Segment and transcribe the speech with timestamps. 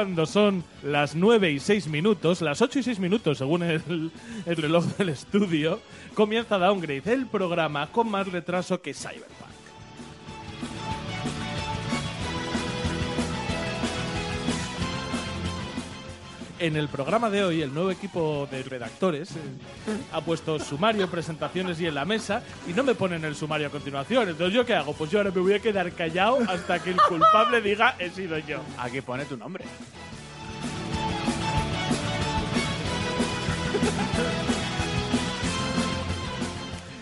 [0.00, 4.10] cuando son las 9 y 6 minutos, las 8 y 6 minutos según el,
[4.46, 5.78] el reloj del estudio,
[6.14, 9.49] comienza Downgrade, el programa con más retraso que Cyberpunk.
[16.60, 19.38] En el programa de hoy, el nuevo equipo de redactores eh,
[20.12, 23.70] ha puesto sumario, presentaciones y en la mesa y no me ponen el sumario a
[23.70, 24.28] continuación.
[24.28, 24.92] Entonces, ¿yo qué hago?
[24.92, 28.36] Pues yo ahora me voy a quedar callado hasta que el culpable diga he sido
[28.40, 28.60] yo.
[28.76, 29.64] Aquí pone tu nombre.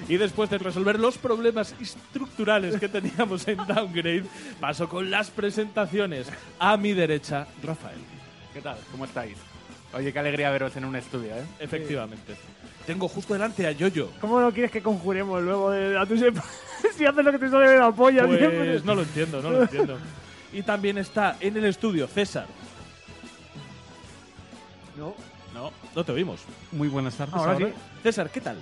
[0.08, 4.24] Y después de resolver los problemas estructurales que teníamos en Downgrade,
[4.60, 6.30] paso con las presentaciones.
[6.60, 7.98] A mi derecha, Rafael.
[8.54, 8.78] ¿Qué tal?
[8.92, 9.47] ¿Cómo estáis?
[9.94, 11.44] Oye, qué alegría veros en un estudio, ¿eh?
[11.60, 12.34] Efectivamente.
[12.86, 14.10] Tengo justo delante a Yoyo.
[14.20, 16.44] ¿Cómo no quieres que conjuremos luego de a tu sepa-
[16.96, 18.48] si haces lo que te sale de la polla siempre?
[18.70, 19.98] Pues no lo entiendo, no lo entiendo.
[20.50, 22.46] Y también está en el estudio César.
[24.96, 25.14] No.
[25.52, 26.40] No, no te oímos.
[26.72, 27.34] Muy buenas tardes.
[27.34, 27.66] Ahora sí.
[28.02, 28.56] César, ¿qué tal?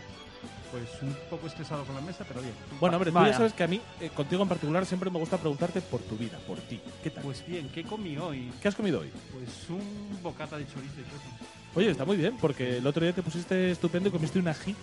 [0.76, 2.52] Pues un poco estresado con la mesa, pero bien.
[2.78, 3.30] Bueno, hombre, tú Vaya.
[3.30, 6.16] ya sabes que a mí, eh, contigo en particular, siempre me gusta preguntarte por tu
[6.16, 6.80] vida, por ti.
[7.02, 7.24] ¿Qué tal?
[7.24, 8.52] Pues bien, ¿qué comí hoy?
[8.60, 9.10] ¿Qué has comido hoy?
[9.32, 11.46] Pues un bocata de chorizo y queso.
[11.74, 14.76] Oye, está muy bien, porque el otro día te pusiste estupendo y comiste un ají.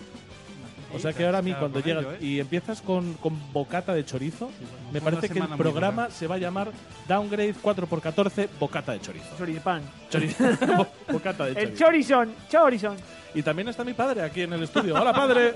[0.94, 2.18] O sea que ahora a mí, cuando llegas ¿eh?
[2.20, 6.26] y empiezas con, con bocata de chorizo, Sí, bueno, me parece que el programa se
[6.26, 6.70] va a llamar
[7.08, 9.36] Downgrade 4x14 Bocata de Chorizo.
[9.36, 9.82] Choripán.
[10.10, 10.44] Chorizo.
[11.12, 11.84] bocata de El chorizo.
[11.84, 12.96] chorizón, chorizón.
[13.34, 14.94] Y también está mi padre aquí en el estudio.
[14.94, 15.54] ¡Hola, padre!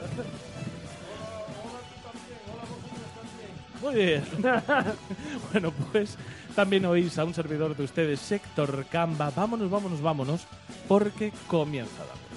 [3.80, 4.24] Muy bien.
[5.52, 6.16] bueno, pues
[6.56, 9.30] también oís a un servidor de ustedes, Sector Camba.
[9.30, 10.46] Vámonos, vámonos, vámonos,
[10.88, 12.28] porque comienza Downgrade.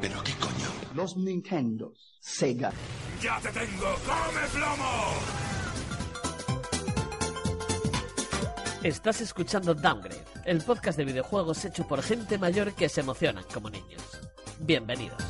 [0.00, 0.68] ¿Pero qué coño?
[0.94, 2.72] Los Nintendos, Sega,
[3.22, 3.94] ¡Ya te tengo!
[4.06, 5.50] ¡Come plomo!
[8.82, 13.68] Estás escuchando Downgrade, el podcast de videojuegos hecho por gente mayor que se emocionan como
[13.68, 14.02] niños.
[14.58, 15.22] Bienvenidos.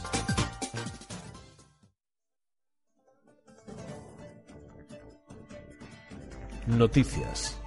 [6.67, 7.61] Noticias.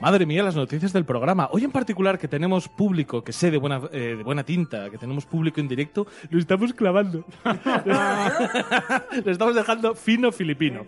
[0.00, 1.48] Madre mía, las noticias del programa.
[1.50, 4.98] Hoy en particular que tenemos público, que sé de buena, eh, de buena tinta, que
[4.98, 7.24] tenemos público en directo, lo estamos clavando.
[9.24, 10.86] lo estamos dejando fino filipino.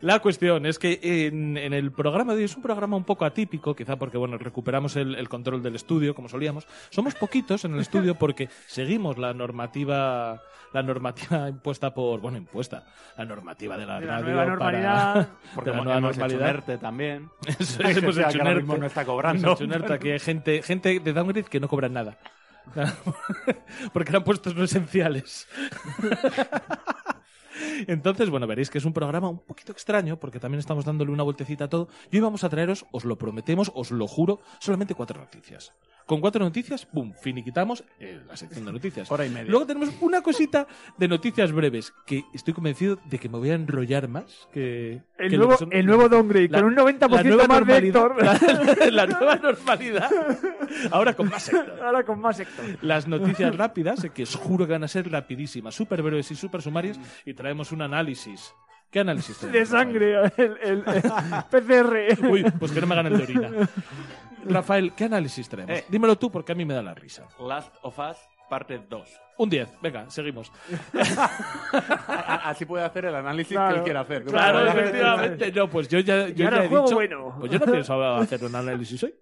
[0.00, 3.24] La cuestión es que en, en el programa de hoy es un programa un poco
[3.24, 6.68] atípico, quizá porque bueno recuperamos el, el control del estudio como solíamos.
[6.90, 10.40] Somos poquitos en el estudio porque seguimos la normativa
[10.74, 12.84] la normativa impuesta por bueno impuesta
[13.16, 15.28] la normativa de la De la radio nueva para- normalidad.
[15.54, 16.48] Porque de la nueva hemos hecho normalidad.
[16.54, 17.30] ERTE también.
[17.46, 18.80] Eso es, hemos O sea, hecho que ahora un mismo ERTE.
[18.80, 19.46] no está cobrando.
[19.48, 22.18] Hemos hecho un ERTE, aquí hay gente, gente de Downgrade que no cobran nada.
[23.92, 25.46] Porque eran puestos no esenciales.
[27.86, 31.22] Entonces, bueno, veréis que es un programa un poquito extraño porque también estamos dándole una
[31.22, 31.88] vueltecita a todo.
[32.10, 35.72] Y hoy vamos a traeros, os lo prometemos, os lo juro, solamente cuatro noticias.
[36.06, 37.12] Con cuatro noticias, ¡pum!
[37.22, 39.10] Finiquitamos eh, la sección de noticias.
[39.10, 39.50] Hora y media.
[39.50, 40.66] Luego tenemos una cosita
[40.98, 45.00] de noticias breves que estoy convencido de que me voy a enrollar más que...
[45.18, 47.76] El que nuevo, son- el nuevo downgrade, la- con un la 90% nueva más de.
[47.78, 48.16] Héctor.
[48.24, 50.10] La, la nueva normalidad.
[50.90, 51.80] Ahora con más Héctor.
[51.82, 52.64] Ahora con más Héctor.
[52.82, 56.34] Las noticias rápidas, eh, que os juro que van a ser rapidísimas, súper breves y
[56.34, 58.52] súper sumarias, y traemos un análisis.
[58.90, 61.02] ¿Qué análisis De sangre, el, el- el
[61.50, 62.28] PCR.
[62.28, 63.50] Uy, pues que no me ganen de orina.
[64.48, 65.76] Rafael, ¿qué análisis traemos?
[65.78, 65.84] Eh.
[65.88, 67.26] Dímelo tú porque a mí me da la risa.
[67.40, 68.16] Last of Us,
[68.48, 69.20] parte 2.
[69.38, 70.52] Un 10, venga, seguimos.
[72.16, 73.72] Así puede hacer el análisis Claro.
[73.74, 74.24] que él quiera hacer.
[74.24, 75.52] Claro, Claro, efectivamente.
[75.52, 76.94] No, pues yo ya, yo ya he dicho.
[76.94, 77.36] bueno.
[77.40, 79.14] Pues yo no pienso hacer un análisis hoy.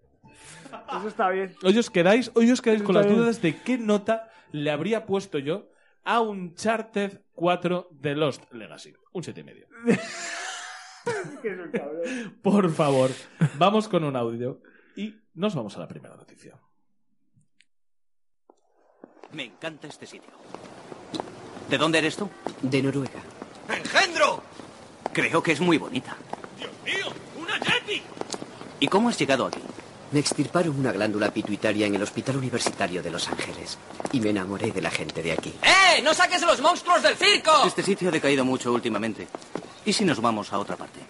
[0.98, 1.54] Eso está bien.
[1.62, 3.18] Hoy os quedáis, hoy os quedáis con las bien.
[3.18, 5.68] dudas de qué nota le habría puesto yo
[6.04, 8.92] a Uncharted 4 de Lost Legacy.
[9.12, 10.00] Un 7,5.
[11.42, 12.38] Que es un cabrón.
[12.42, 13.10] Por favor,
[13.58, 14.60] vamos con un audio
[14.96, 16.58] y nos vamos a la primera noticia.
[19.32, 20.30] Me encanta este sitio.
[21.68, 22.28] ¿De dónde eres tú?
[22.60, 23.22] De Noruega.
[23.68, 24.42] ¡Engendro!
[25.12, 26.16] Creo que es muy bonita.
[26.58, 27.06] ¡Dios mío!
[27.40, 28.02] ¡Una Yeti!
[28.80, 29.60] ¿Y cómo has llegado aquí?
[30.10, 33.78] Me extirparon una glándula pituitaria en el Hospital Universitario de Los Ángeles
[34.12, 35.54] y me enamoré de la gente de aquí.
[35.62, 36.02] ¡Eh!
[36.02, 37.64] ¡No saques los monstruos del circo!
[37.64, 39.26] Este sitio ha decaído mucho últimamente.
[39.86, 41.00] ¿Y si nos vamos a otra parte?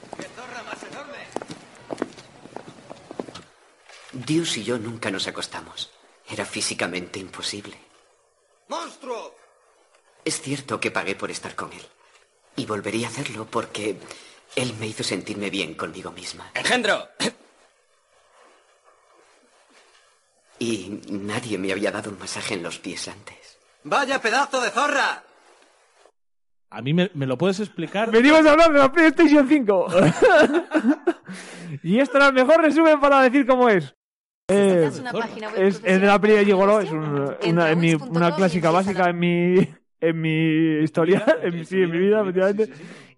[4.12, 5.90] Dios y yo nunca nos acostamos.
[6.28, 7.76] Era físicamente imposible.
[8.68, 9.34] ¡Monstruo!
[10.24, 11.82] Es cierto que pagué por estar con él.
[12.56, 13.98] Y volvería a hacerlo porque
[14.54, 16.50] Él me hizo sentirme bien conmigo misma.
[16.54, 17.08] ¡Engendro!
[20.58, 23.58] Y nadie me había dado un masaje en los pies antes.
[23.84, 25.24] ¡Vaya pedazo de zorra!
[26.70, 28.10] A mí me, me lo puedes explicar.
[28.10, 29.86] Venimos a hablar de la PlayStation 5.
[31.82, 33.94] y este era el mejor resumen para decir cómo es.
[34.48, 37.70] Eh, Es una página web es, es de la peli de Gigolo, es un- una,
[37.70, 39.54] en mi- una clásica básica en mi,
[40.00, 42.68] en mi historia, en, mi- sí, en mi vida, efectivamente.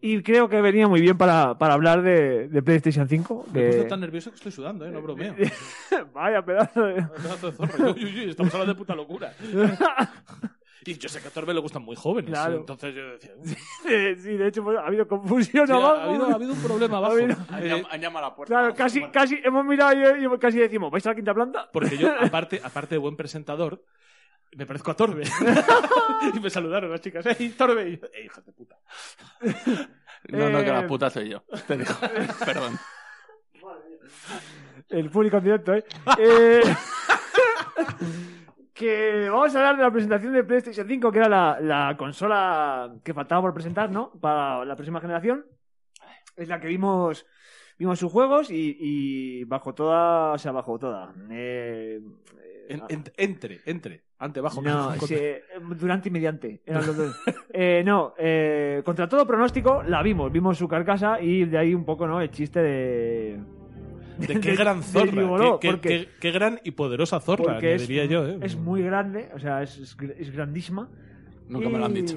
[0.00, 3.47] Y creo que venía muy bien para, para hablar de, de PlayStation 5.
[3.55, 4.91] Me he puesto que- tan nervioso que estoy sudando, ¿eh?
[4.91, 5.35] No bromeo.
[6.15, 6.94] Vaya pedazo de...
[7.00, 7.93] Un pedazo de zorro.
[7.94, 9.32] Uy, uy, uy, estamos hablando de puta locura.
[10.86, 12.31] Y yo sé que a Torbe le gustan muy jóvenes.
[12.31, 12.56] Claro.
[12.56, 13.32] Entonces yo decía.
[14.19, 15.94] Sí, de hecho pues, ha habido confusión Sí, ha, abajo.
[15.96, 17.14] ha habido, ha habido un problema abajo.
[17.14, 18.54] habido- Eh, Han llamado a la puerta.
[18.54, 21.70] Claro, casi, casi hemos mirado y, y casi decimos, ¿vais a la quinta planta?
[21.72, 23.82] porque yo, aparte, aparte de buen presentador,
[24.56, 25.25] me parezco a Torbe.
[26.34, 27.25] y me saludaron las chicas.
[27.26, 27.88] ¡Ey, Torbe!
[27.90, 28.76] Y yo, ¡Ey, hijos de puta!
[30.28, 31.42] No, no, que la Eh, puta soy yo.
[31.66, 31.92] Te digo.
[32.44, 32.78] Perdón.
[34.90, 35.84] El público en directo, ¿eh?
[36.19, 36.60] Eh,
[38.75, 42.93] que vamos a hablar de la presentación de PlayStation 5, que era la, la consola
[43.05, 44.11] que faltaba por presentar, ¿no?
[44.21, 45.47] Para la próxima generación.
[46.37, 47.25] Es la que vimos
[47.79, 51.12] vimos sus juegos y, y bajo toda, o sea, bajo toda.
[51.31, 52.00] eh,
[52.69, 54.03] En- en- entre, entre.
[54.19, 54.61] Ante, bajo.
[54.62, 55.06] no, contra.
[55.06, 55.43] sí, eh,
[55.77, 56.62] durante y mediante.
[56.67, 57.20] Eran los dos.
[57.56, 60.32] Eh, no, eh, contra todo pronóstico la vimos.
[60.32, 62.20] Vimos su carcasa y de ahí un poco, ¿no?
[62.20, 63.41] El chiste de.
[64.19, 65.11] De qué gran zorra.
[65.12, 68.26] Qué, qué- porque- qué- qué gran y poderosa zorra, diría yo.
[68.26, 68.38] ¿eh?
[68.43, 70.88] es muy grande, o sea, es, es, es grandísima.
[71.49, 72.16] Nunca me lo han Y- dicho.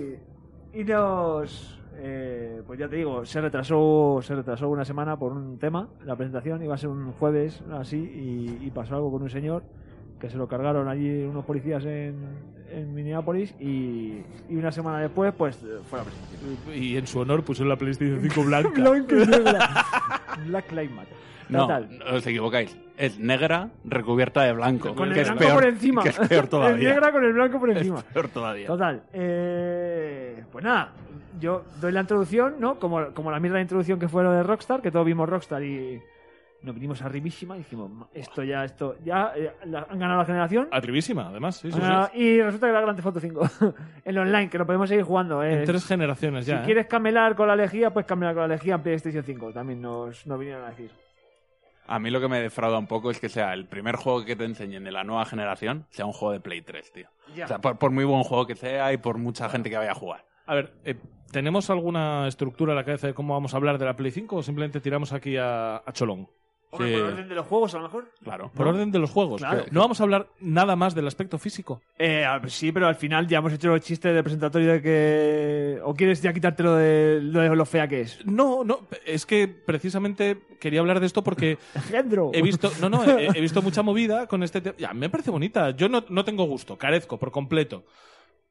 [0.74, 1.80] Y nos.
[1.96, 5.90] eh, pues ya te digo, se retrasó, se retrasó una semana por un tema.
[6.06, 9.64] La presentación iba a ser un jueves, así, y, y pasó algo con un señor
[10.20, 12.16] que se lo cargaron allí unos policías en,
[12.72, 15.58] en Minneapolis y, y una semana después, pues
[15.90, 16.58] fue la presentación.
[16.76, 18.80] Y en su honor pusieron la PlayStation 5 blanca.
[18.80, 20.48] Y.
[20.50, 21.14] Black Lives Matter.
[21.50, 21.90] No, Total.
[22.14, 22.78] os equivocáis.
[22.98, 24.94] Es negra recubierta de blanco.
[24.96, 26.04] Con que el es blanco peor, por encima.
[26.04, 26.90] Que es peor El todavía.
[26.90, 27.98] negra con el blanco por encima.
[28.00, 28.68] Es peor todavía.
[28.68, 29.04] Total.
[29.14, 30.92] eh, pues nada,
[31.40, 32.80] yo doy la introducción, ¿no?
[32.80, 35.64] Como, como la mierda de introducción que fue lo de Rockstar, que todos vimos Rockstar
[35.64, 36.02] y
[36.64, 40.26] nos vinimos arribísima y dijimos, "Ma, esto ya, esto, ya eh, la- han ganado la
[40.26, 40.68] generación.
[40.72, 41.58] Arribísima, además.
[41.58, 42.18] Sí, sí, Han sí.
[42.20, 43.50] y resulta que era Grand Theft Auto 5
[44.06, 45.44] en online, que lo podemos seguir jugando.
[45.44, 45.60] eh.
[45.60, 46.62] En tres generaciones si ya.
[46.62, 46.66] ¿eh?
[46.66, 49.54] quieres camelar con la lejía, pues camelar con la lejía en PlayStation 5.
[49.54, 50.90] También nos, nos vinieron a decir.
[51.88, 54.36] A mí lo que me defrauda un poco es que sea el primer juego que
[54.36, 57.10] te enseñen de la nueva generación, sea un juego de Play 3, tío.
[57.36, 57.46] Ya.
[57.46, 59.92] O sea, por, por muy buen juego que sea y por mucha gente que vaya
[59.92, 60.26] a jugar.
[60.46, 60.96] A ver, eh,
[61.32, 64.36] ¿tenemos alguna estructura en la cabeza de cómo vamos a hablar de la Play 5
[64.36, 66.30] o simplemente tiramos aquí a, a cholón?
[66.84, 68.12] Hombre, por orden de los juegos, a lo mejor.
[68.24, 68.52] Claro.
[68.54, 69.42] Por orden de los juegos.
[69.42, 69.66] Claro.
[69.72, 71.82] No vamos a hablar nada más del aspecto físico.
[71.98, 75.80] Eh, a sí, pero al final ya hemos hecho el chiste de presentatorio de que.
[75.84, 78.26] ¿O quieres ya quitártelo de lo, de lo fea que es?
[78.26, 82.32] No, no, es que precisamente quería hablar de esto porque Engendro.
[82.34, 84.76] he visto, no, no, he, he visto mucha movida con este tema.
[84.78, 85.72] Ya, me parece bonita.
[85.72, 87.84] Yo no, no tengo gusto, carezco por completo.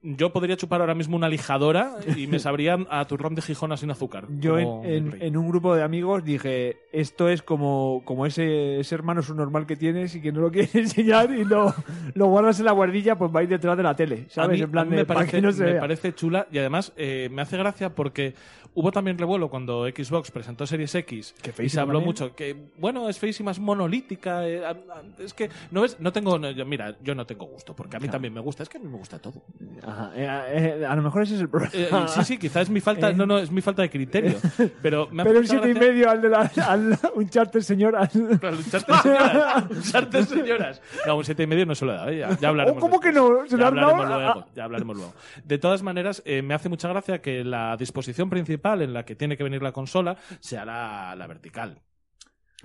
[0.03, 3.91] Yo podría chupar ahora mismo una lijadora y me sabrían a turrón de Gijona sin
[3.91, 4.27] azúcar.
[4.39, 9.67] Yo en, un grupo de amigos dije, esto es como, como ese, ese hermano subnormal
[9.67, 11.75] que tienes y que no lo quieres enseñar y lo,
[12.15, 14.59] lo guardas en la guardilla, pues va a ir detrás de la tele, A ¿sabes?
[14.59, 16.93] mí- en plan a mí de, me para parece, no me parece chula y además
[16.97, 18.35] eh, me hace gracia porque
[18.75, 22.07] hubo también revuelo cuando Xbox presentó Series X y se habló también.
[22.07, 24.63] mucho que bueno es feísima es monolítica eh,
[25.19, 28.01] es que no es no tengo no, yo- mira yo no tengo gusto porque a
[28.01, 29.43] mí también me gusta es que a mí me gusta todo
[29.87, 31.73] Ajá, eh, eh, a lo mejor ese es el problema.
[31.75, 33.15] Eh, sí sí quizás es mi falta Eh.
[33.15, 34.35] no no es mi falta de criterio
[34.83, 38.09] pero me Pero un siete y gracia- medio al de la, al Uncharted, señora.
[38.13, 42.11] Pero Uncharted señoras Uncharted señoras no un siete y medio no se lo he dado
[42.11, 42.19] ¿eh?
[42.19, 43.47] ya, ya hablaremos Oh, ¿Cómo que no?
[43.47, 45.15] ¿Se Ya hablaremos luego, Ah, ya hablaremos luego.
[45.45, 49.15] De todas maneras, eh, me hace mucha gracia que la disposición principal en la que
[49.15, 51.79] tiene que venir la consola sea la, la vertical.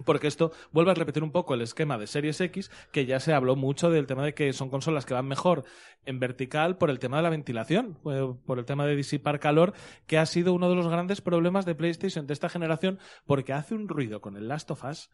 [0.06, 3.34] Porque esto vuelve a repetir un poco el esquema de Series X, que ya se
[3.34, 5.64] habló mucho del tema de que son consolas que van mejor
[6.06, 9.74] en vertical por el tema de la ventilación, eh, por el tema de disipar calor,
[10.08, 13.76] que ha sido uno de los grandes problemas de PlayStation de esta generación, porque hace
[13.76, 15.10] un ruido con el Last of Us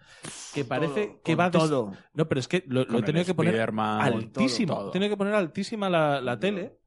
[0.54, 1.92] que parece que con va des- todo.
[2.14, 4.74] No, pero es que lo, he tenido que poner altísimo.
[4.74, 4.92] todo, todo.
[4.92, 6.78] Tiene que poner altísima la, la tele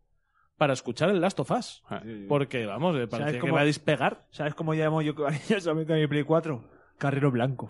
[0.57, 1.83] para escuchar el Last of Us.
[2.29, 4.27] Porque, vamos, eh, parecía que va a despegar.
[4.31, 6.80] ¿Sabes cómo llamo yo cariñosamente a mi Play 4?
[7.01, 7.67] Carrero blanco.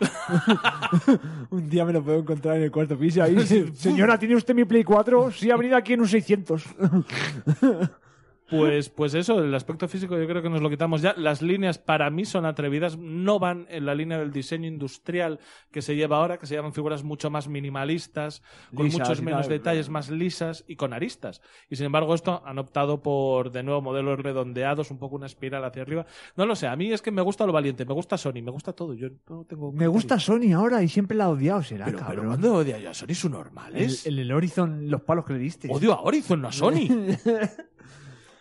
[1.50, 3.38] un día me lo puedo encontrar en el cuarto piso ahí.
[3.74, 5.30] Señora, ¿tiene usted mi Play 4?
[5.30, 6.64] Sí, ha venido aquí en un 600.
[8.50, 11.14] Pues, pues eso, el aspecto físico yo creo que nos lo quitamos ya.
[11.16, 15.38] Las líneas para mí son atrevidas, no van en la línea del diseño industrial
[15.70, 18.42] que se lleva ahora, que se llaman figuras mucho más minimalistas,
[18.74, 21.40] con Lisas muchos menos tal, detalles, más lisas y con aristas.
[21.68, 25.64] Y sin embargo esto han optado por, de nuevo, modelos redondeados, un poco una espiral
[25.64, 26.06] hacia arriba.
[26.36, 28.50] No lo sé, a mí es que me gusta lo valiente, me gusta Sony, me
[28.50, 28.94] gusta todo.
[28.94, 32.08] Yo no tengo Me gusta Sony ahora y siempre la ha odiado, será, Pero, pero
[32.08, 32.26] cabrón.
[32.26, 33.14] ¿cuándo odia yo a Sony?
[33.14, 34.06] ¿Su el, normales?
[34.06, 35.68] el, el Horizon, los palos que le diste.
[35.70, 36.88] Odio a Horizon, no a Sony.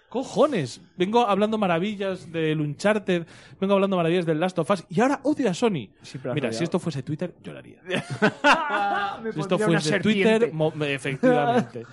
[0.10, 3.26] Cojones, vengo hablando maravillas del Uncharted,
[3.60, 5.90] vengo hablando maravillas del Last of Us y ahora odio a Sony.
[6.34, 7.80] Mira, si esto fuese Twitter, lloraría.
[9.24, 10.52] Me Si esto fuese Twitter,
[10.82, 11.84] efectivamente.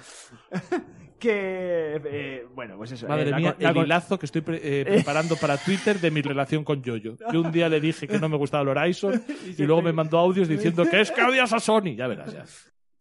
[1.19, 3.07] Que, eh, bueno, pues eso.
[3.07, 6.11] eh, Madre la mía, la el hilazo que estoy pre- eh, preparando para Twitter de
[6.11, 7.17] mi relación con Yoyo.
[7.33, 9.23] Yo un día le dije que no me gustaba el Horizon
[9.59, 11.95] y luego me mandó audios diciendo que es que odias a Sony.
[11.97, 12.45] Ya verás, ya.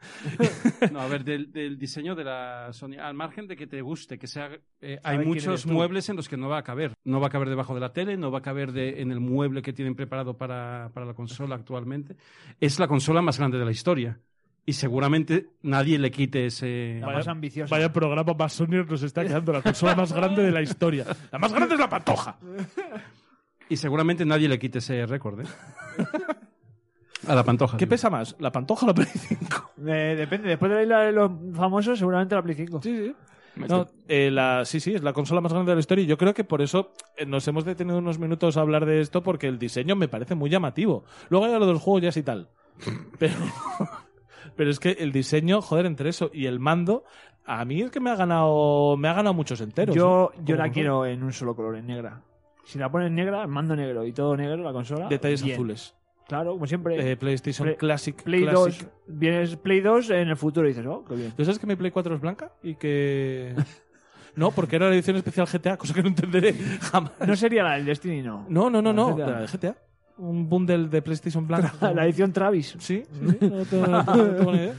[0.91, 4.17] No, a ver, del, del diseño de la Sony, al margen de que te guste,
[4.17, 4.49] que sea,
[4.81, 6.93] eh, hay muchos muebles en los que no va a caber.
[7.03, 9.19] No va a caber debajo de la tele, no va a caber de- en el
[9.19, 12.15] mueble que tienen preparado para, para la consola actualmente.
[12.59, 14.19] Es la consola más grande de la historia.
[14.67, 16.97] Y seguramente nadie le quite ese...
[16.99, 17.75] la más ambiciosa.
[17.75, 21.05] Vaya programa más Sony nos está quedando la consola más grande de la historia.
[21.31, 22.37] La más grande es la pantoja.
[23.69, 25.45] Y seguramente nadie le quite ese récord, ¿eh?
[27.27, 27.77] A la pantoja.
[27.77, 27.91] ¿Qué digo.
[27.91, 29.71] pesa más, la pantoja o la Play 5?
[29.87, 32.81] Eh, depende, después de la de los famosos, seguramente la Play 5.
[32.81, 33.15] Sí, sí.
[33.55, 36.17] No, eh, la, sí, sí, es la consola más grande de la historia y yo
[36.17, 39.47] creo que por eso eh, nos hemos detenido unos minutos a hablar de esto porque
[39.47, 41.05] el diseño me parece muy llamativo.
[41.29, 42.49] Luego hay lo de los juegos ya sí tal.
[43.19, 43.33] Pero,
[44.57, 47.05] pero es que el diseño, joder, entre eso y el mando,
[47.45, 49.95] a mí es que me ha ganado, me ha ganado muchos enteros.
[49.95, 50.41] Yo, ¿eh?
[50.43, 52.21] yo la quiero en un solo color, en negra.
[52.65, 55.07] Si la pones negra, el mando negro y todo negro, la consola.
[55.07, 55.55] Detalles bien.
[55.55, 55.95] azules.
[56.27, 57.11] Claro, como siempre.
[57.11, 58.23] Eh, PlayStation Play- Classic.
[58.23, 58.81] Play Classic.
[58.83, 61.31] 2, vienes Play 2 en el futuro y dices, oh, qué bien.
[61.37, 62.51] ¿Tú sabes que mi Play 4 es blanca?
[62.63, 63.53] Y que...
[64.35, 67.13] No, porque era la edición especial GTA, cosa que no entenderé jamás.
[67.25, 68.45] No sería la del Destiny, no.
[68.49, 69.15] No, no, no, La no.
[69.15, 69.27] GTA.
[69.27, 69.75] La de GTA.
[70.17, 71.93] Un bundle de PlayStation blanca.
[71.93, 72.75] La edición Travis.
[72.79, 74.03] Sí, sí, sí, no tengo, no
[74.35, 74.73] tengo ni idea.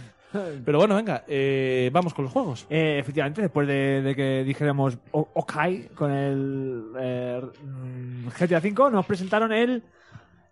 [0.62, 2.66] Pero bueno, venga, eh, vamos con los juegos.
[2.68, 5.54] Eh, efectivamente, después de, de que dijéramos ok
[5.94, 9.82] con el eh, mm, GTA V, nos presentaron el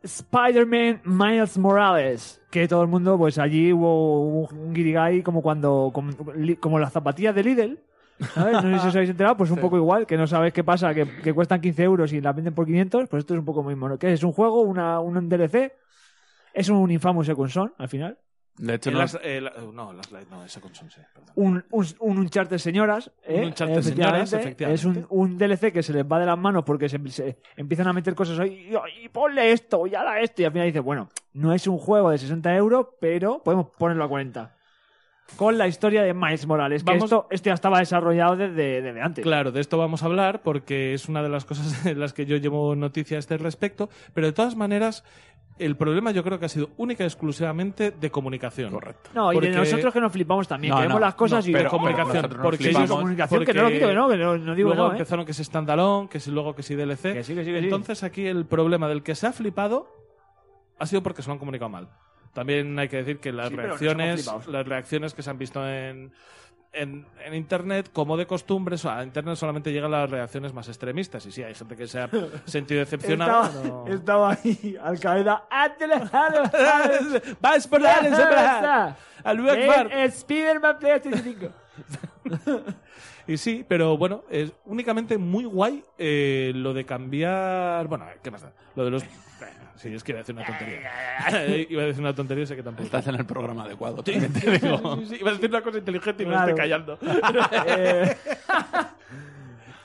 [0.05, 2.41] Spider-Man Miles Morales.
[2.51, 5.91] Que todo el mundo, pues allí hubo un, guirigay como cuando.
[5.93, 6.13] Como,
[6.61, 7.79] como las zapatillas de Lidl.
[8.33, 8.63] ¿sabes?
[8.63, 10.95] No sé si os habéis enterado, pues un poco igual, que no sabes qué pasa,
[10.95, 13.65] que, que cuestan 15 euros y las venden por 500, pues esto es un poco
[13.65, 13.89] mismo.
[13.89, 13.99] ¿no?
[13.99, 14.23] ¿Qué es?
[14.23, 14.61] ¿Un juego?
[14.61, 15.73] Una, ¿Un DLC?
[16.53, 18.19] Es un Infamous Second Son, al final.
[18.57, 21.01] De hecho, Eh, no, las- eh, la- no, las Light no, esa con Son, sí,
[21.13, 21.33] perdón.
[21.35, 23.11] un, un, un Uncharted señoras.
[23.25, 23.41] ¿eh?
[23.41, 24.73] Un Uncharted señoras, efectivamente.
[24.75, 27.89] Es un, un DLC que se les va de las manos porque se, se empiezan
[27.89, 28.71] a meter cosas ahí.
[29.01, 30.43] Y, y ponle esto, y ahora esto.
[30.43, 34.05] Y al final dice, bueno, no es un juego de 60 euros, pero podemos ponerlo
[34.05, 34.55] a 40.
[35.37, 36.85] Con la historia de Miles Morales.
[36.85, 39.23] Que Vamos- esto, esto ya estaba desarrollado desde, desde antes.
[39.25, 42.27] Claro, de esto vamos a hablar porque es una de las cosas en las que
[42.27, 45.03] yo llevo noticias a este respecto, pero de todas maneras,
[45.59, 48.71] el problema yo creo que ha sido única y exclusivamente de comunicación.
[48.73, 49.11] correcto.
[49.15, 50.71] No, y de Porque- nosotros que nos flipamos también.
[50.73, 53.55] No, que vemos no, las cosas no, y pero- de comunicación, nos porque comunicación, que
[53.55, 54.97] no lo quito, que no, que no, no digo luego no, ¿eh?
[54.97, 57.13] empezaron que si standalone, que si luego que si DLC.
[57.15, 57.65] Que sí, que sí, que sí.
[57.65, 59.89] Entonces aquí el problema del que se ha flipado
[60.79, 61.89] ha sido porque se lo han comunicado mal.
[62.33, 66.13] También hay que decir que las pero reacciones, las reacciones que se han visto en,
[66.75, 71.25] en, en internet, como de costumbre, a internet solamente llegan las reacciones más extremistas.
[71.27, 72.11] Y sí, hay gente que se ha
[72.45, 73.47] sentido decepcionada.
[73.47, 75.45] Estaba, estaba ahí, Al Qaeda.
[77.41, 77.95] ¡Vas por la
[79.25, 79.49] Al
[80.07, 82.65] Spider-Man PlayStation 5.
[83.27, 87.89] Y sí, pero bueno, es únicamente muy guay eh, lo de cambiar.
[87.89, 88.53] Bueno, ¿qué pasa?
[88.77, 89.03] Lo de los.
[89.77, 91.67] Sí, es que iba a decir una tontería.
[91.69, 92.85] iba a decir una tontería, sé que tampoco.
[92.85, 94.03] Estás en el programa adecuado.
[94.03, 94.97] te digo.
[94.99, 96.99] Sí, sí, iba a decir una cosa inteligente y me estoy callando.
[97.67, 98.17] Eh,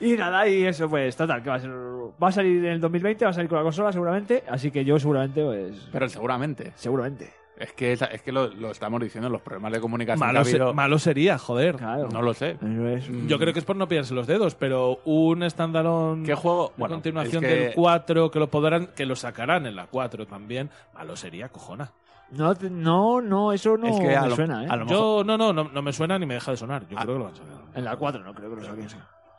[0.00, 1.70] y nada, y eso pues, total, que va a ser.
[1.70, 4.84] Va a salir en el 2020, va a salir con la consola seguramente, así que
[4.84, 5.88] yo seguramente, pues.
[5.92, 6.72] Pero seguramente.
[6.76, 7.39] Seguramente.
[7.60, 10.98] Es que, es, es que lo, lo estamos diciendo, los problemas de comunicación que malo,
[10.98, 11.76] se- sería, joder.
[11.76, 12.08] Claro.
[12.10, 12.52] No lo sé.
[12.52, 13.08] Eso es.
[13.10, 16.68] Mm, Yo creo que es por no pillarse los dedos, pero un standalone ¿Qué juego?
[16.68, 19.86] de Bueno, continuación es que- del 4 que lo podrán, que lo sacarán en la
[19.86, 21.92] 4 también, malo sería, cojona.
[22.30, 24.68] No, no, no, eso no Es que me lo- suena, ¿eh?
[24.70, 26.88] a lo Yo, no, no, no, no me suena ni me deja de sonar.
[26.88, 27.02] Yo Ah.
[27.02, 27.54] creo que lo van a sacar.
[27.74, 28.88] En la 4 no creo que lo saquen.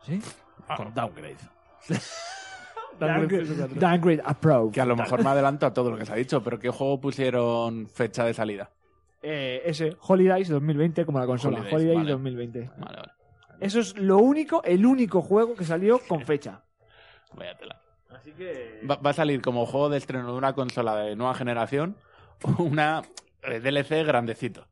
[0.04, 0.22] ¿Sí?
[0.78, 1.38] Con downgrade.
[3.08, 4.74] Downgrade, downgrade approved.
[4.74, 6.70] Que a lo mejor me adelanto a todo lo que se ha dicho, pero ¿qué
[6.70, 8.70] juego pusieron fecha de salida?
[9.22, 11.60] Eh, ese, Holidays 2020, como la consola.
[11.60, 12.12] Holidays, Holidays, vale.
[12.12, 12.60] 2020.
[12.78, 13.12] Vale, vale.
[13.60, 16.62] Eso es lo único, el único juego que salió con fecha.
[17.36, 17.82] Vaya tela.
[18.10, 18.82] Así que.
[18.90, 21.96] Va, va a salir como juego de estreno de una consola de nueva generación
[22.58, 23.04] una
[23.44, 24.68] eh, DLC grandecito.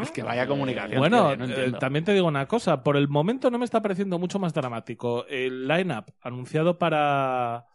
[0.00, 0.98] Es que vaya comunicación.
[0.98, 2.82] Bueno, no eh, también te digo una cosa.
[2.82, 7.66] Por el momento no me está pareciendo mucho más dramático el line-up anunciado para,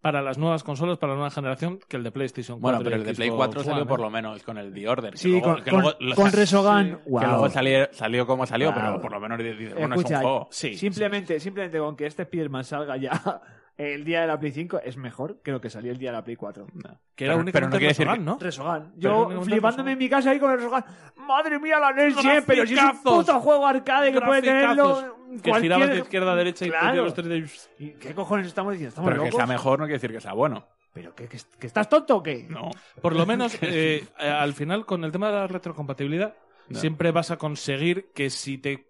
[0.00, 2.60] para las nuevas consolas, para la nueva generación, que el de PlayStation 4.
[2.60, 4.02] Bueno, y pero el de Play Xbox 4 salió One, por ¿eh?
[4.02, 5.10] lo menos con el The Order.
[5.12, 7.00] que Sí, luego- con, que con- luego- con Resogan.
[7.04, 7.22] Que wow.
[7.22, 8.80] luego salió, salió como salió, Wow.
[8.80, 10.48] pero por lo menos dices, bueno, es un juego.
[10.50, 13.40] Sí, simplemente, simplemente con que este Spider-Man salga ya
[13.80, 16.16] el día de la Play 5 es mejor que lo que salió el día de
[16.18, 16.66] la Play 4.
[16.66, 18.38] Que era Pero- únicamente pero no quiere decir Resogan, que- ¿no?
[18.38, 18.92] Resogan.
[18.96, 20.84] Yo flipándome en mi casa ahí con el Resogan.
[21.16, 22.14] Madre mía, la NES
[22.46, 25.62] pero si es un puto juego arcade que puede tenerlo Que cualquier...
[25.62, 27.04] girabas de izquierda a derecha y Claro.
[27.04, 27.84] los tres de...
[27.84, 28.90] ¿Y ¿Qué cojones estamos diciendo?
[28.90, 30.66] ¿Estamos Pero que sea mejor no quiere decir que sea bueno.
[30.92, 32.46] ¿Pero qué, que, que estás tonto o qué?
[32.50, 32.68] No.
[33.00, 36.34] Por lo menos, eh, eh, al final, con el tema de la retrocompatibilidad,
[36.68, 36.78] No.
[36.78, 38.88] siempre vas a conseguir que si te,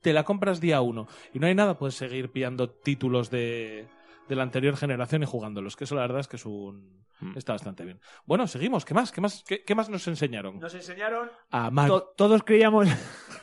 [0.00, 3.86] te la compras día uno y no hay nada, puedes seguir pillando títulos de,
[4.28, 5.76] de la anterior generación y jugándolos.
[5.76, 7.04] Que eso la verdad es que es un...
[7.20, 7.36] Mm.
[7.38, 8.00] está bastante bien.
[8.26, 8.84] Bueno, seguimos.
[8.84, 9.12] ¿Qué más?
[9.12, 10.58] ¿Qué más, qué, qué más nos enseñaron?
[10.58, 11.30] Nos enseñaron...
[11.50, 12.88] A to- todos creíamos...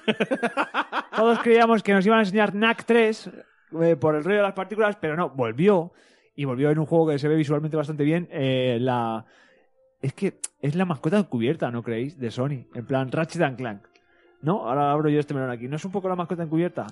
[1.15, 3.29] todos creíamos que nos iban a enseñar NAC 3
[3.81, 5.91] eh, por el rollo de las partículas, pero no, volvió.
[6.35, 8.27] Y volvió en un juego que se ve visualmente bastante bien.
[8.31, 9.25] eh, la...
[10.01, 12.17] Es que es la mascota encubierta, ¿no creéis?
[12.17, 12.65] De Sony.
[12.73, 13.83] En plan, Ratchet and Clank.
[14.41, 14.67] ¿No?
[14.67, 15.67] Ahora abro yo este melón aquí.
[15.67, 16.88] ¿No es un poco la mascota encubierta?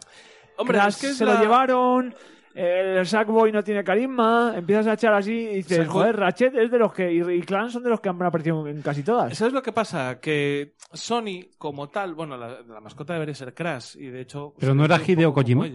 [0.57, 2.13] Hombre, Crash es que es se la- lo llevaron.
[2.55, 4.53] El Sackboy no tiene carisma.
[4.55, 7.11] Empiezas a echar así y dices, Sackboy- joder, Ratchet es de los que.
[7.13, 9.37] Y, Clan son de los que han aparecido en casi todas.
[9.37, 10.19] ¿Sabes lo que pasa?
[10.19, 14.53] Que Sony, como tal, bueno, la, la mascota debería ser Crash, y de hecho...
[14.59, 15.67] Pero no era Hideo Kojima.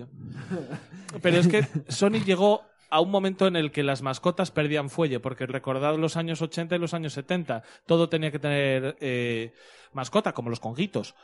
[1.23, 5.21] Pero es que Sony llegó a un momento en el que las mascotas perdían fuelle,
[5.21, 9.53] porque recordad los años 80 y los años 70, todo tenía que tener eh,
[9.93, 11.15] mascota, como los conguitos.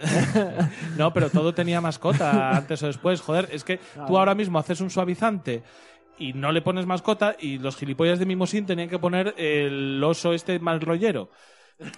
[0.96, 3.20] No, pero todo tenía mascota antes o después.
[3.20, 5.62] Joder, es que tú ahora mismo haces un suavizante
[6.18, 10.32] y no le pones mascota y los gilipollas de Mimosín tenían que poner el oso
[10.32, 11.30] este mal rollero.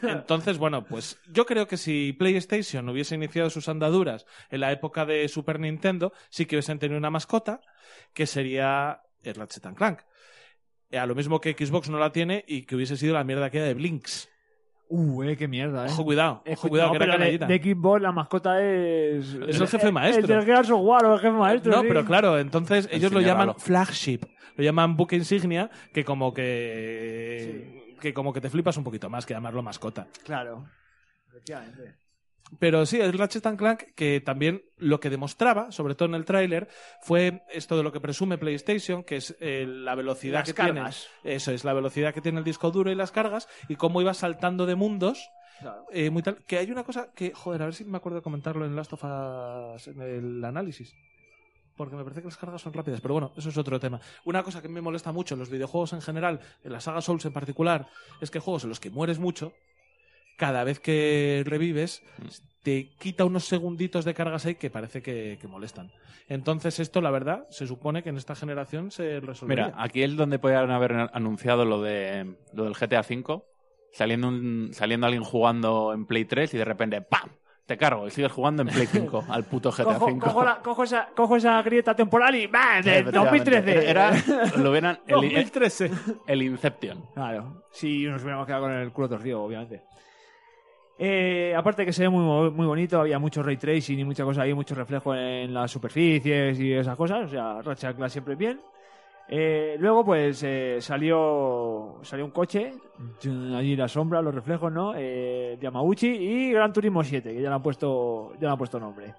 [0.03, 5.07] Entonces, bueno, pues yo creo que si PlayStation hubiese iniciado sus andaduras en la época
[5.07, 7.61] de Super Nintendo, sí que hubiesen tenido una mascota
[8.13, 10.00] que sería el Ratchet Clank.
[10.93, 13.65] A lo mismo que Xbox no la tiene y que hubiese sido la mierda aquella
[13.65, 14.29] de Blinks.
[14.93, 15.91] Uh, eh, qué mierda, eh.
[15.93, 17.47] Ojo, cuidado, ojo, cuidado, no, que era pero de, canallita.
[17.47, 19.35] de Xbox la mascota es.
[19.47, 20.21] Es el jefe maestro.
[20.21, 21.71] El del Gears of War o el jefe maestro.
[21.71, 21.87] No, sí.
[21.89, 24.23] pero claro, entonces ellos lo llaman flagship,
[24.57, 29.25] lo llaman buque insignia, que como que que como que te flipas un poquito más
[29.25, 30.09] que llamarlo mascota.
[30.25, 30.67] Claro.
[31.29, 31.95] Efectivamente.
[32.59, 36.25] Pero sí, el Ratchet and Clank que también lo que demostraba, sobre todo en el
[36.25, 36.69] tráiler,
[37.00, 41.09] fue esto de lo que presume PlayStation, que es eh, la velocidad Las que cargas.
[41.23, 41.37] tiene.
[41.37, 44.15] Eso es la velocidad que tiene el disco duro y las cargas y cómo iba
[44.15, 45.31] saltando de mundos.
[45.61, 45.85] Claro.
[45.93, 48.23] eh, muy tal, que hay una cosa que, joder, a ver si me acuerdo de
[48.23, 50.97] comentarlo en Last of Us, en el análisis.
[51.76, 54.00] Porque me parece que las cargas son rápidas, pero bueno, eso es otro tema.
[54.25, 57.25] Una cosa que me molesta mucho en los videojuegos en general, en la saga Souls
[57.26, 57.87] en particular,
[58.21, 59.53] es que juegos en los que mueres mucho,
[60.41, 62.03] cada vez que revives,
[62.63, 65.93] te quita unos segunditos de cargas ahí que parece que, que molestan.
[66.29, 69.67] Entonces, esto, la verdad, se supone que en esta generación se resolvería.
[69.67, 73.43] Mira, aquí es donde podrían haber anunciado lo de lo del GTA V,
[73.93, 77.29] saliendo un, saliendo alguien jugando en Play 3 y de repente ¡pam!
[77.67, 80.19] Te cargo y sigues jugando en Play 5 al puto GTA Cojo, V.
[80.21, 82.83] cojo, la- cojo esa, cojo esa grieta temporal y ¡bam!
[82.83, 83.50] De Efectivamente.
[83.50, 83.91] 2013.
[83.91, 84.13] Era,
[84.57, 85.91] lo hubieran, el, 2013.
[86.26, 87.05] el Inception.
[87.15, 89.83] Claro, si nos hubiéramos quedado con el culo torcido, obviamente.
[91.02, 94.43] Eh, aparte que se ve muy, muy bonito, había mucho ray tracing y mucha cosa
[94.43, 97.25] ahí, mucho reflejo en las superficies y esas cosas.
[97.25, 98.60] O sea, Ratchet Clank siempre bien.
[99.26, 102.75] Eh, luego, pues eh, salió salió un coche,
[103.25, 104.93] allí la sombra, los reflejos, ¿no?
[104.95, 108.78] Eh, Yamauchi y Gran Turismo 7, que ya le han puesto, ya le han puesto
[108.78, 109.15] nombre.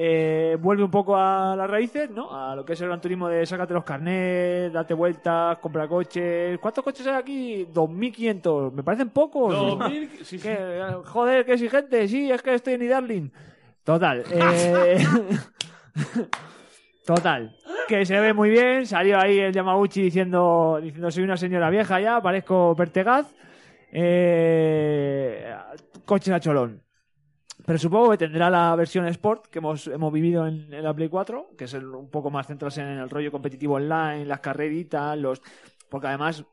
[0.00, 2.30] Eh, vuelve un poco a las raíces, ¿no?
[2.32, 6.56] A lo que es el Gran Turismo de sácate los carnets, date vueltas, compra coches.
[6.60, 7.66] ¿Cuántos coches hay aquí?
[7.66, 8.70] 2.500.
[8.70, 9.52] ¿Me parecen pocos?
[9.52, 10.38] 2000, sí, sí.
[10.38, 10.56] ¿Qué?
[11.04, 12.06] Joder, qué exigente.
[12.06, 13.28] Sí, es que estoy en Darling.
[13.82, 14.22] Total.
[14.30, 15.04] eh,
[17.04, 17.56] Total.
[17.88, 18.86] Que se ve muy bien.
[18.86, 23.34] Salió ahí el Yamauchi diciendo, diciendo soy una señora vieja ya, parezco Pertegaz.
[23.90, 25.52] Eh,
[26.04, 26.84] coches a cholón.
[27.68, 31.10] Pero supongo que tendrá la versión Sport que hemos, hemos vivido en, en la Play
[31.10, 35.42] 4, que es un poco más centrarse en el rollo competitivo online, las carreritas, los...
[35.90, 36.46] Porque además,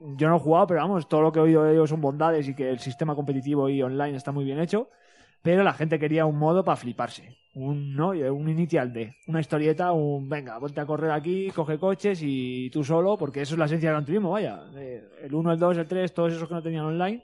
[0.00, 2.48] yo no he jugado, pero vamos, todo lo que he oído de ellos son bondades
[2.48, 4.88] y que el sistema competitivo y online está muy bien hecho.
[5.40, 7.36] Pero la gente quería un modo para fliparse.
[7.54, 8.08] Un, ¿no?
[8.08, 9.14] un inicial D.
[9.28, 13.54] Una historieta, un venga, ponte a correr aquí, coge coches y tú solo, porque eso
[13.54, 14.64] es la esencia del Gran Turismo, vaya.
[14.74, 17.22] El 1, el 2, el 3, todos esos que no tenían online.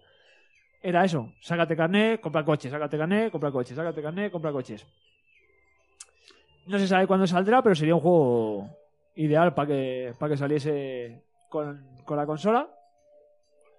[0.82, 1.32] Era eso.
[1.40, 4.84] Sácate carnet, compra coches, sácate carnet, compra coches, sácate carnet, compra coches.
[6.66, 8.68] No se sabe cuándo saldrá, pero sería un juego
[9.14, 12.68] ideal para que, para que saliese con, con la consola.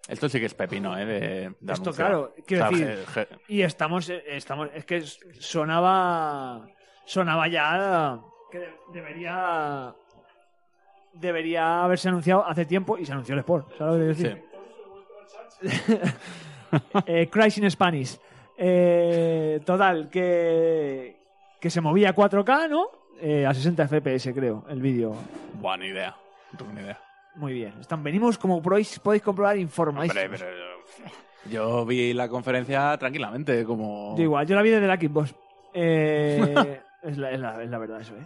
[0.07, 1.05] Esto sí que es pepino, ¿eh?
[1.05, 1.93] De, de Esto, anuncio.
[1.93, 6.67] claro, quiero O sea, decir, je- je- y estamos, eh, estamos, es que sonaba,
[7.05, 8.19] sonaba ya
[8.51, 9.95] que de- debería,
[11.13, 16.13] debería haberse anunciado hace tiempo y se anunció el Sport, ¿sabes lo que quiero decir?
[17.05, 18.17] eh, Crash in Spanish.
[18.57, 21.17] Eh, total, que,
[21.59, 22.87] que se movía a 4K, ¿no?
[23.21, 25.15] Eh, a 60 FPS, creo, el vídeo.
[25.59, 26.15] Buena idea.
[26.51, 26.99] No tengo ni idea.
[27.35, 27.73] Muy bien.
[27.79, 30.23] Están, venimos, como podéis, podéis comprobar, informadísimos.
[30.23, 30.51] Hombre, pero
[31.49, 34.15] yo vi la conferencia tranquilamente, como...
[34.17, 35.33] Yo igual, yo la vi desde la Xbox.
[35.73, 38.25] Eh, es, la, es, la, es la verdad eso, ¿eh?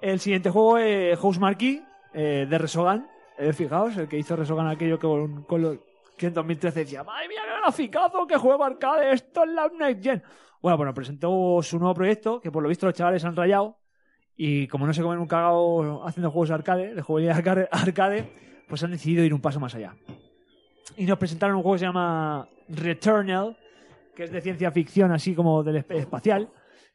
[0.00, 3.08] El siguiente juego es House Marquee, eh, de Resogan.
[3.38, 5.78] Eh, fijaos, el que hizo Resogan aquello que con, con lo-
[6.16, 9.12] que en 2013 decía, ¡Madre mía, qué graficazo, qué juego arcade!
[9.12, 10.22] ¡Esto es la Next Gen!
[10.62, 13.78] Bueno, bueno, presentó su nuevo proyecto, que por lo visto los chavales han rayado.
[14.36, 18.32] Y como no se comen un cagao haciendo juegos arcade, de jugabilidad arcade- arcade,
[18.68, 19.94] pues han decidido ir un paso más allá.
[20.96, 23.56] Y nos presentaron un juego que se llama Returnal,
[24.14, 26.48] que es de ciencia ficción, así como del esp- espacial,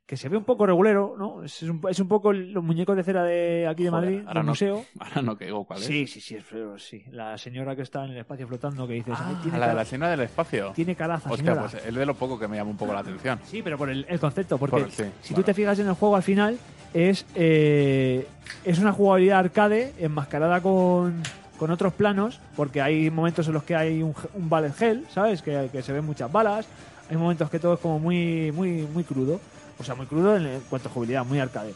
[0.10, 1.44] que se ve un poco regulero, ¿no?
[1.44, 4.40] Es un, es un poco los muñecos de cera de aquí de Joder, Madrid, ahora
[4.40, 4.86] del no- museo.
[5.00, 5.86] Ahora no caigo cuál es.
[5.86, 7.04] Sí, sí, sí, es feo, sí.
[7.12, 9.74] La señora que está en el espacio flotando que dices, "Ay, Ah, tiene, la de
[9.76, 10.72] la escena del espacio.
[10.74, 11.70] tiene caraza, Hostia, señora.
[11.70, 13.40] pues es de lo poco que me llama un poco la atención.
[13.44, 15.36] Sí, pero por el, el concepto, porque Por- sí, si vale.
[15.36, 16.58] tú te fijas en el juego al final,
[16.92, 18.26] es, eh,
[18.66, 21.22] es una jugabilidad arcade enmascarada con,
[21.60, 25.44] con otros planos, porque hay momentos en los que hay un, un bullet hell, ¿sabes?
[25.44, 26.66] Que, que se ven muchas balas,
[27.12, 29.40] hay momentos que todo es como muy, muy, muy crudo,
[29.80, 31.74] o sea, muy crudo en, cuanto a jugabilidad, muy arcade.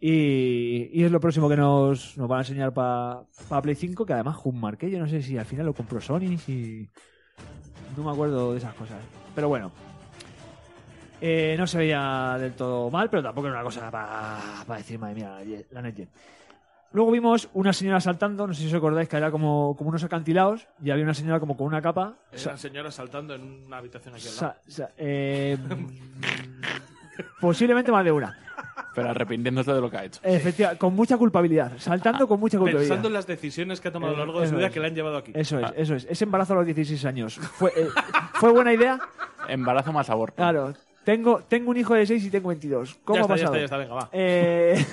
[0.00, 3.24] Y, y es lo próximo que nos, nos van a enseñar para
[3.62, 4.36] Play 5, que además
[4.78, 6.88] que yo no sé si al final lo compró Sony, si...
[7.96, 8.98] No me acuerdo de esas cosas.
[9.34, 9.72] Pero bueno,
[11.20, 15.16] eh, no se veía del todo mal, pero tampoco era una cosa para decir, madre
[15.16, 15.38] mía,
[15.72, 16.08] la Next
[16.92, 20.02] Luego vimos una señora saltando, no sé si os acordáis que era como, como unos
[20.04, 22.14] acantilados y había una señora como con una capa.
[22.32, 24.54] Es una señora saltando en una habitación aquí al lado.
[24.66, 25.58] Sa- sa- eh,
[27.40, 28.36] posiblemente más de una.
[28.94, 30.20] Pero arrepintiéndose de lo que ha hecho.
[30.24, 31.72] Efectivamente, con mucha culpabilidad.
[31.78, 32.88] Saltando con mucha culpabilidad.
[32.88, 34.72] Pensando en las decisiones que ha tomado a lo largo de Eso su vida es.
[34.72, 35.32] que le han llevado aquí.
[35.34, 36.06] Eso es, eso es.
[36.10, 37.34] Ese embarazo a los 16 años.
[37.36, 37.88] ¿Fue, eh,
[38.34, 38.98] ¿fue buena idea?
[39.48, 40.36] Embarazo más aborto.
[40.36, 40.74] Claro.
[41.04, 42.98] Tengo, tengo un hijo de 6 y tengo 22.
[43.04, 43.54] ¿Cómo ya ha está, ya pasado?
[43.54, 44.08] está, ya está, venga, va.
[44.12, 44.84] Eh,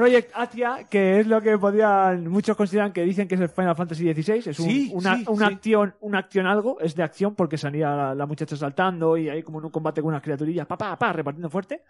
[0.00, 3.76] Project Atia, que es lo que podrían muchos consideran que dicen que es el Final
[3.76, 5.54] Fantasy XVI, es un, Sí, una, sí, una sí.
[5.54, 9.42] acción, una acción algo, es de acción porque salía la, la muchacha saltando y hay
[9.42, 11.82] como en un combate con unas criaturillas, pa, pa, pa, repartiendo fuerte,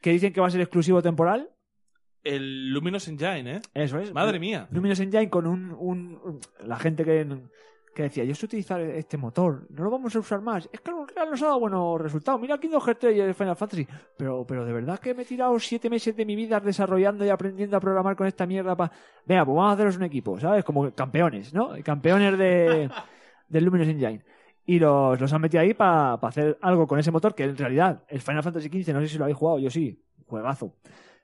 [0.00, 1.48] que dicen que va a ser exclusivo temporal,
[2.22, 3.60] El Luminous Engine, ¿eh?
[3.74, 4.12] eso es.
[4.12, 4.66] Madre mía.
[4.70, 7.26] Luminous Engine con un, un- un- la gente que,
[7.94, 10.68] que decía, yo sé utilizar este motor, no lo vamos a usar más.
[10.72, 12.40] Es que Unreal nos ha dado buenos resultados.
[12.40, 13.86] Mira Kingdom Hearts 3 y el Final Fantasy.
[14.16, 17.28] Pero, pero de verdad que me he tirado siete meses de mi vida desarrollando y
[17.28, 18.92] aprendiendo a programar con esta mierda para...
[19.24, 20.64] Venga, pues vamos a haceros un equipo, ¿sabes?
[20.64, 21.70] Como campeones, ¿no?
[21.82, 22.90] Campeones de,
[23.48, 24.22] del Luminous Engine.
[24.66, 28.04] Y los, los han metido ahí para hacer algo con ese motor que en realidad
[28.08, 30.74] el Final Fantasy XV, no sé si lo habéis jugado, yo sí, juegazo.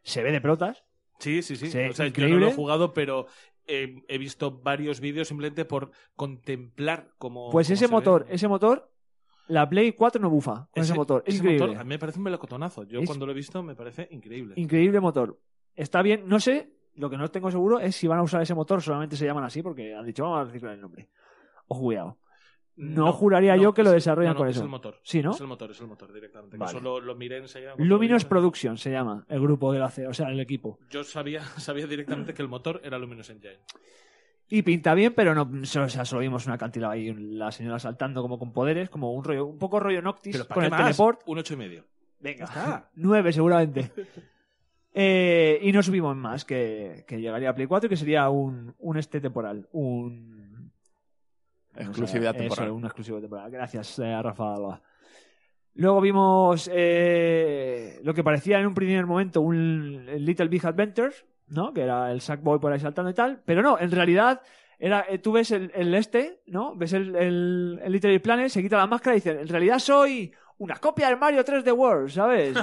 [0.03, 0.85] Se ve de pelotas,
[1.21, 1.71] Sí, sí, sí.
[1.71, 2.41] Sí, o sea, yo no increíble.
[2.47, 3.27] lo he jugado, pero
[3.67, 7.51] eh, he visto varios vídeos simplemente por contemplar cómo.
[7.51, 8.35] Pues cómo ese se motor, ve.
[8.35, 8.91] ese motor,
[9.49, 11.23] la Play 4 no bufa con ese, motor.
[11.27, 11.67] Es ese increíble.
[11.69, 12.85] motor a mí me parece un melocotonazo.
[12.85, 14.55] Yo Es- cuando lo he visto me parece increíble.
[14.57, 15.39] Increíble motor.
[15.75, 18.55] Está bien, no sé, lo que no tengo seguro es si van a usar ese
[18.55, 21.09] motor, solamente se llaman así porque han dicho vamos a reciclar el nombre.
[21.69, 22.19] Ojo, cuidado.
[22.77, 24.65] No, juraría yo que lo es- desarrollan no, con es eso.
[24.65, 24.99] el motor.
[25.03, 25.33] Sí, ¿no?
[25.33, 26.57] Es el motor, es el motor directamente.
[26.57, 26.71] Que Vale.
[26.73, 27.75] Eso lo, lo miré enseguida.
[27.77, 28.25] Luminous.
[28.25, 30.79] Production se llama el grupo de la C, o sea, el equipo.
[30.91, 33.59] Yo sabía, sabía directamente que el motor era Luminous Engine.
[34.49, 37.79] Y pinta bien, pero no, solo, o sea, solo vimos una acantilado ahí, la señora
[37.79, 40.67] saltando como con poderes, como un rollo, un poco rollo Noctis Pero ¿para con qué
[40.67, 40.81] el más?
[40.83, 41.21] teleport.
[41.27, 41.85] Un ocho y medio.
[42.19, 42.91] Venga, está.
[42.95, 43.93] nueve seguramente.
[44.93, 48.75] Eh, y no subimos más, que, que llegaría a Play 4 y que sería un,
[48.81, 50.40] un este temporal, un...
[51.77, 52.71] Exclusividad Eso, temporal.
[52.73, 53.51] un exclusivo temporal.
[53.51, 54.83] Gracias, eh, a Rafa Alba.
[55.75, 61.73] Luego vimos eh, lo que parecía en un primer momento un Little Big Adventures, ¿no?
[61.73, 63.41] Que era el Sackboy por ahí saltando y tal.
[63.45, 64.41] Pero no, en realidad
[64.79, 66.75] era, eh, tú ves el, el este, ¿no?
[66.75, 69.79] Ves el, el, el Little Big Planet, se quita la máscara y dice, en realidad
[69.79, 72.55] soy una copia del Mario 3D World, ¿sabes?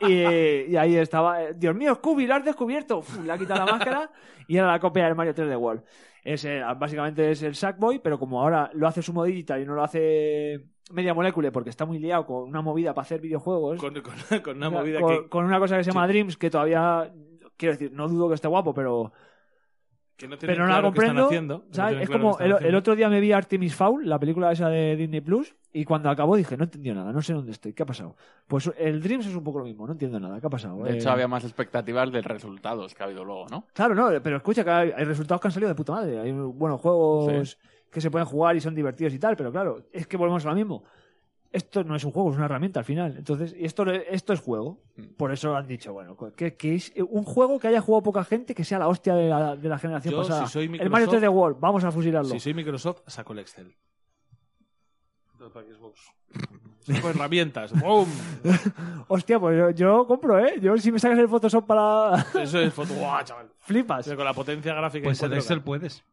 [0.00, 2.98] y, y- y ahí estaba, Dios mío, Scooby, lo has descubierto.
[2.98, 4.10] Uf, le ha quitado la máscara
[4.48, 5.82] y era la copia del Mario 3D World.
[6.26, 9.74] Es, eh, básicamente es el Sackboy, pero como ahora lo hace Sumo Digital y no
[9.74, 13.78] lo hace Media Molecule porque está muy liado con una movida para hacer videojuegos.
[13.78, 16.12] Con, con- con una movida con, que, con una cosa que se llama Sí.
[16.12, 17.12] Dreams que todavía,
[17.56, 19.12] quiero decir, no dudo que esté guapo, pero,
[20.16, 21.26] que no tienen pero no la claro están comprendo.
[21.26, 21.58] haciendo.
[21.68, 22.00] No ¿sabes?
[22.02, 22.78] es claro como el, están el haciendo.
[22.78, 26.36] otro día me vi Artemis Fowl, la película esa de Disney Plus, y cuando acabó
[26.36, 28.16] dije, no he entendido nada, no sé dónde estoy, ¿qué ha pasado?
[28.46, 30.82] Pues el Dreams es un poco lo mismo, no entiendo nada, ¿qué ha pasado?
[30.84, 33.66] De Eh, hecho, había más expectativas de resultados que ha habido luego, ¿no?
[33.74, 36.18] Claro, no, pero escucha que hay, hay resultados que han salido de puta madre.
[36.20, 37.58] Hay buenos juegos
[37.90, 40.48] que se pueden jugar y son divertidos y tal, pero claro, es que volvemos a
[40.50, 40.84] lo mismo.
[41.56, 43.14] Esto no es un juego, es una herramienta al final.
[43.16, 44.82] Entonces, y esto, esto es juego.
[44.96, 45.14] Mm.
[45.16, 48.54] Por eso han dicho, bueno, que, que es un juego que haya jugado poca gente,
[48.54, 50.46] que sea la hostia de la, de la generación Yo, pasada.
[50.46, 52.28] si soy el Mario 3D World, vamos a fusilarlo.
[52.28, 53.74] Si soy Microsoft, saco el Excel.
[55.38, 56.00] Todo para Xbox.
[56.86, 57.72] Saco herramientas.
[57.72, 58.06] ¡Bum!
[59.08, 60.60] Hostia, pues yo, yo compro, ¿eh?
[60.60, 62.26] Yo si me sacas el Photoshop para...
[62.40, 62.94] Eso es foto.
[62.94, 63.50] ¡Guau, chaval!
[63.58, 64.04] Flipas.
[64.04, 65.04] Pero con la potencia gráfica.
[65.04, 65.40] Pues en el 4K.
[65.40, 66.04] Excel puedes.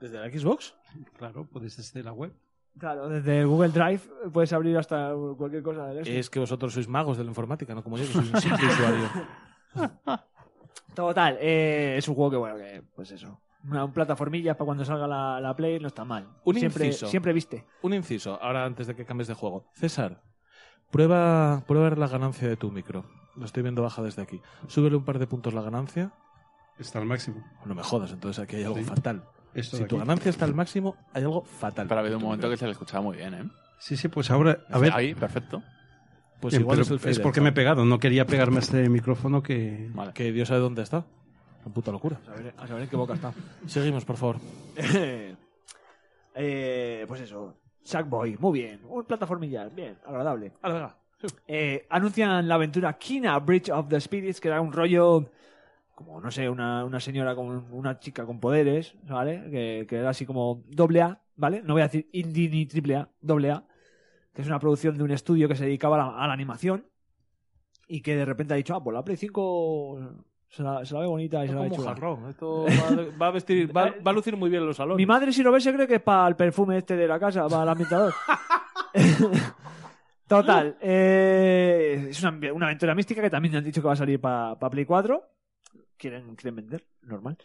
[0.00, 0.74] ¿Desde la Xbox?
[1.18, 2.32] Claro, puedes desde la web.
[2.78, 4.00] Claro, desde Google Drive
[4.32, 6.18] puedes abrir hasta cualquier cosa del este.
[6.18, 8.66] Es que vosotros sois magos de la informática, no como yo, que soy un simple
[8.66, 9.08] usuario.
[10.94, 13.40] Total, eh, es un juego que, bueno, que, pues eso.
[13.64, 16.28] Una, un plataformilla para cuando salga la, la Play no está mal.
[16.44, 17.06] Un siempre, inciso.
[17.08, 17.66] siempre viste.
[17.82, 19.64] Un inciso, ahora antes de que cambies de juego.
[19.74, 20.22] César,
[20.90, 23.04] prueba, prueba la ganancia de tu micro.
[23.34, 24.40] Lo estoy viendo baja desde aquí.
[24.68, 26.12] Súbele un par de puntos la ganancia.
[26.78, 27.42] Está al máximo.
[27.64, 28.84] No me jodas, entonces aquí hay algo Sí.
[28.84, 29.24] fatal.
[29.56, 30.06] Esto si de tu aquí.
[30.06, 31.86] ganancia está al máximo, hay algo fatal.
[31.88, 33.44] Pero ha habido un momento que se le escuchaba muy bien, ¿eh?
[33.78, 34.92] Sí, sí, pues ahora, a ver.
[34.94, 35.62] Ahí, perfecto.
[36.40, 37.44] Pues Bien, igual pero es el es porque ¿no?
[37.44, 37.84] me he pegado.
[37.84, 39.88] No quería pegarme a este micrófono que.
[39.94, 40.12] Vale.
[40.12, 41.04] Que Dios sabe dónde está.
[41.64, 42.18] Una puta locura.
[42.28, 43.32] A ver, a saber en qué boca está.
[43.66, 44.36] Seguimos, por favor.
[46.34, 47.54] eh, pues eso.
[47.82, 48.80] Sackboy, muy bien.
[48.88, 50.52] Un plataformilla, bien, agradable.
[50.62, 50.96] Ahora, venga.
[51.46, 55.30] Eh, anuncian la aventura Kina Bridge of the Spirits, que era un rollo
[55.96, 59.50] como, no sé, una, una señora con una chica con poderes, ¿vale?
[59.50, 61.62] Que, que era así como doble A, ¿vale?
[61.64, 63.64] No voy a decir indie ni triple A, doble A,
[64.34, 66.86] que es una producción de un estudio que se dedicaba a la, a la animación
[67.88, 70.00] y que de repente ha dicho, ah, pues la Play 5
[70.50, 71.94] se la, se la ve bonita y se la ve chula.
[71.94, 72.28] jarrón.
[72.28, 74.98] Esto va, va a vestir, va, va a lucir muy bien en los salones.
[74.98, 77.18] Mi madre si lo ve se cree que es para el perfume este de la
[77.18, 78.12] casa, para el ambientador.
[80.28, 84.20] Total, eh, es una, una aventura mística que también han dicho que va a salir
[84.20, 85.22] para Play 4.
[85.96, 87.38] Quieren, quieren vender, normal.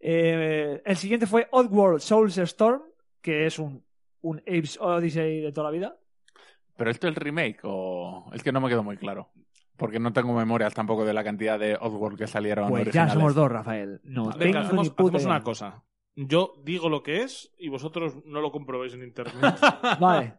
[0.00, 2.82] Eh, el siguiente fue Oddworld Souls Storm,
[3.20, 3.84] que es un,
[4.22, 5.96] un Apes Odyssey de toda la vida.
[6.76, 8.30] ¿Pero esto es el remake o...?
[8.32, 9.30] Es que no me quedó muy claro.
[9.76, 13.12] Porque no tengo memorias tampoco de la cantidad de Oddworld que salieron Pues originales.
[13.12, 14.00] ya somos dos, Rafael.
[14.04, 15.30] No Venga, tengo hacemos, ni puta hacemos idea.
[15.36, 15.84] una cosa.
[16.14, 19.56] Yo digo lo que es y vosotros no lo comprobéis en internet.
[20.00, 20.34] Vale,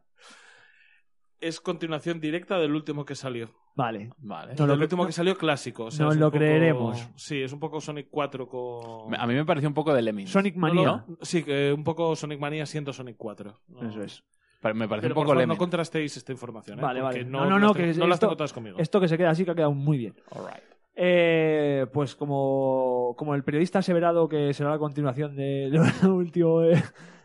[1.40, 3.50] es continuación directa del último que salió.
[3.76, 4.10] Vale.
[4.20, 4.56] Vale.
[4.58, 5.86] No lo cre- último que salió clásico.
[5.86, 7.10] o sea, Nos lo poco- creeremos.
[7.16, 9.14] Sí, es un poco Sonic 4 con...
[9.16, 10.30] A mí me pareció un poco de Lemmings.
[10.30, 10.84] Sonic No, Manía.
[10.86, 13.54] no, sí, que un poco Sonic Manía siendo Sonic 4.
[13.70, 13.90] No.
[13.90, 14.24] Eso es.
[14.62, 16.80] Pero me pareció Pero un por poco favor, no contrastéis esta información.
[16.80, 16.82] ¿eh?
[16.82, 17.30] Vale, Porque vale.
[17.30, 18.78] No, No, no, no, tengo- que no las esto- tengo todas conmigo.
[18.80, 20.14] Esto que se queda así que ha quedado muy bien.
[20.32, 20.64] Alright.
[20.96, 25.82] Eh, pues como, como el periodista ha aseverado que será la continuación de lo
[26.16, 26.82] último de,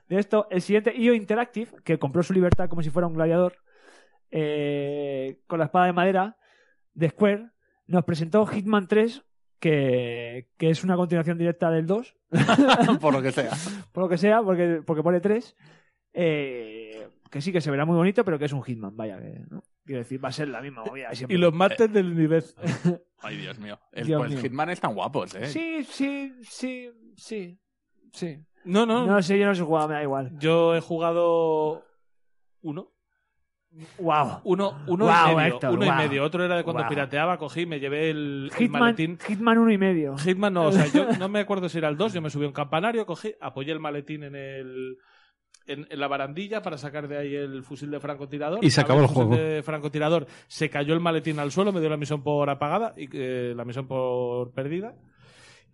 [0.08, 3.56] de esto, el siguiente IO Interactive, que compró su libertad como si fuera un gladiador,
[4.30, 6.36] eh, con la espada de madera
[6.98, 7.50] de Square,
[7.86, 9.22] nos presentó Hitman 3,
[9.60, 12.16] que, que es una continuación directa del 2,
[13.00, 13.50] Por lo que sea.
[13.92, 15.56] por lo que sea, porque, porque pone 3.
[16.12, 19.40] eh, que sí que se verá muy bonito, pero que es un Hitman, vaya, que,
[19.50, 19.62] ¿no?
[19.84, 21.36] Quiero decir, va a ser la misma movida siempre.
[21.36, 22.54] Y los martes del universo.
[23.20, 23.78] Ay, Dios mío.
[23.92, 24.40] El, Dios pues mío.
[24.40, 25.46] Hitman están guapos, ¿eh?
[25.46, 27.58] Sí, sí, sí, sí,
[28.12, 28.38] sí.
[28.64, 30.32] No, no, No sé, yo no sé jugar, me da igual.
[30.38, 31.84] Yo he jugado
[32.62, 32.92] uno.
[33.98, 34.40] Wow.
[34.44, 35.54] Uno, uno Guau, y medio.
[35.54, 36.24] Héctor, uno y medio.
[36.24, 39.18] Otro era de cuando pirateaba, cogí, me llevé el, el maletín.
[39.18, 40.16] Hitman uno y medio.
[40.16, 42.44] Hitman no, o sea, yo no me acuerdo si era el 2, yo me subí
[42.44, 44.96] a un campanario, cogí, apoyé el maletín en el
[45.66, 48.64] en, en la barandilla para sacar de ahí el fusil de francotirador.
[48.64, 49.36] Y se acabó el fusil juego.
[49.36, 53.08] de francotirador, se cayó el maletín al suelo, me dio la misión por apagada y
[53.12, 54.94] eh, la misión por perdida.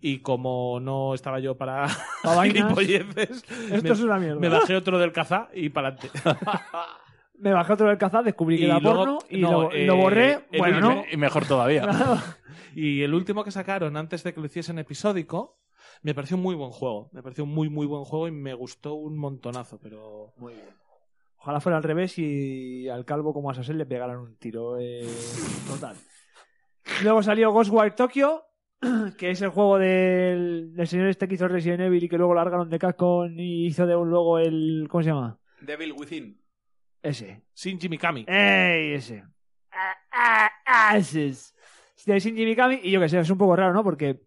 [0.00, 1.88] Y como no estaba yo para
[2.42, 4.40] gilipolleces, Esto me, es una mierda.
[4.40, 6.10] me bajé otro del cazá y para adelante.
[7.44, 9.96] Me bajé otro del cazar, descubrí que era luego- porno y no, lo, eh, lo
[9.96, 10.32] borré.
[10.50, 10.88] el Bueno, y, no.
[11.02, 11.86] me- y mejor todavía.
[12.76, 15.60] Y el último que sacaron antes de que lo hiciesen episódico,
[16.02, 17.08] me pareció muy buen juego.
[17.12, 20.32] Me pareció un muy, muy buen juego y me gustó un montonazo, pero...
[20.38, 20.66] Muy bien.
[21.38, 24.76] Ojalá fuera al revés y al calvo como a Sasel le pegaran un tiro.
[24.80, 25.06] eh,
[25.68, 25.94] total.
[27.04, 28.42] Luego salió Ghostwire Tokyo,
[29.18, 32.34] que es el juego del, del señor este que hizo Resident Evil y que luego
[32.34, 34.88] largaron de Capcom y hizo de un luego el...
[34.90, 35.38] ¿Cómo se llama?
[35.60, 36.40] Devil Within.
[37.04, 37.42] Ese.
[37.54, 38.24] Shinji Mikami.
[38.26, 38.94] ¡Ey!
[38.94, 39.22] Ese.
[39.70, 41.54] Ah, ah, ah, ese es.
[42.06, 43.84] De Shinji Mikami, y yo que sé, es un poco raro, ¿no?
[43.84, 44.22] Porque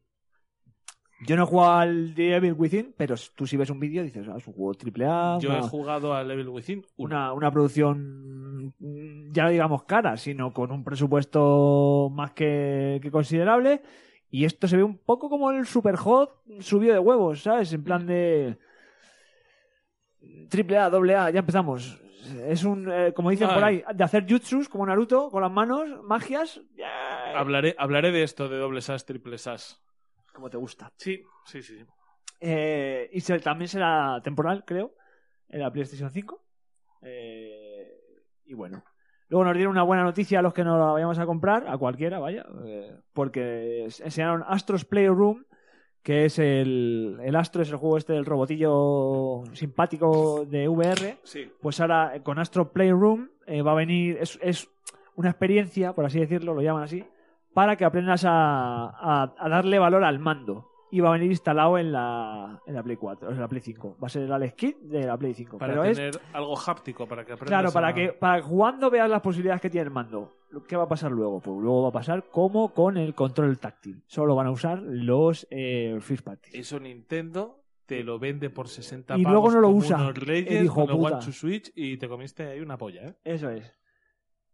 [1.25, 4.35] yo no he jugado al Evil Within, pero tú si ves un vídeo dices, ah,
[4.37, 8.75] es un juego triple A, Yo una, he jugado a Level Within una, una producción,
[8.77, 13.81] mm, ya no digamos cara, sino con un presupuesto más que, que considerable.
[14.29, 17.73] Y esto se ve un poco como el Super Hot subió de huevos, ¿sabes?
[17.73, 18.57] En plan de
[20.49, 22.06] triple A, doble A, ya empezamos.
[22.47, 25.87] Es un, eh, como dicen por ahí, de hacer jutsus como Naruto, con las manos,
[26.03, 26.61] magias,
[27.35, 29.81] Hablaré, hablaré de esto, de doble SAS, triple SAS.
[30.33, 30.91] como te gusta.
[30.97, 31.83] Sí, sí, sí.
[32.39, 34.93] Eh, y se- también será temporal, creo,
[35.49, 36.43] en la PlayStation 5.
[37.01, 37.87] Eh,
[38.45, 38.83] y bueno.
[39.29, 41.77] Luego nos dieron una buena noticia a los que nos la vayamos a comprar, a
[41.77, 45.43] cualquiera, vaya, eh, porque enseñaron Astro's Playroom,
[46.07, 51.17] que es el, el Astro, es el juego este del robotillo simpático de VR.
[51.23, 51.51] Sí.
[51.61, 54.69] Pues ahora eh, con Astro Playroom eh, va a venir, es, es
[55.15, 57.03] una experiencia, por así decirlo, lo llaman así,
[57.53, 60.69] para que aprendas a, a- a darle valor al mando.
[60.89, 63.59] Y va a venir instalado en la, en la Play 4, o en la Play
[63.59, 63.97] 5.
[64.01, 65.57] Va a ser el Alex Kit de la Play 5.
[65.57, 68.89] Para pero es tener algo háptico, para que aprendas Claro, para a- que para jugando
[68.89, 70.36] veas las posibilidades que tiene el mando.
[70.67, 71.39] ¿Qué va a pasar luego?
[71.39, 74.01] Pues luego va a pasar como con el control táctil.
[74.07, 76.27] Solo van a usar los eh, First.
[76.53, 80.17] Eso Nintendo te lo vende por 60 Y pavos luego no lo como usa, unos
[80.17, 81.19] reyes con puta.
[81.19, 83.15] To Switch y te comiste ahí una polla, ¿eh?
[83.23, 83.73] Eso es.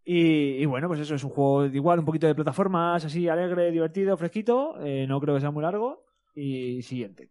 [0.06, 3.72] Y, y bueno, pues eso es un juego igual, un poquito de plataformas, así alegre,
[3.72, 4.76] divertido, fresquito.
[4.82, 6.06] Eh, no creo que sea muy largo.
[6.36, 7.30] Y siguiente.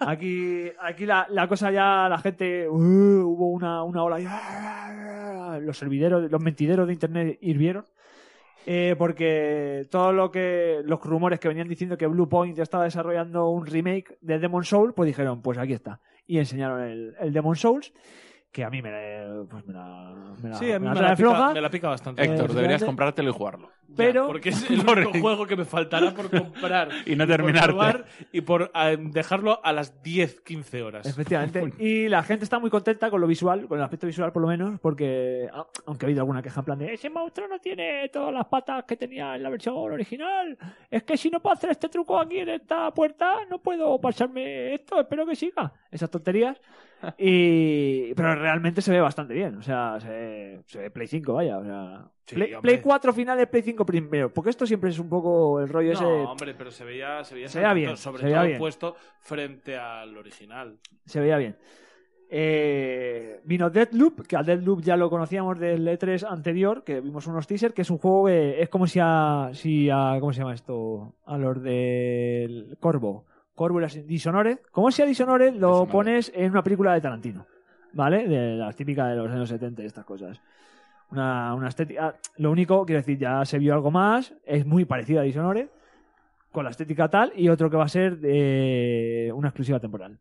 [0.00, 6.30] Aquí, aquí la, la cosa ya, la gente, uh, hubo una, una ola, los servideros,
[6.30, 7.84] los mentideros de internet hirvieron.
[8.66, 13.48] Eh, porque todo lo que los rumores que venían diciendo que Blue Point estaba desarrollando
[13.48, 16.00] un remake de Demon Soul, pues dijeron, pues aquí está.
[16.26, 17.92] Y enseñaron el, el Demon Souls,
[18.52, 20.94] que a mí me, la- pues me la, me la, Sí, a mí me la
[20.94, 21.54] me trae la, pica, floja.
[21.54, 22.22] me la pica bastante.
[22.22, 22.62] Héctor, efectivamente.
[22.62, 23.70] deberías comprártelo y jugarlo.
[23.96, 28.40] Pero- porque es el único juego que me faltará por comprar Y no probar y
[28.40, 31.06] por eh, dejarlo a las 10, 15 horas.
[31.06, 31.72] Efectivamente.
[31.78, 34.48] Y la gente está muy contenta con lo visual, con el aspecto visual por lo
[34.48, 38.08] menos, porque a- aunque ha habido alguna queja en plan de ese monstruo no tiene
[38.08, 40.58] todas las patas que tenía en la versión original.
[40.90, 44.74] Es que si no puedo hacer este truco aquí en esta puerta, no puedo pasarme
[44.74, 45.72] esto, espero que siga.
[45.90, 46.60] Esas tonterías.
[47.18, 48.14] Y...
[48.14, 49.56] Pero realmente se ve bastante bien.
[49.56, 51.58] O sea, se, se ve Play 5, vaya.
[51.58, 52.54] O sea, Sí, Play.
[52.62, 54.32] Play 4 finales, Play 5 primero.
[54.32, 56.04] Porque esto siempre es un poco el rollo ese.
[56.04, 58.58] No, hombre, pero se veía, se veía, Se veía bien, sobre se veía todo bien.
[58.58, 60.78] puesto frente al original.
[61.06, 61.56] se veía bien.
[62.32, 67.48] Eh, vino Deadloop, que a Deadloop ya lo conocíamos del E3 anterior, que vimos unos
[67.48, 70.54] teasers, que es un juego que es como si a, si a ¿cómo se llama
[70.54, 71.16] esto?
[71.26, 73.26] A los del Corvo.
[73.60, 74.60] Corvo y las Dishonored.
[74.72, 75.92] Como si a Dishonored lo Dishonored.
[75.92, 77.46] pones en una película de Tarantino,
[77.92, 78.26] ¿vale?
[78.26, 80.40] De las típicas de los años 70 y estas cosas.
[81.10, 82.14] Una, una estética...
[82.38, 85.68] Lo único, quiero decir, ya se vio algo más, es muy parecido a Dishonored,
[86.50, 90.18] con la estética tal, y otro que va a ser de una exclusiva temporal.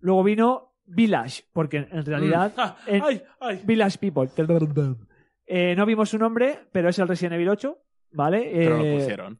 [0.00, 2.50] Luego vino Village, porque en realidad.
[2.56, 3.60] Ah, en- ¡Ay, ay!
[3.62, 4.30] Village People.
[5.46, 7.76] Eh, no vimos su nombre, pero es el Resident Evil 8,
[8.12, 8.50] ¿vale?
[8.54, 9.38] Pero lo Eh, pusieron.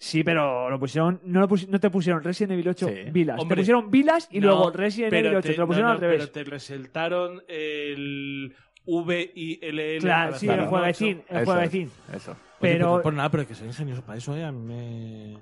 [0.00, 1.20] Sí, pero lo pusieron.
[1.24, 2.94] No, lo pusi- no te pusieron Resident Evil 8 Sí.
[3.10, 3.40] Village.
[3.42, 5.48] Hombre, te pusieron Village y No, luego Resident pero Evil 8.
[5.50, 6.18] Te, lo pusieron no, al revés.
[6.20, 8.54] Pero te resaltaron el
[8.86, 9.98] V I L L.
[10.00, 11.22] Claro, sí, el jueguecín.
[11.28, 11.90] El Eso jueguecín.
[12.10, 12.30] es, Eso.
[12.30, 13.02] Oye, Pero.
[13.02, 14.44] por nada, pero hay que ser ingenioso para eso, ¿eh?
[14.44, 15.38] A mí me...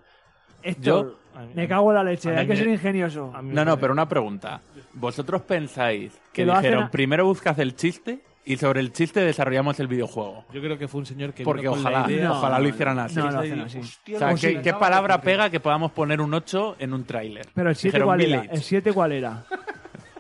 [0.64, 2.30] A mí- me cago en la leche.
[2.34, 3.32] Hay que me- ser ingenioso.
[3.42, 4.62] No, no, pero una pregunta.
[4.94, 9.88] ¿Vosotros pensáis que dijeron a- primero buscad el chiste y sobre el chiste desarrollamos el
[9.88, 10.44] videojuego?
[10.52, 12.68] Yo creo que fue un señor que Porque vino con la ojalá, idea- ojalá lo
[12.68, 13.16] hicieran así.
[13.16, 13.78] No, lo Y hacen dijo, así.
[13.80, 15.34] "Hostia, O sea, ¿qué, sí, qué palabra de cumplir".
[15.36, 17.46] pega que podamos poner un 8 en un tráiler?
[17.54, 18.40] Pero el 7 Dijeron cuál era?
[18.40, 18.54] Village.
[18.56, 19.44] El 7 cuál era?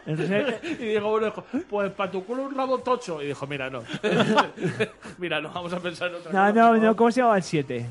[0.06, 3.20] Y dijo, bueno, dijo, pues para tu culo un rabo tocho.
[3.20, 3.82] Y dijo, mira, no.
[5.18, 6.52] mira, no, vamos a pensar en otra No, cosa.
[6.52, 6.96] no, no, favor".
[6.96, 7.86] ¿cómo se llamaba el 7?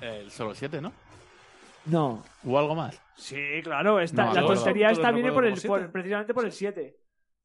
[0.00, 0.92] El solo 7, ¿no?
[1.86, 2.24] No.
[2.42, 3.00] ¿Hubo algo más?
[3.16, 6.96] Sí, claro, esta, No, la tontería esta viene por el, por- precisamente por el 7.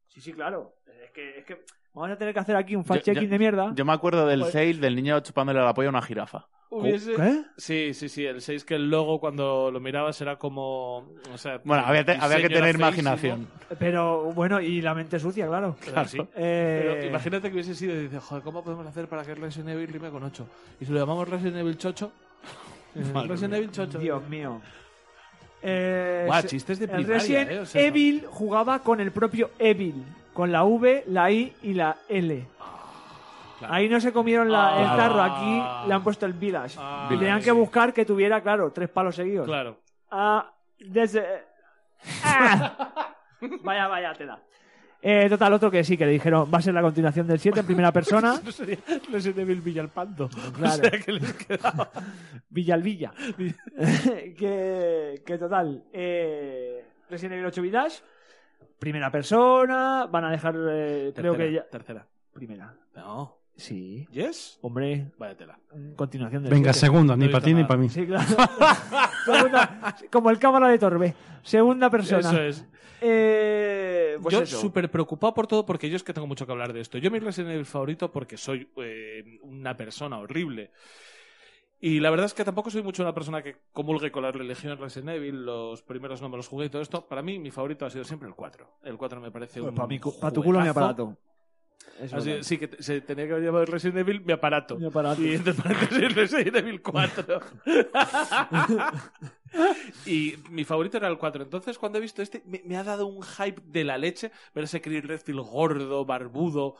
[0.08, 0.73] Sí, sí, claro.
[1.04, 3.71] Es que, es que vamos a tener que hacer aquí un fact-checking de mierda.
[3.75, 6.47] Yo me acuerdo del Pues- 6 del niño chupándole la polla a una jirafa.
[6.69, 7.43] Hubiese- ¿Qué?
[7.56, 8.25] Sí, sí, sí.
[8.25, 11.06] El 6 que el logo cuando lo mirabas era como...
[11.32, 13.47] O sea, Bueno, había, te- había que tener imaginación.
[13.77, 15.75] Pero bueno, y la mente sucia, claro.
[15.79, 16.17] Claro, sí.
[16.36, 19.69] Eh, Pero imagínate que hubiese sido y dices, joder, ¿cómo podemos hacer para que Resident
[19.69, 20.47] Evil rime con 8?
[20.82, 22.12] Y si lo llamamos Resident Evil Chocho,
[22.95, 23.53] eh, Resident.
[23.53, 23.99] Evil Chocho.
[23.99, 24.60] Dios mío.
[25.62, 29.51] Eh, Buah, chistes de el primaria, Resident eh, o sea, Evil jugaba con el propio
[29.60, 30.03] Evil,
[30.34, 32.48] con la V, la I y la L.
[33.60, 33.74] Claro.
[33.74, 34.96] Ahí no se comieron la- el Ah.
[34.98, 36.78] tarro, aquí le han puesto el Village.
[36.80, 37.46] Ah, y tenían sí.
[37.46, 39.46] que buscar que tuviera, claro, tres palos seguidos.
[39.46, 39.78] Claro.
[40.12, 41.24] Ah, desde...
[42.26, 42.94] Ah.
[43.63, 44.40] vaya, vaya tela.
[45.06, 47.60] Eh, total, otro que sí, que le dijeron, va a ser la continuación del 7
[47.60, 48.40] en primera persona.
[48.44, 48.77] No sería
[49.12, 50.29] Resident Evil Villalpando.
[50.29, 50.73] Claro.
[50.73, 51.90] O sea, que les quedaba...
[52.50, 53.12] Villalvilla.
[54.38, 57.98] que, que total, eh, Resident Evil 8 Village,
[58.84, 61.65] primera persona, van a dejar, eh, creo que ya...
[61.69, 62.06] Tercera.
[62.34, 62.75] Primera.
[62.96, 63.38] No.
[63.56, 64.06] Sí.
[64.12, 64.58] ¿Yes?
[64.62, 65.58] Hombre, Vaya tela.
[65.96, 66.88] continuación del Venga, 7.
[66.88, 67.88] segunda, ni para ti ni para mí.
[67.88, 68.25] Sí, claro.
[69.25, 71.13] Segunda- como el cámara de Torbe.
[71.44, 72.29] Segunda persona.
[72.29, 72.65] Eso es.
[73.00, 76.73] Eh, pues yo súper preocupado por todo porque yo es que tengo mucho que hablar
[76.73, 76.98] de esto.
[76.98, 80.71] Yo mi Resident Evil favorito porque soy eh, una persona horrible.
[81.86, 84.77] Y la verdad es que tampoco soy mucho una persona que comulgue con la religión
[84.77, 85.46] Resident Evil.
[85.46, 87.06] Los primeros no me los jugué y todo esto.
[87.10, 88.65] Para mí, mi favorito ha sido siempre el 4.
[88.84, 89.75] El 4 me parece Pues un.
[89.75, 91.17] para, mi cu- pa' tu culo mi aparato.
[92.13, 94.77] Así- sí, que se tenía que haber llamado Resident Evil mi aparato.
[94.77, 95.21] Mi aparato.
[95.21, 97.42] Y entre paréntesis Resident Evil 4.
[100.06, 101.44] y mi favorito era el 4.
[101.44, 104.31] Entonces, cuando he visto este, me, me ha dado un hype de la leche.
[104.56, 106.75] Ver ese Chris Redfield gordo, barbudo.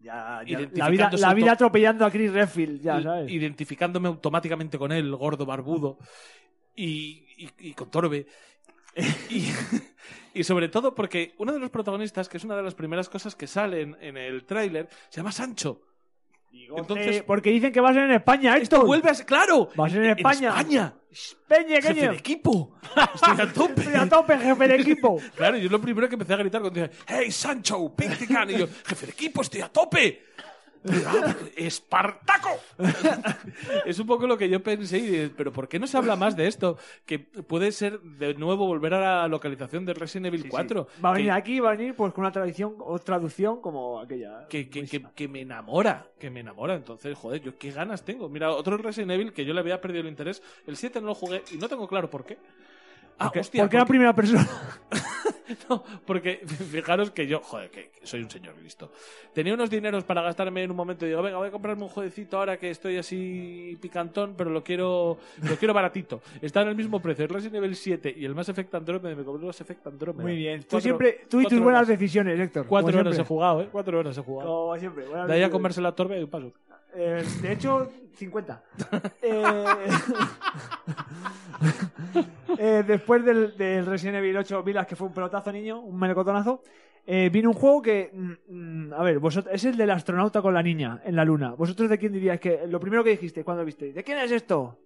[0.00, 3.30] Ya, ya, la vida, la vida auto- atropellando a Chris Redfield, ya, i- ¿sabes?
[3.30, 5.98] Identificándome automáticamente con él, gordo, barbudo.
[6.74, 8.26] Y, y- y con Torbe.
[9.30, 9.48] y,
[10.34, 13.34] y sobre todo porque uno de los protagonistas, que es una de las primeras cosas
[13.34, 15.80] que salen en el tráiler, se llama Sancho.
[16.76, 18.86] Entonces, Eh, porque dicen que va a ser en España, esto esto.
[18.86, 19.26] vuelve a ser.
[19.26, 19.68] ¡Claro!
[19.78, 20.48] Va a ser en España.
[20.48, 20.94] España.
[21.48, 22.10] Peña, Jefe coño.
[22.10, 22.78] de equipo.
[23.14, 23.80] Estoy a tope.
[23.80, 25.20] Estoy a tope, jefe de equipo.
[25.36, 27.94] Claro, yo lo primero que empecé a gritar cuando dije, ¡Hey, Sancho!
[27.96, 28.50] ¡Pick the gun!
[28.50, 30.24] Y yo, jefe de equipo, estoy a tope.
[31.06, 32.50] "Ah, ¡Espartaco!
[33.86, 36.16] es un poco lo que yo pensé, y dije, pero ¿por qué no se habla
[36.16, 36.78] más de esto?
[37.04, 40.88] Que puede ser de nuevo volver a la localización de Resident Evil 4.
[41.04, 44.00] Va a venir que, aquí, va a venir pues con una tradición o traducción como
[44.00, 44.46] aquella.
[44.48, 46.74] que, que, que- que me enamora, que me enamora.
[46.74, 48.28] Entonces, joder, yo qué ganas tengo.
[48.28, 50.42] Mira, otro Resident Evil que yo le había perdido el interés.
[50.66, 52.38] El 7 no lo jugué y no tengo claro por qué.
[53.18, 54.46] Ah, Porque, hostia, porque era primera persona.
[55.68, 56.40] No, porque
[56.70, 58.90] fijaros que yo, joder, que, soy un señor listo.
[59.32, 61.88] Tenía unos dineros para gastarme en un momento y digo, venga, voy a comprarme un
[61.88, 66.20] jueguecito ahora que estoy así picantón, pero lo quiero lo quiero baratito.
[66.40, 69.24] Está en el mismo precio, el Resident Evil 7 y el Mass Effect Andromeda, me
[69.24, 70.22] compré el Mass Effect Andromeda.
[70.22, 70.64] Muy bien.
[70.64, 71.88] Tú siempre, tú y tus buenas horas.
[71.88, 72.66] decisiones, Héctor.
[72.66, 73.28] Cuatro horas he siempre.
[73.28, 73.68] jugado, ¿eh?
[73.70, 74.50] Cuatro horas he jugado.
[74.50, 75.04] Como siempre.
[75.06, 76.52] De ahí a comerse la torbe y un paso.
[76.98, 78.62] Eh, de hecho, 50.
[79.22, 79.42] Eh,
[82.58, 86.62] eh, después del, del Resident Evil 8 Vilas, que fue un pelotazo niño, un melocotonazo,
[87.06, 88.10] eh, vino un juego que.
[88.12, 91.52] mm, mm, a ver, vosotros, es el del astronauta con la niña en la luna.
[91.52, 93.94] ¿Vosotros de quién diríais que lo primero que dijiste cuando lo visteis?
[93.94, 94.78] ¿De quién es esto?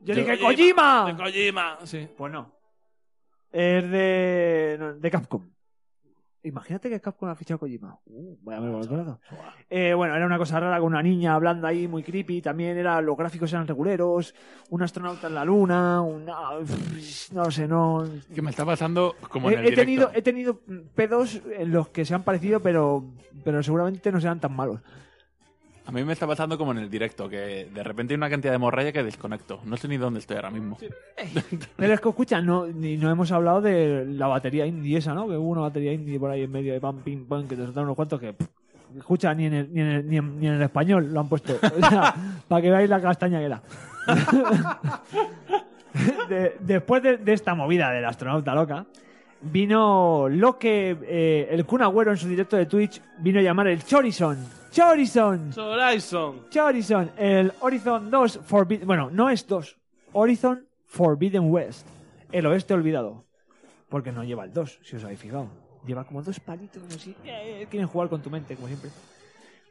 [0.00, 1.14] Yo, dije, De ¡Kojima!
[1.16, 2.08] Kojima, sí.
[2.16, 2.52] Pues no.
[3.50, 4.76] Es de.
[4.78, 5.51] no, de Capcom.
[6.44, 7.98] Imagínate que Capcom ha fichado a Kojima.
[8.06, 9.20] Uh, vaya melocotonazo.
[9.70, 12.42] Eh, bueno, era una cosa rara con una niña hablando ahí muy creepy.
[12.42, 14.34] También era, los gráficos eran reguleros.
[14.70, 16.02] Un astronauta en la luna.
[16.02, 16.34] Una,
[17.32, 18.04] no sé, no.
[18.34, 20.60] Que me está pasando como He, en el he tenido, he tenido
[20.94, 23.04] pedos en los que se han parecido, pero,
[23.44, 24.80] pero seguramente no sean tan malos.
[25.84, 28.52] A mí me está pasando como en el directo, que de repente hay una cantidad
[28.52, 29.60] de morralla que desconecto.
[29.64, 30.78] No sé ni dónde estoy ahora mismo.
[31.76, 35.26] Pero es que, escucha, no, ni, no hemos hablado de la batería indie esa, ¿no?
[35.28, 37.64] Que hubo una batería indie por ahí en medio de pam, pim, pam, que te
[37.64, 38.32] soltaron unos cuantos que.
[38.32, 38.46] pff,
[38.96, 41.28] escucha, ni en, el, ni, en el, ni, en, ni en el español lo han
[41.28, 41.54] puesto.
[41.82, 42.14] O sea,
[42.46, 43.62] para que veáis la castaña que era.
[46.28, 48.86] De- después de, de esta movida del astronauta loca,
[49.42, 53.66] vino lo que eh, el Kun Agüero en su directo de Twitch vino a llamar
[53.66, 54.38] el Chorizon.
[54.72, 55.52] Chorizon.
[55.54, 56.40] Horizon.
[56.54, 58.86] Horizon, el Horizon 2 Forbidden...
[58.86, 59.76] Bueno, no es 2.
[60.14, 61.86] Horizon Forbidden West.
[62.30, 63.26] El oeste olvidado.
[63.90, 65.48] Porque no lleva el 2, si os habéis fijado.
[65.86, 67.14] Lleva como dos palitos así.
[67.24, 68.90] Eh, quieren jugar con tu mente, como siempre.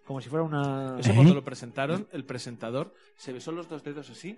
[0.05, 0.99] Como si fuera una...
[0.99, 4.37] Eso cuando lo presentaron, el presentador se besó los dos dedos así,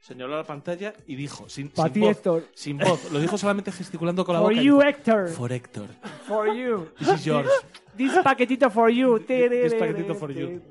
[0.00, 2.44] señaló a la pantalla y dijo, sin, Pa' sin ti, voz, Héctor.
[2.54, 4.62] sin voz, lo dijo solamente gesticulando con la For boca.
[4.62, 5.28] y you, dijo, Héctor.
[5.28, 5.88] For Héctor.
[6.26, 6.88] For you.
[6.98, 7.50] This is yours.
[7.98, 9.18] This paquetito for you.
[9.18, 10.62] This paquetito for you.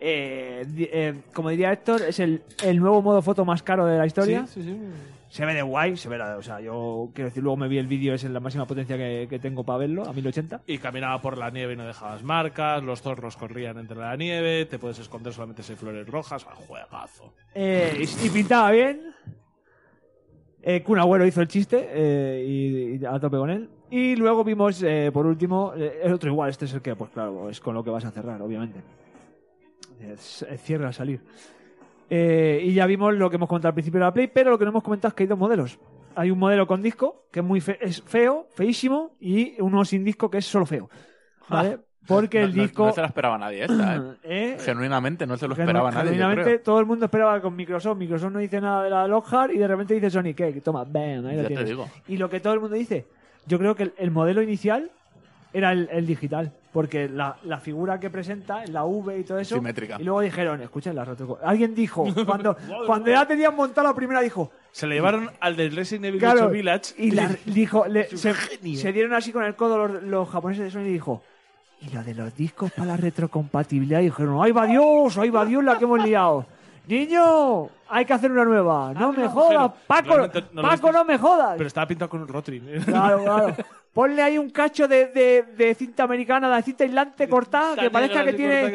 [0.00, 4.06] Eh, eh, como diría Héctor, es el, el nuevo modo foto más caro de la
[4.06, 4.46] historia.
[4.46, 4.78] Sí, sí, sí.
[5.30, 7.76] Se ve de guay, se ve la, o sea, yo quiero decir, luego me vi
[7.76, 10.62] el vídeo, es en la máxima potencia que, que tengo para verlo, a 1080.
[10.66, 14.64] Y caminaba por la nieve y no dejabas marcas, los zorros corrían entre la nieve,
[14.64, 17.34] te puedes esconder solamente si hay flores rojas, ah, juegazo.
[17.54, 19.14] Eh, y pintaba bien.
[20.62, 23.68] Eh, Kun Agüero hizo el chiste eh, y, y a tope con él.
[23.90, 27.10] Y luego vimos, eh, por último, eh, el otro igual, este es el que, pues
[27.10, 28.80] claro, es con lo que vas a cerrar, obviamente.
[30.00, 31.20] Es, es cierre al salir.
[32.10, 34.58] Eh, y ya vimos lo que hemos comentado al principio de la Play, pero lo
[34.58, 35.78] que no hemos comentado es que hay dos modelos.
[36.14, 40.04] Hay un modelo con disco, que es muy fe- es feo, feísimo, y uno sin
[40.04, 40.90] disco, que es solo feo.
[41.48, 41.78] ¿Vale?
[42.06, 42.86] Porque No- el disco...
[42.86, 44.00] No, se la esperaba nadie esta, ¿eh?
[44.22, 44.56] ¿Eh?
[44.60, 46.10] Genuinamente no se lo esperaba nadie.
[46.12, 47.98] genuinamente, todo el mundo esperaba con Microsoft.
[47.98, 50.52] Microsoft no dice nada de la Lockhart y de repente dice Sony, ¿qué?
[50.64, 51.88] Toma, bam, ahí lo Ya te digo.
[52.08, 53.06] Y lo que todo el mundo dice,
[53.46, 54.90] yo creo que el, el modelo inicial
[55.52, 59.54] era el, el digital, porque la, la figura que presenta, la V y todo eso.
[59.56, 59.96] Simétrica.
[59.98, 61.38] Y luego dijeron, escuchen la retro.
[61.42, 64.50] Alguien dijo, cuando, cuando ya tenían montado la primera, dijo.
[64.72, 68.92] Se le llevaron al del Resident Evil Claro, 8 Village y la- dijo, le- se,
[68.92, 71.22] dieron así con el codo los, los japoneses de Sony y dijo,
[71.80, 75.16] y lo de los discos para la retrocompatibilidad, y dijeron, ¡ay va Dios!
[75.18, 76.46] ¡ay va Dios la que hemos liado!
[76.86, 78.94] Niño, hay que hacer una nueva.
[78.94, 80.16] No me jodas, Paco,
[80.52, 81.54] no Paco, no me jodas.
[81.58, 82.62] Pero estaba pintado con un Rotring.
[82.86, 83.54] Claro, claro.
[83.92, 88.24] Ponle ahí un cacho de, de- de cinta americana, de cinta aislante cortada, que parezca
[88.24, 88.70] que tiene,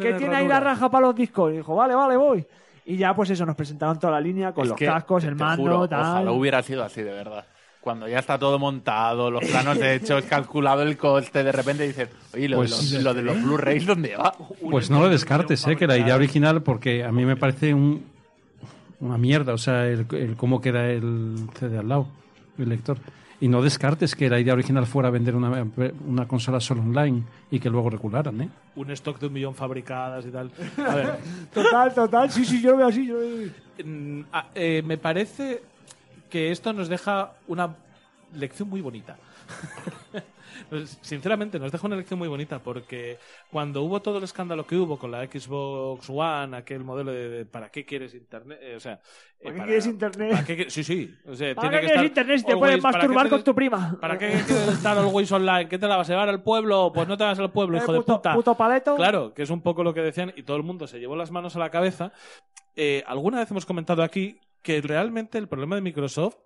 [0.00, 1.52] que tiene ahí la raja para los discos.
[1.52, 2.44] Y dijo, vale, vale, voy.
[2.84, 5.28] Y ya, pues eso, nos presentaron toda la línea con Es los que, cascos, te-
[5.28, 6.00] el te mando, juro, tal.
[6.00, 7.44] Ojalá hubiera sido así, de verdad.
[7.82, 11.84] Cuando ya está todo montado, los planos de hecho, es calculado el coste, de repente
[11.86, 14.32] dices, oye, lo, Pues- de, los, lo de los Blu-rays, ¿dónde va?
[14.70, 15.76] Pues no lo descartes, ¿eh?
[15.76, 18.04] que la idea original, porque a mí me parece un,
[19.00, 22.06] una mierda, o sea, el, el cómo queda el CD al lado,
[22.56, 22.98] el lector.
[23.40, 25.66] Y no descartes que la idea original fuera vender una,
[26.06, 28.48] una consola solo online y que luego regularan, ¿eh?
[28.76, 30.48] Un stock de un millón fabricadas y tal.
[30.86, 31.16] A ver,
[31.52, 33.04] Total, total, sí, sí, yo lo veo así.
[33.04, 33.82] yo lo veo así.
[33.84, 35.60] mm, ah, eh, me parece
[36.32, 37.76] que esto nos deja una
[38.34, 39.16] lección muy bonita.
[40.68, 43.18] Pues, Sinceramente, nos deja una lección muy bonita porque
[43.50, 47.44] cuando hubo todo el escándalo que hubo con la Xbox One, aquel modelo de, de
[47.46, 48.58] ¿para qué quieres internet?
[48.62, 49.00] Eh, o sea,
[49.40, 50.30] eh, ¿Para qué quieres internet?
[50.30, 51.14] ¿para qué sí, sí.
[51.26, 52.98] O sea, ¿Para tiene qué que quieres estar internet si te always- puedes ¿para qué
[53.08, 53.98] masturbar con tu prima?
[54.00, 55.68] ¿Para qué quieres estar always online?
[55.68, 56.92] ¿Qué te la vas a llevar al pueblo?
[56.94, 58.34] Pues no te vas al pueblo, Eh, hijo de puta.
[58.34, 58.94] puto paleto.
[58.96, 61.30] Claro, que es un poco lo que decían y todo el mundo se llevó las
[61.30, 62.12] manos a la cabeza.
[63.06, 66.36] Alguna vez hemos comentado aquí que realmente el problema de Microsoft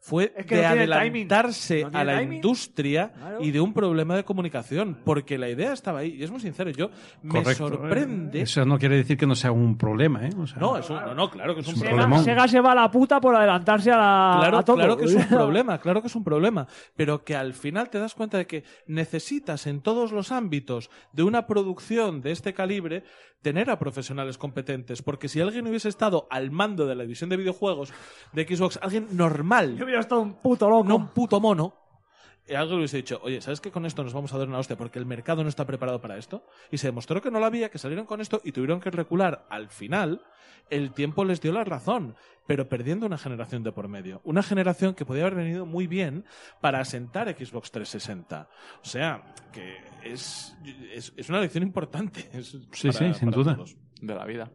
[0.00, 2.34] fue Es que de no adelantarse No a la timing.
[2.34, 3.38] industria Claro.
[3.42, 6.16] y de un problema de comunicación, porque la idea estaba ahí.
[6.18, 6.90] Y es muy sincero, yo
[7.22, 7.68] me Correcto.
[7.68, 8.42] sorprende.
[8.42, 10.30] Eso no quiere decir que no sea un problema, ¿eh?
[10.38, 12.22] O sea, No, es un- no, no, claro que es un problema.
[12.22, 14.76] Sega se va a la puta por adelantarse a, la, Claro, a todo.
[14.76, 17.98] claro que es un problema, claro que es un problema, pero que al final te
[17.98, 23.04] das cuenta de que necesitas en todos los ámbitos de una producción de este calibre
[23.44, 27.36] tener a profesionales competentes, porque si alguien hubiese estado al mando de la división de
[27.36, 27.92] videojuegos
[28.32, 30.88] de Xbox, alguien normal, Yo hubiera estado un puto loco.
[30.88, 31.74] no un puto mono,
[32.46, 34.76] eh, alguien hubiese dicho, oye, ¿sabes que con esto nos vamos a dar una hostia
[34.76, 36.46] porque el mercado no está preparado para esto?
[36.70, 39.46] Y se demostró que no lo había, que salieron con esto y tuvieron que recular
[39.50, 40.22] al final.
[40.70, 42.16] El tiempo les dio la razón,
[42.46, 44.20] pero perdiendo una generación de por medio.
[44.24, 46.24] Una generación que podía haber venido muy bien
[46.62, 48.48] para asentar Xbox 360.
[48.82, 50.56] O sea, que es,
[50.92, 52.28] es, es una lección importante.
[52.32, 53.54] Es Sí, para- sí, sin para duda.
[53.56, 53.76] todos.
[54.00, 54.50] De la vida.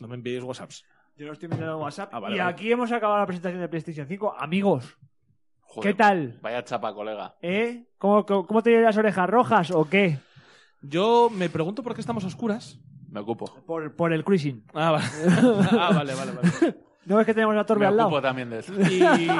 [0.00, 0.84] No me enviéis WhatsApps.
[1.16, 2.10] Yo lo estoy mirando en WhatsApp.
[2.12, 2.50] Ah, vale, y vale.
[2.50, 4.34] aquí hemos acabado la presentación de PlayStation 5.
[4.38, 4.98] Amigos,
[5.74, 6.38] Joder, ¿qué tal?
[6.42, 7.34] Vaya chapa, colega.
[7.40, 7.84] ¿Eh?
[7.98, 10.18] ¿Cómo, cómo, cómo te llevan las orejas rojas o qué?
[10.82, 12.78] Yo me pregunto por qué estamos a oscuras.
[13.10, 13.46] Me ocupo.
[13.66, 14.64] Por, por el cruising.
[14.74, 15.04] Ah, vale.
[15.72, 16.76] ah, vale, vale, vale.
[17.04, 18.08] ¿No ves que tenemos la torre Me al lado?
[18.08, 18.72] ocupo también de eso.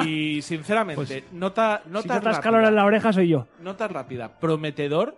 [0.07, 3.47] Y sinceramente, nota, Si nota notas rápida, calor en la oreja soy yo.
[3.61, 5.17] nota rápida, prometedor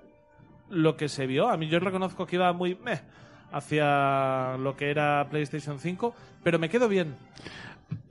[0.68, 1.48] lo que se vio.
[1.48, 3.00] A mí yo reconozco que iba muy meh
[3.52, 7.16] hacia lo que era PlayStation 5, pero me quedo bien.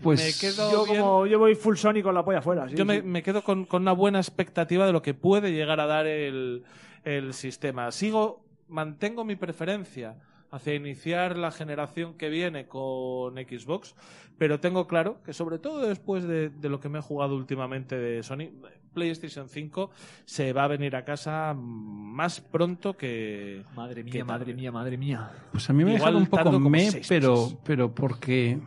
[0.02, 1.02] Pues me quedo Yo, bien.
[1.02, 2.68] como, yo voy full Sony con la polla afuera.
[2.68, 5.86] sí, yo me, quedo con, con una buena expectativa de lo que puede llegar a
[5.86, 6.64] dar el,
[7.04, 7.92] el sistema.
[7.92, 10.18] Sigo, mantengo mi preferencia
[10.52, 13.96] hacia iniciar la generación que viene con Xbox,
[14.38, 17.98] pero tengo claro que sobre todo después de, de lo que me he jugado últimamente
[17.98, 18.52] de Sony,
[18.94, 19.90] PlayStation 5
[20.26, 23.64] se va a venir a casa más pronto que...
[23.76, 25.32] Madre mía, madre mía, madre mía.
[25.52, 28.60] Pues a mí me ha Igual dejado un poco me, pero, pero porque...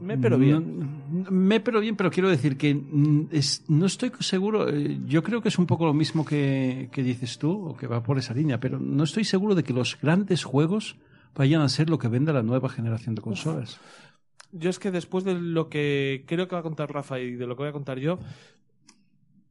[0.00, 0.80] Me pero bien.
[1.22, 4.68] No- me pero bien, pero quiero decir que mm, es- no estoy seguro.
[4.68, 7.86] eh, Yo creo que es un poco lo mismo que, que dices tú, o que
[7.86, 10.96] va por esa línea, pero no estoy seguro de que los grandes juegos
[11.34, 13.80] vayan a ser lo que venda la nueva generación de consolas.
[14.52, 17.46] Yo es que después de lo que creo que va a contar Rafa y de
[17.46, 18.18] lo que voy a contar yo,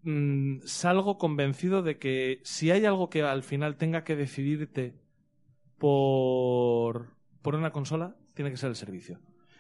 [0.04, 4.94] mm, salgo convencido de que si hay algo que al final tenga que decidirte
[5.78, 7.08] por,
[7.42, 9.20] por una consola, tiene que ser el servicio.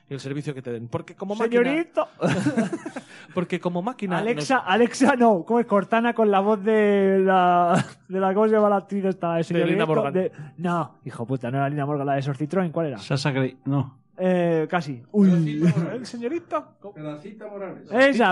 [0.09, 0.87] Y el servicio que te den.
[0.89, 1.63] Porque como máquina.
[1.63, 2.07] Señorito.
[3.33, 4.17] Porque como máquina.
[4.19, 5.43] Alexa, Alexa no.
[5.45, 7.83] ¿Cómo es Cortana con la voz de la.
[8.09, 9.35] de la ¿Cómo se llama la actriz esta?
[9.35, 10.13] De Lina Morgan.
[10.13, 12.97] de- No, hijo puta, no era Lina Morgan, la de Sorcitroen, ¿cuál era?
[12.99, 13.99] Sasha Grey, no.
[14.17, 15.01] Eh, casi.
[15.11, 15.63] Uy.
[15.93, 16.75] El señorito.
[16.95, 17.45] Esa, Cita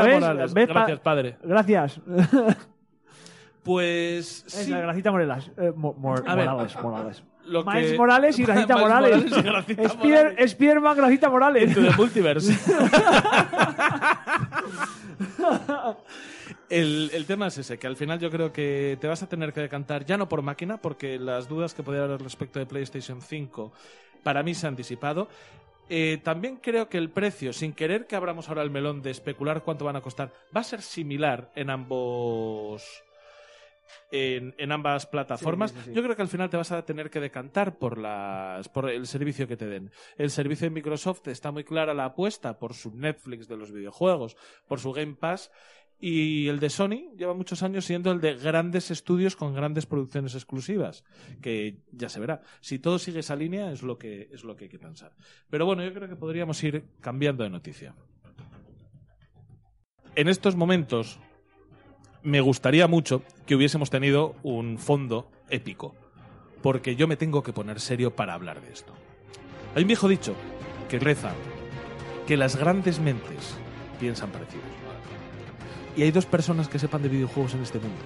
[0.04, 0.20] ¿ves?
[0.20, 0.54] Morales.
[0.54, 1.38] ¿Ves pa- Gracias, padre.
[1.44, 2.02] Gracias.
[3.64, 4.44] Pues.
[4.48, 4.72] Sí.
[4.72, 5.52] Esa, Gracita Morelas.
[5.58, 6.46] Eh, Mo- Mor- A ver.
[6.82, 8.80] Morales, Lo que- Morales y Gracita Spider-
[9.98, 10.52] Morales.
[10.52, 11.68] Spiderman, Gracita Morales.
[11.68, 12.54] Into the multiverse.
[16.70, 19.54] el, el tema es ese, que al final yo creo que te vas a tener
[19.54, 23.22] que decantar ya no por máquina, porque las dudas que podía haber respecto de PlayStation
[23.22, 23.72] 5
[24.24, 25.28] para mí se han disipado.
[25.90, 29.62] Eh, también creo que el precio, sin querer que abramos ahora el melón de especular
[29.64, 33.04] cuánto van a costar, va a ser similar en ambos
[34.12, 35.72] en, en ambas plataformas.
[35.72, 35.94] Sí, sí, sí.
[35.94, 39.08] Yo creo que al final te vas a tener que decantar por las por el
[39.08, 39.92] servicio que te den.
[40.18, 44.36] El servicio de Microsoft está muy clara la apuesta por su Netflix de los videojuegos,
[44.68, 45.52] por su Game Pass.
[46.04, 50.34] Y el de Sony lleva muchos años siendo el de grandes estudios con grandes producciones
[50.34, 51.04] exclusivas,
[51.44, 52.42] que ya se verá.
[52.60, 55.16] Si todo sigue esa línea es lo que es lo que hay que pensar.
[55.52, 57.94] Pero bueno, yo creo que podríamos ir cambiando de noticia.
[60.16, 61.20] En estos momentos
[62.24, 65.96] me gustaría mucho que hubiésemos tenido un fondo épico.
[66.62, 68.94] porque yo me tengo que poner serio para hablar de esto.
[69.76, 70.36] Hay un viejo dicho
[70.90, 71.32] que reza
[72.28, 73.56] que las grandes mentes
[74.00, 74.64] piensan parecidos.
[75.98, 77.98] Y hay dos personas que sepan de videojuegos en este mundo.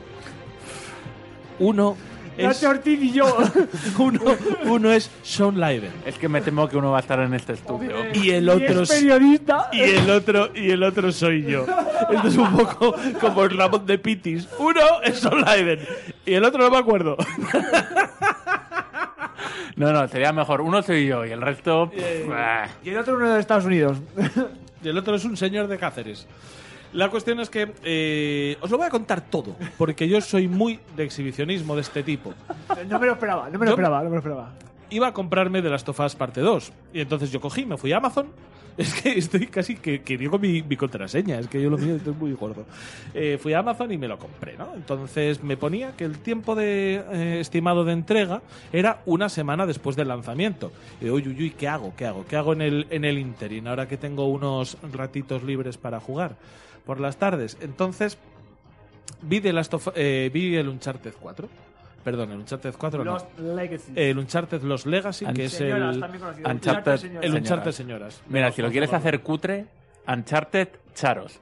[1.59, 1.97] Uno
[2.37, 3.25] es, Ortiz y yo.
[3.99, 4.21] uno,
[4.65, 5.91] uno es Sean Leiden.
[6.05, 7.91] Es que me temo que uno va a estar en este estudio.
[8.13, 9.69] Y el Y otro es periodista.
[9.73, 11.65] y el otro y el otro soy yo.
[12.11, 14.47] Esto es un poco como el Ramón de Pitis.
[14.59, 15.79] Uno es Leiden
[16.25, 17.17] y el otro no me acuerdo.
[19.75, 20.61] No, no, sería mejor.
[20.61, 21.89] Uno soy yo y el resto.
[21.89, 22.67] pff, ah.
[22.83, 23.97] Y el otro uno de Estados Unidos.
[24.83, 26.27] Y el otro es un señor de Cáceres.
[26.93, 30.79] La cuestión es que eh, os lo voy a contar todo, porque yo soy muy
[30.95, 32.35] de exhibicionismo de este tipo.
[32.87, 34.51] No me lo esperaba, no me lo Yo- esperaba, no me lo esperaba.
[34.91, 36.71] Iba a comprarme de las Us parte 2.
[36.93, 38.27] Y entonces yo cogí, me fui a Amazon.
[38.77, 41.95] Es que estoy casi que, que digo mi, mi contraseña, es que yo lo mío
[41.95, 42.65] estoy muy gordo.
[43.13, 44.73] Eh, fui a Amazon y me lo compré, ¿no?
[44.75, 48.41] Entonces me ponía que el tiempo de, eh, estimado de entrega
[48.73, 50.73] era una semana después del lanzamiento.
[50.99, 51.93] Y digo, uy, uy, uy, ¿qué hago?
[51.95, 52.25] ¿Qué hago?
[52.27, 56.35] ¿Qué hago en el, en el interín ahora que tengo unos ratitos libres para jugar
[56.85, 57.57] por las tardes?
[57.61, 58.17] Entonces
[59.21, 61.64] vi, de Last eh, vi el Uncharted 4.
[62.05, 63.11] Perdón, el Uncharted 4 no.
[63.13, 63.91] Lost Legacy.
[63.95, 66.49] El Uncharted Los Legacy, que es Señoras, el, también conocido.
[66.49, 67.03] Uncharted- señoras.
[67.03, 67.35] el Señoras.
[67.41, 68.21] Uncharted Señoras.
[68.29, 69.65] Mira, si lo quieres hacer cutre,
[70.07, 71.39] Uncharted Charos.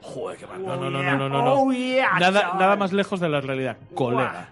[0.00, 0.62] Joder, qué mal.
[0.62, 1.16] Oh, No, no, no, yeah.
[1.16, 1.54] no, no, no.
[1.60, 3.76] Oh, yeah, nada, nada más lejos de la realidad.
[3.94, 4.48] Colega.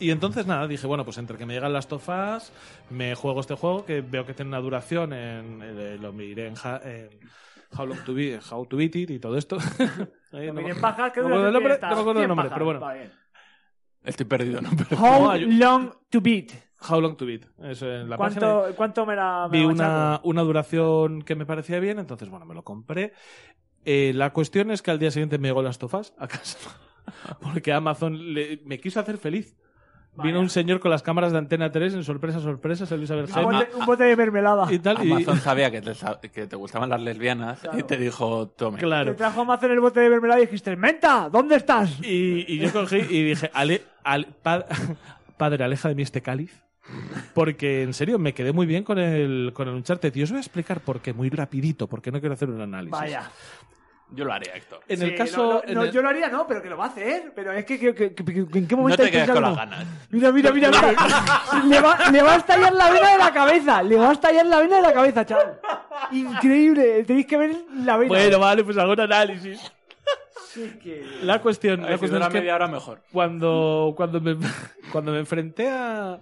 [0.00, 2.52] Y entonces nada, dije, bueno, pues entre que me llegan las tofas,
[2.90, 6.54] me juego este juego que veo que tiene una duración en, en- lo miré en
[7.76, 9.58] How Long to Be, How to Beat It y todo esto.
[10.32, 12.28] Ahí, no, me- en pajas, ¿qué no me acuerdo del nombre, no me acuerdo Cien
[12.28, 12.80] nombre, pero bueno.
[14.04, 14.70] Estoy perdido, ¿no?
[14.88, 16.50] Pero- How long to beat.
[16.88, 17.42] How Long to Beat.
[17.64, 18.40] Eso en la página.
[18.52, 22.46] ¿Cuánto, ¿Cuánto me la me vi una, una duración que me parecía bien, entonces bueno,
[22.46, 23.12] me lo compré.
[23.84, 26.56] Eh, la cuestión es que al día siguiente me llegó las tofas a casa.
[27.42, 29.56] Porque Amazon le- me quiso hacer feliz.
[30.22, 33.12] Vino un señor con las cámaras de antena 3 en sorpresa, sorpresa, se lo hizo
[33.14, 34.72] a ver Un bote, un bote de mermelada.
[34.72, 35.04] y tal.
[35.06, 35.92] y- Amazon sabía que te,
[36.30, 38.78] que te gustaban las lesbianas y te dijo, tome.
[38.78, 39.14] Te claro.
[39.16, 41.28] trajo Amazon el bote de mermelada y dijiste, ¡Menta!
[41.30, 41.98] ¿Dónde estás?
[42.02, 44.64] Y, y yo cogí y dije, Ale, ale- pa-
[45.36, 46.62] padre, aleja de mí este cáliz.
[47.34, 50.14] Porque en serio me quedé muy bien con el, con el Uncharted.
[50.16, 52.92] Y os voy a explicar por qué, muy rapidito, porque no quiero hacer un análisis.
[52.92, 53.30] Vaya.
[54.10, 54.80] Yo lo haría, Héctor.
[54.88, 55.36] En Sí, el caso.
[55.36, 57.30] no, no, en no, el- yo lo haría, no, pero que lo va a hacer.
[57.34, 59.32] Pero es que, que- que- que- que- ¿en qué No momento te hay quedes que
[59.34, 59.86] con las ganas.
[60.10, 60.94] Mira, mira, mira, mira.
[61.68, 63.82] le, va, le va a estallar la vena de la cabeza.
[63.82, 65.60] Le va a estallar la vena de la cabeza, chaval.
[66.12, 67.04] Increíble.
[67.04, 68.08] Tenéis que ver la vena.
[68.08, 69.60] Bueno, vale, pues hago un análisis.
[70.54, 73.02] Sí, que- La cuestión, la cuestión es que media hora mejor.
[73.12, 74.36] cuando, cuando, me,
[74.92, 76.18] cuando me enfrenté a,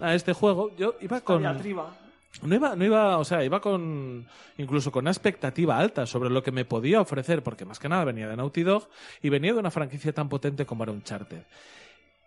[0.00, 1.40] a este juego, yo iba con.
[1.40, 1.94] diatriba.
[2.42, 4.26] No iba, no iba, o sea, iba con
[4.58, 8.04] incluso con una expectativa alta sobre lo que me podía ofrecer, porque más que nada
[8.04, 8.88] venía de Naughty Dog
[9.22, 11.44] y venía de una franquicia tan potente como era Uncharted.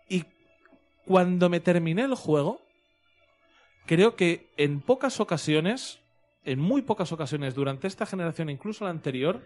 [0.08, 0.24] Y
[1.06, 2.60] cuando me terminé el juego,
[3.86, 6.00] creo que en pocas ocasiones,
[6.44, 9.42] en muy pocas ocasiones durante esta generación, incluso la anterior,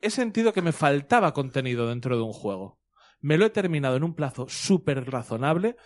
[0.00, 2.78] he sentido que me faltaba contenido dentro de un juego.
[3.20, 5.76] Me lo he terminado en un plazo súper razonable.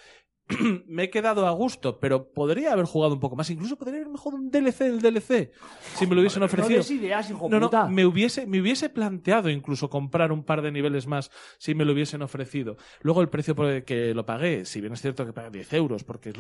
[0.86, 3.51] me he quedado a gusto, pero podría haber jugado un poco más.
[3.51, 5.51] Incluso podría haberme jugado un DLC del DLC,
[5.94, 6.78] si me lo hubiesen No ofrecido.
[6.78, 7.86] des ideas, hijo No, no, puta.
[7.88, 11.92] me hubiese, me hubiese planteado incluso comprar un par de niveles más si me lo
[11.92, 12.76] hubiesen ofrecido.
[13.03, 15.72] Luego el precio por el que lo pagué, si bien es cierto que pagué 10
[15.74, 16.32] euros, porque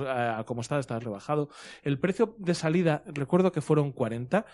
[0.46, 1.50] como está, está rebajado,
[1.82, 4.46] el precio de salida, recuerdo que fueron 40,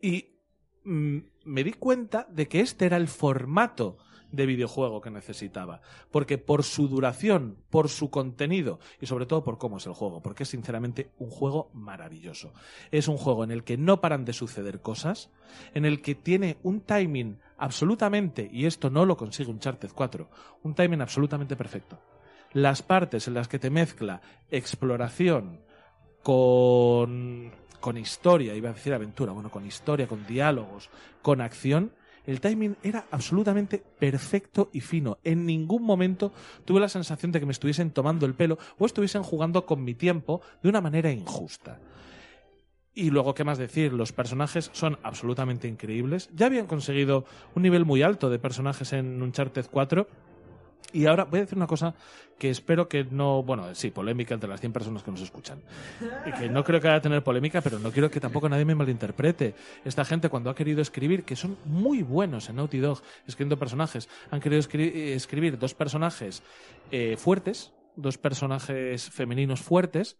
[0.00, 0.36] y
[0.84, 3.98] mm, me di cuenta de que este era el formato
[4.32, 5.80] de videojuego que necesitaba.
[6.10, 10.22] Porque por su duración, por su contenido y sobre todo por cómo es el juego,
[10.22, 12.52] porque es sinceramente un juego maravilloso.
[12.90, 15.30] Es un juego en el que no paran de suceder cosas,
[15.74, 20.28] en el que tiene un timing absolutamente, y esto no lo consigue un Uncharted 4,
[20.64, 22.00] un timing absolutamente perfecto.
[22.52, 24.20] Las partes en las que te mezcla
[24.50, 25.60] exploración
[26.22, 30.90] con, con historia, iba a decir aventura, bueno, con historia, con diálogos,
[31.22, 31.92] con acción,
[32.26, 35.18] el timing era absolutamente perfecto y fino.
[35.24, 36.32] En ningún momento
[36.64, 39.94] tuve la sensación de que me estuviesen tomando el pelo o estuviesen jugando con mi
[39.94, 41.80] tiempo de una manera injusta.
[42.94, 43.92] Y luego, ¿qué más decir?
[43.92, 46.28] Los personajes son absolutamente increíbles.
[46.34, 50.06] Ya habían conseguido un nivel muy alto de personajes en Uncharted 4.
[50.92, 51.94] Y ahora voy a decir una cosa
[52.38, 55.60] que espero que no, bueno, sí, polémica entre las 100 personas que nos escuchan.
[56.26, 58.64] Y que no creo que vaya a tener polémica, pero no quiero que tampoco nadie
[58.64, 59.54] me malinterprete.
[59.84, 64.08] Esta gente cuando ha querido escribir, que son muy buenos en Naughty Dog escribiendo personajes,
[64.30, 66.42] han querido eh, escribir dos personajes
[66.90, 70.18] eh, fuertes, dos personajes femeninos fuertes,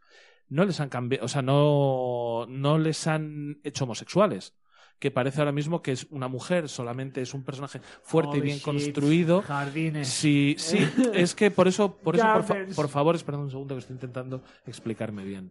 [0.49, 4.55] no les han cambiado, o sea, no, no les han hecho homosexuales
[5.03, 8.59] que parece ahora mismo que es una mujer, solamente es un personaje fuerte y bien
[8.59, 9.43] shit, construido.
[9.43, 10.07] Jardines.
[10.07, 10.79] Sí, sí,
[11.13, 13.95] es que por eso, por eso, por, fa- por favor, esperad un segundo que estoy
[13.95, 15.51] intentando explicarme bien.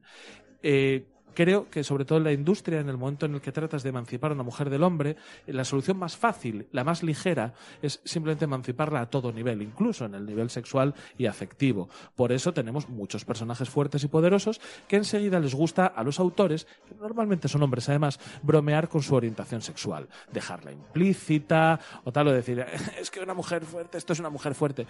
[0.63, 3.83] Eh, creo que sobre todo en la industria, en el momento en el que tratas
[3.83, 5.15] de emancipar a una mujer del hombre,
[5.47, 10.05] eh, la solución más fácil, la más ligera, es simplemente emanciparla a todo nivel, incluso
[10.05, 11.89] en el nivel sexual y afectivo.
[12.15, 16.65] Por eso tenemos muchos personajes fuertes y poderosos que enseguida les gusta a los autores,
[16.87, 22.33] que normalmente son hombres además, bromear con su orientación sexual, dejarla implícita o tal, o
[22.33, 22.65] decir,
[22.99, 24.85] es que una mujer fuerte, esto es una mujer fuerte.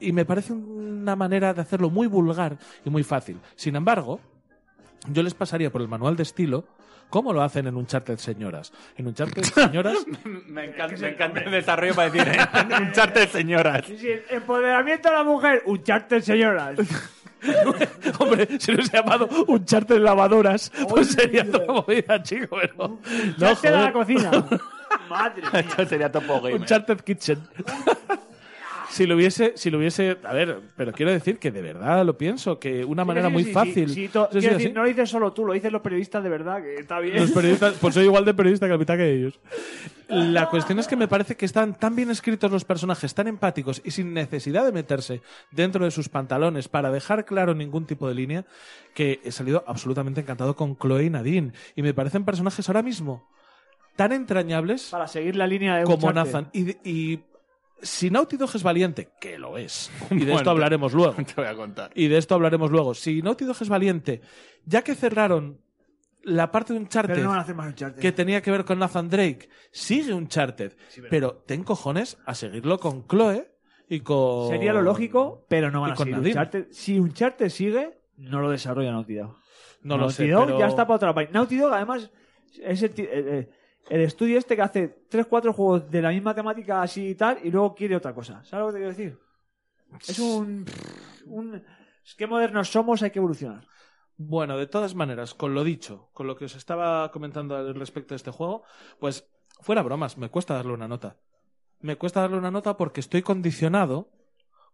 [0.00, 3.38] Y me parece una manera de hacerlo muy vulgar y muy fácil.
[3.54, 4.20] Sin embargo,
[5.08, 6.64] yo les pasaría por el manual de estilo
[7.10, 8.72] cómo lo hacen en Uncharted señoras.
[8.96, 12.76] En Uncharted señoras Me encanta, me encanta el desarrollo para decir, ¿eh?
[12.80, 13.86] un charte de señoras.
[13.86, 16.78] Sí, sí, empoderamiento de la mujer, un charter, señoras.
[18.18, 23.00] Hombre, si no se ha llamado Uncharted lavadoras, pues sería toda movida, chico, pero...
[23.36, 24.30] No, Charter de la cocina.
[25.10, 25.60] Madre mía.
[25.60, 26.60] Esto sería Topo Gamer.
[26.60, 27.40] Uncharted Kitchen.
[28.92, 32.16] Si lo hubiese, si lo hubiese, a ver, pero quiero decir que de verdad lo
[32.18, 34.10] pienso, que una manera Sí, muy sí, fácil.
[34.10, 34.48] to- quiero así.
[34.58, 37.16] decir, no lo dices solo tú, lo dicen los periodistas de verdad, que está bien.
[37.16, 39.40] Los periodistas, pues soy igual de periodista que la mitad que ellos.
[40.08, 43.80] La cuestión es que me parece que están tan bien escritos los personajes, tan empáticos
[43.82, 45.22] y sin necesidad de meterse
[45.52, 48.44] dentro de sus pantalones para dejar claro ningún tipo de línea,
[48.94, 51.52] que he salido absolutamente encantado con Chloe y Nadine.
[51.76, 53.26] Y me parecen personajes ahora mismo
[53.96, 56.12] tan entrañables Para seguir la línea de como.
[56.12, 56.48] Nathan.
[56.52, 57.20] Y, y
[57.82, 61.14] si Naughty Dog es valiente, que lo es, y de Bueno, esto hablaremos luego.
[61.24, 61.90] Te voy a contar.
[61.94, 62.94] Y de esto hablaremos luego.
[62.94, 64.20] Si Naughty Dog es valiente,
[64.64, 65.60] ya que cerraron
[66.24, 68.00] la parte de Uncharted Pero no van a hacer más Uncharted.
[68.00, 70.76] que tenía que ver con Nathan Drake, sigue Uncharted,
[71.10, 73.50] pero ten cojones a seguirlo con Chloe
[73.88, 74.48] y con...
[74.48, 76.28] Sería lo lógico, pero no van a con seguir.
[76.28, 76.66] Uncharted.
[76.70, 79.36] Si Uncharted sigue, no lo desarrolla Naughty Dog.
[79.82, 81.32] No lo Naughty sé, Dog pero- ya está para otra vaina.
[81.32, 82.10] Naughty Dog, además,
[82.62, 83.50] es el, eh, eh,
[83.88, 87.50] el estudio este que hace 3-4 juegos de la misma temática así y tal, y
[87.50, 88.44] luego quiere otra cosa.
[88.44, 89.18] ¿Sabes lo que te quiero decir?
[90.08, 90.64] Es un...
[91.26, 91.62] un
[92.04, 93.66] es que modernos somos, hay que evolucionar.
[94.16, 98.14] Bueno, de todas maneras, con lo dicho, con lo que os estaba comentando al respecto
[98.14, 98.64] de este juego,
[98.98, 99.28] pues
[99.60, 101.16] fuera bromas, me cuesta darle una nota.
[101.80, 104.10] Me cuesta darle una nota porque estoy condicionado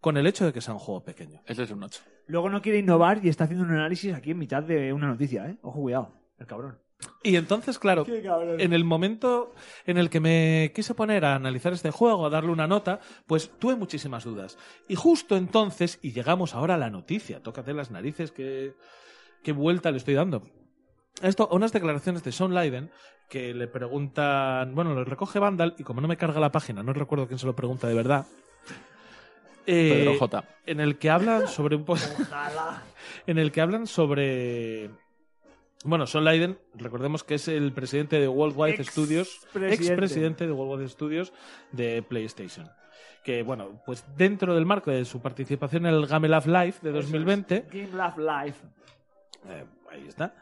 [0.00, 1.42] con el hecho de que sea un juego pequeño.
[1.46, 2.02] Eso es un 8.
[2.26, 5.48] Luego no quiere innovar y está haciendo un análisis aquí en mitad de una noticia,
[5.48, 5.58] ¿eh?
[5.62, 6.12] Ojo, cuidado.
[6.38, 6.78] El cabrón.
[7.22, 9.54] Y entonces, claro, en el momento
[9.86, 13.50] en el que me quise poner a analizar este juego, a darle una nota, pues
[13.58, 14.58] tuve muchísimas dudas.
[14.88, 18.74] Y justo entonces, y llegamos ahora a la noticia, tócate las narices, que
[19.42, 20.42] qué vuelta le estoy dando.
[21.22, 22.90] Esto, a unas declaraciones de Sean Leiden
[23.28, 26.92] que le preguntan, bueno, lo recoge Vandal y como no me carga la página, no
[26.92, 28.26] recuerdo quién se lo pregunta de verdad.
[29.66, 30.44] eh, Pedro J.
[30.66, 31.84] En el que hablan sobre un
[33.26, 34.90] en el que hablan sobre
[35.84, 39.74] bueno, Sean Leiden, recordemos que es el presidente de Worldwide Studios, Expresidente.
[39.92, 41.32] ex-presidente de Worldwide Studios
[41.72, 42.68] de PlayStation.
[43.24, 46.92] Que bueno, pues dentro del marco de su participación en el Game Love Live de
[46.92, 48.54] 2020, Game Love Live.
[49.48, 50.34] eh, ahí está.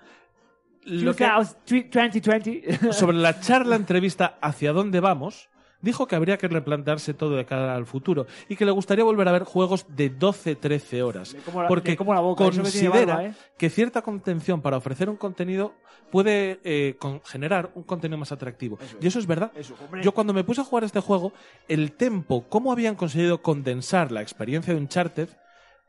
[0.85, 2.93] Lo que- 2020.
[2.93, 5.49] sobre la charla entrevista Hacia dónde vamos,
[5.87, 9.27] dijo que habría que replantearse todo de cara al futuro y que le gustaría volver
[9.29, 11.35] a ver juegos de 12-13 horas.
[11.55, 13.35] La- porque boca, considera barba, ¿eh?
[13.57, 15.73] que cierta contención para ofrecer un contenido
[16.11, 18.79] puede eh, con- generar un contenido más atractivo.
[19.01, 19.51] y eso es verdad.
[19.57, 19.75] Eso.
[20.03, 21.33] Yo cuando me puse a jugar este juego,
[21.69, 25.29] el tempo, cómo habían conseguido condensar la experiencia de Uncharted,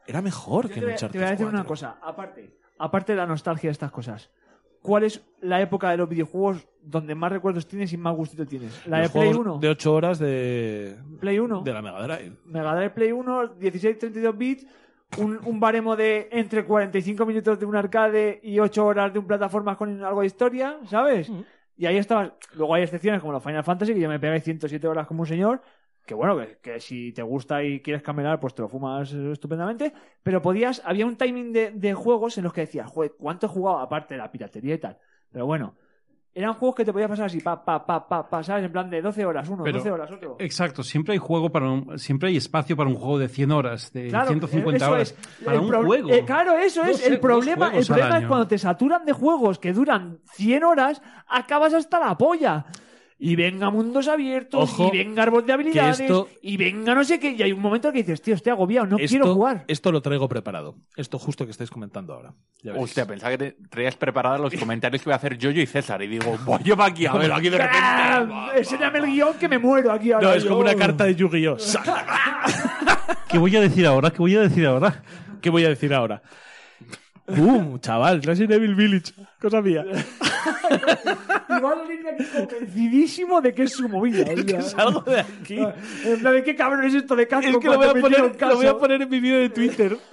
[0.07, 1.59] era mejor que en a- Uncharted te voy a decir 4.
[1.59, 4.29] una cosa, aparte, aparte de la nostalgia de estas cosas.
[4.82, 8.86] ¿Cuál es la época de los videojuegos donde más recuerdos tienes y más gustito tienes?
[8.88, 9.59] ¿La Los de Play juegos 1?
[9.59, 11.61] de 8 horas de, Play 1.
[11.63, 12.34] de la Mega Drive.
[12.45, 14.67] Mega Drive Play 1, 16-32 bits,
[15.17, 19.28] un, un baremo de entre 45 minutos de un arcade y 8 horas de un
[19.28, 21.32] plataforma con algo de historia, ¿sabes?
[21.78, 22.32] Y ahí estabas.
[22.55, 25.28] Luego hay excepciones como los Final Fantasy, que yo me pegáis 107 horas como un
[25.28, 25.61] señor.
[26.08, 29.93] Que bueno, que, que si te gusta y quieres camelar, pues te lo fumas estupendamente.
[30.24, 33.49] Pero podías, había un timing de, de juegos en los que decías, joder, ¿cuánto he
[33.49, 34.97] jugado aparte de la piratería y tal?
[35.30, 35.76] Pero bueno,
[36.34, 38.64] eran juegos que te podías pasar así, pa, pa, pa, pa, pa, ¿sabes?
[38.64, 40.38] En plan de 12 horas uno, Pero- 12 horas otro.
[40.39, 43.91] Exacto, siempre hay juego para un- siempre hay espacio para un juego de 100 horas,
[43.91, 45.12] de Claro, 150 eso horas.
[45.20, 45.43] es.
[45.43, 46.10] Para un juego.
[46.10, 46.97] eh, claro, eso No es.
[46.99, 51.01] sé, el problema, el problema es cuando te saturan de juegos que duran 100 horas,
[51.28, 52.66] acabas hasta la polla.
[53.20, 57.20] Y venga mundos abiertos, Ojo, y venga árbol de habilidades, esto- y venga no sé
[57.20, 57.32] qué.
[57.32, 59.65] Y hay un momento que dices, tío, estoy agobiado, no esto, quiero jugar.
[59.68, 60.76] Esto lo traigo preparado.
[60.95, 62.36] Esto justo que estáis comentando ahora.
[62.76, 65.99] Hostia, pensaba que te traías preparados los comentarios que iba a hacer Yoyo y César.
[66.03, 67.78] Y digo, voy yo para aquí, a ver, aquí de repente.
[67.82, 68.51] ¡Ah!
[68.55, 70.28] Enséñame el guion que me muero aquí ahora.
[70.28, 70.49] No, es yo.
[70.49, 71.57] como una carta de Yu-Gi-Oh!
[73.30, 74.11] ¿Qué voy a decir ahora?
[74.11, 75.01] ¿Qué voy a decir ahora?
[75.41, 76.22] ¿Qué voy a decir ahora?
[77.28, 77.80] ¡Boom!
[77.80, 79.13] Chaval, Resident Evil Village.
[79.41, 79.86] Cosa mía.
[79.86, 84.25] Y va a salir de aquí convencidísimo de que es su movida.
[84.34, 84.61] o sea.
[84.61, 85.59] Salgo de aquí.
[86.05, 87.49] En plan, ¿qué cabrón es esto de casco?
[87.49, 89.97] Es que lo voy, a poner, lo voy a poner en mi vídeo de Twitter.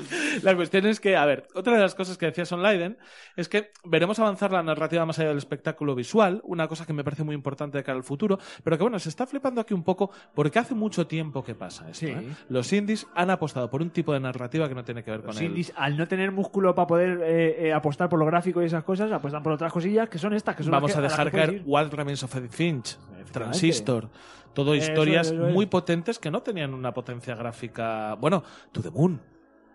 [0.42, 2.98] La cuestión es que, a ver, otra de las cosas que decía Son Leiden
[3.36, 7.04] es que veremos avanzar la narrativa más allá del espectáculo visual, una cosa que me
[7.04, 9.82] parece muy importante de cara al futuro, pero que bueno, se está flipando aquí un
[9.84, 12.06] poco porque hace mucho tiempo que pasa esto.
[12.06, 12.12] Sí.
[12.12, 12.34] ¿eh?
[12.48, 15.28] Los indies han apostado por un tipo de narrativa que no tiene que ver con
[15.28, 18.62] Los el- indies, al no tener músculo para poder eh, eh, apostar por lo gráfico
[18.62, 20.56] y esas cosas, apostan por otras cosillas que son estas.
[20.56, 21.62] que son las Vamos que- a dejar caer.
[21.66, 22.96] What Remains of Edith Finch,
[23.32, 24.08] Transistor,
[24.54, 28.14] todo historias eso muy potentes que no tenían una potencia gráfica.
[28.20, 28.42] Bueno,
[28.72, 29.20] To the Moon.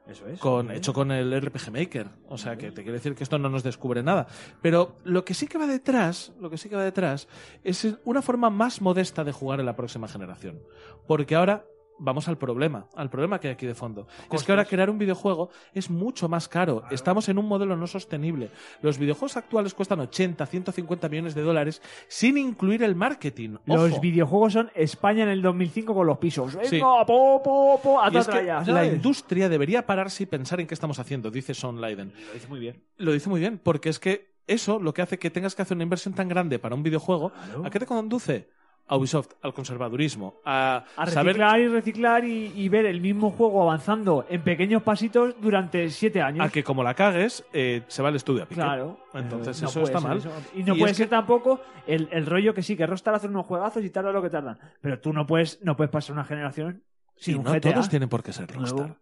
[0.07, 0.39] Eso es.
[0.39, 2.07] con, hecho con el RPG Maker.
[2.27, 4.27] O sea, que te quiero decir que esto no nos descubre nada.
[4.61, 7.27] Pero lo que sí que va detrás, lo que sí que va detrás,
[7.63, 10.61] es una forma más modesta de jugar en la próxima generación.
[11.07, 11.65] Porque ahora
[11.97, 14.07] vamos al problema, al problema que hay aquí de fondo.
[14.31, 16.83] Es que ahora crear un videojuego es mucho más caro.
[16.91, 18.51] Estamos en un modelo no sostenible.
[18.81, 23.57] Los videojuegos actuales cuestan 80, 150 millones de dólares sin incluir el marketing.
[23.65, 24.01] Los Ojo.
[24.01, 26.55] videojuegos son España en el 2005 con los pisos.
[26.55, 30.73] Venga, po, po, po, a es que la industria debería pararse y pensar en qué
[30.73, 32.13] estamos haciendo, dice Son Leiden.
[32.27, 32.83] Lo dice muy bien.
[32.97, 35.75] Lo dice muy bien, porque es que eso lo que hace que tengas que hacer
[35.75, 37.31] una inversión tan grande para un videojuego,
[37.63, 38.49] ¿a qué te conduce?
[38.87, 43.31] A Ubisoft, al conservadurismo, a, A saber reciclar y reciclar y, y ver el mismo
[43.31, 46.45] juego avanzando en pequeños pasitos durante siete años.
[46.45, 48.61] a que como la cagues, eh, se va el estudio a pique.
[48.61, 48.99] Claro.
[49.15, 50.17] Entonces No eso está mal.
[50.19, 50.29] eso.
[50.53, 53.27] Y no Y puede ser que- tampoco el, el rollo que sí, que Rockstar hace
[53.27, 54.59] unos juegazos y tarda lo que tardan.
[54.81, 56.83] Pero tú no puedes, no puedes pasar una generación
[57.15, 57.71] sin y un no GTA.
[57.73, 58.51] todos tienen por qué ser.
[58.51, 58.97] Rockstar.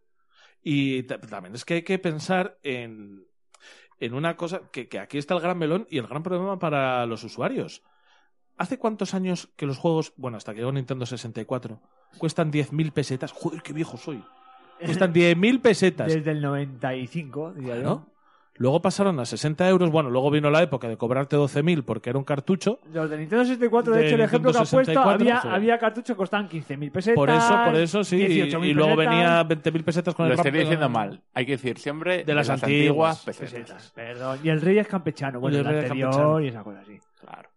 [0.61, 3.25] Y ta- también es que hay que pensar en,
[3.99, 7.05] en una cosa, que, que aquí está el gran melón y el gran problema para
[7.05, 7.83] los usuarios.
[8.57, 11.79] ¿Hace cuántos años que los juegos, bueno, hasta que llegó Nintendo 64,
[12.17, 13.31] cuestan 10.000 pesetas?
[13.31, 14.23] Joder, qué viejo soy.
[14.83, 16.13] Cuestan 10.000 pesetas.
[16.13, 17.83] Desde el 95, diría yo.
[17.83, 18.13] ¿no?
[18.55, 19.89] Luego pasaron a 60 euros.
[19.89, 22.77] Bueno, luego vino la época de cobrarte 12.000 porque era un cartucho.
[22.93, 25.47] Los de Nintendo 64, de, De hecho, el ejemplo que has puesto, 64, había, sí.
[25.51, 27.15] había cartuchos que costaban 15.000 pesetas.
[27.15, 28.17] Por eso, por eso sí.
[28.17, 29.11] Y, 18.000 y luego pesetas.
[29.15, 31.19] venía 20.000 pesetas con Lo el estoy diciendo mal.
[31.33, 33.91] Hay que decir siempre De las antiguas pesetas.
[33.95, 34.37] Perdón.
[34.43, 35.39] Y el rey es campechano.
[35.39, 36.39] Bueno, Y el, el rey es anterior campechano.
[36.41, 36.99] y esa cosa así.
[37.21, 37.49] Claro.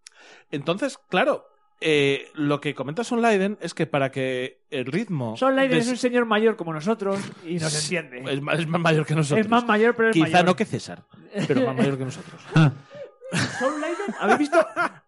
[0.50, 1.46] Entonces, claro,
[1.80, 5.36] eh, lo que comenta Son Leiden es que para que el ritmo.
[5.36, 8.32] Son Leiden de- es un señor mayor como nosotros y nos entiende.
[8.32, 9.44] es más, es más mayor que nosotros.
[9.44, 10.44] Es más mayor, pero es Quizá mayor.
[10.46, 11.04] no que César,
[11.46, 12.40] pero más mayor que nosotros.
[13.58, 14.58] Soul Leiden, ¿habéis visto,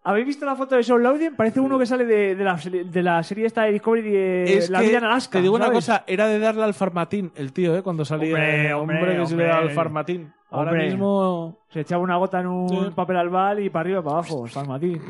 [0.03, 1.35] ¿habéis visto la foto de Soul Leiden?
[1.35, 4.57] Parece uno que sale de, de, la, seri- de la serie esta de Discovery de
[4.57, 5.37] es La que, vida en Alaska.
[5.39, 7.81] Te digo una cosa, era de darle al farmatín el tío, ¿eh?
[7.81, 8.35] Cuando salía.
[8.35, 10.33] Hombre, hombre, que se le da al farmatín.
[10.51, 10.87] Ahora Hombre.
[10.87, 11.59] mismo.
[11.69, 12.91] Se echaba una gota en un Sí.
[12.95, 14.47] papel albal y para arriba y para abajo.
[14.47, 15.01] Farmatín.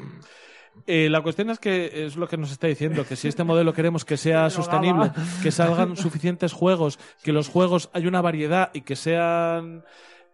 [0.88, 3.74] Eh, la cuestión es que es lo que nos está diciendo, que si este modelo
[3.74, 5.12] queremos que sea sostenible,
[5.43, 9.84] que salgan suficientes juegos, que los juegos hay una variedad y que sean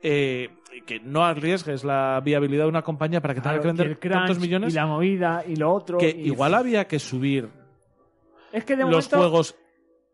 [0.02, 0.50] eh,
[0.82, 4.40] que no arriesgues la viabilidad de una compañía para que tenga Claro, que vender tantos
[4.40, 5.98] millones, Y la movida y lo otro.
[5.98, 7.50] que y- igual había que subir
[8.52, 9.18] Es que de los momento...
[9.18, 9.56] juegos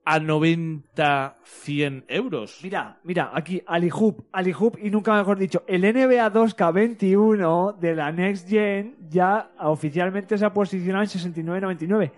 [0.04, 2.60] a 90, 100 euros.
[2.64, 8.50] Mira, mira, aquí Alihoop, Alihoop y nunca mejor dicho, el NBA 2K21 de la Next
[8.50, 12.12] Gen ya oficialmente se ha posicionado en 69.99.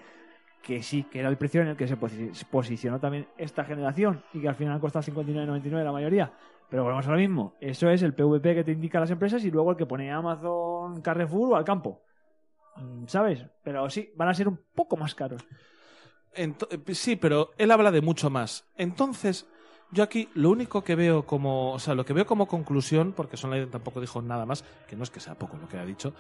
[0.62, 4.24] Que sí, que era el precio en el que se posi- posicionó también esta generación
[4.34, 6.32] y que al final ha costado 59.99 la mayoría.
[6.74, 7.54] Pero volvemos a lo mismo.
[7.62, 11.02] Eso es el PVP que te indican las empresas y luego el que pone Amazon,
[11.04, 12.02] Carrefour o al campo.
[12.78, 13.46] Mm, ¿Sabes?
[13.64, 15.46] Pero sí, van a ser un poco más caros.
[16.36, 18.66] Ento- eh, sí, pero él habla de mucho más.
[18.76, 19.48] Entonces,
[19.92, 23.38] yo aquí lo único que veo como, o sea, lo que veo como conclusión, porque
[23.38, 25.86] Son Leiden tampoco dijo nada más, que no es que sea poco lo que ha
[25.86, 26.16] dicho,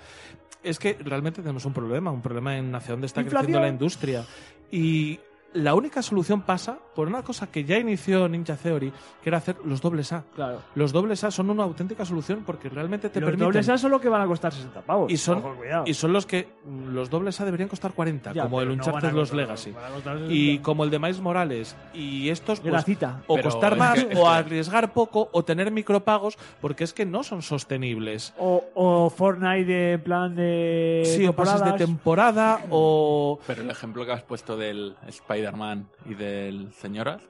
[0.61, 3.45] es que realmente tenemos un problema, un problema en hacia dónde está Inflación.
[3.47, 4.23] creciendo la industria.
[4.69, 5.19] Y
[5.53, 8.91] la única solución pasa por una cosa que ya inició Ninja Theory,
[9.21, 10.23] que era hacer los dobles A.
[10.35, 10.61] Claro.
[10.75, 13.45] Los dobles A son una auténtica solución porque realmente te Los permiten...
[13.47, 15.11] dobles A son los que van a costar 60 pavos.
[15.11, 18.43] y son, Ojo, y son los que mm, los dobles A deberían costar 40, Ya,
[18.43, 19.69] como el no Uncharted a Los costar- Legacy.
[20.29, 20.63] Y 60.
[20.63, 21.75] como el de Miles Morales.
[21.93, 23.21] Y estos, pues, Gracita.
[23.27, 27.05] o Pero costar más, que- o que- arriesgar poco, o tener micropagos, porque es que
[27.05, 28.33] no son sostenibles.
[28.37, 31.03] O, o Fortnite de plan de.
[31.05, 33.39] Sí, o pases de temporada, o...
[33.47, 34.95] Pero el ejemplo que has puesto del
[35.47, 37.21] Spider-Man y del Señoras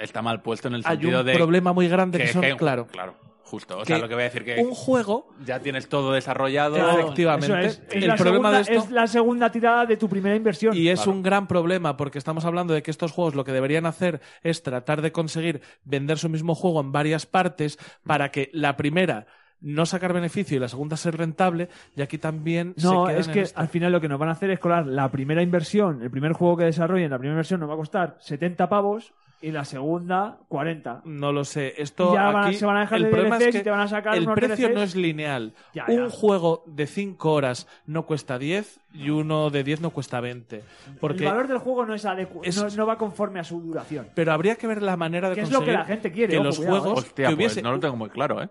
[0.00, 1.34] está mal puesto en el Hay sentido un de.
[1.34, 3.76] problema muy grande que, que- son, que- claro, Claro, justo.
[3.76, 5.28] O que sea, lo que voy a decir que un juego...
[5.44, 6.76] ya tienes todo desarrollado.
[6.76, 7.46] Claro, Efectivamente.
[7.46, 7.82] eso es.
[7.90, 10.74] Es El la problema segunda, de esto- es la segunda tirada de tu primera inversión.
[10.76, 11.12] Y es Claro.
[11.12, 14.62] un gran problema porque estamos hablando de que estos juegos lo que deberían hacer es
[14.62, 19.26] tratar de conseguir vender su mismo juego en varias partes para que la primera
[19.60, 23.44] no sacar beneficio y la segunda ser rentable, y aquí también No, se es que
[23.54, 26.32] al final lo que nos van a hacer es colar la primera inversión, el primer
[26.32, 30.38] juego que desarrollen, la primera inversión nos va a costar 70 pavos y la segunda
[30.48, 31.02] 40.
[31.04, 31.74] No lo sé.
[31.76, 33.64] Esto ya van aquí, se van a dejar el de problema DLCs es que y
[33.64, 34.74] te van a sacar el precio DLCs.
[34.74, 35.54] no es lineal.
[35.74, 40.20] Ya, un juego de 5 horas no cuesta 10 y uno de 10 no cuesta
[40.20, 40.62] 20.
[41.00, 44.08] Porque, el valor del juego no es no, no va conforme a su duración.
[44.14, 46.32] Pero habría que ver la manera de Que es lo que conseguir la gente quiere,
[46.32, 48.48] que ojo, los cuidado, juegos Hostia, que pues hubiese no lo tengo muy claro, ¿eh?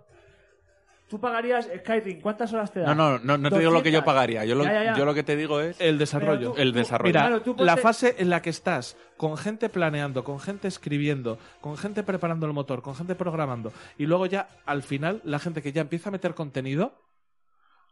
[1.07, 2.87] Tú pagarías Skyrim, ¿cuántas horas te da?
[2.95, 4.05] No, no, no, no te digo lo que yo 200.
[4.05, 4.43] pagaría.
[4.45, 4.97] Yo lo, Ya, ya, ya.
[4.97, 6.53] yo lo que te digo es el desarrollo.
[6.53, 7.09] Tú- el desarrollo.
[7.09, 10.67] Mira, Claro, tú ponte- la fase en la que estás con gente planeando, con gente
[10.67, 15.37] escribiendo, con gente preparando el motor, con gente programando y luego ya al final la
[15.37, 16.99] gente que ya empieza a meter contenido,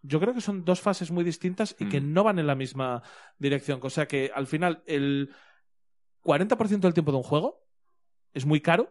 [0.01, 2.13] yo creo que son dos fases muy distintas y que Mm.
[2.13, 3.03] no van en la misma
[3.37, 3.79] dirección.
[3.83, 5.29] O sea que al final el
[6.23, 7.63] 40% del tiempo de un juego
[8.33, 8.89] es muy caro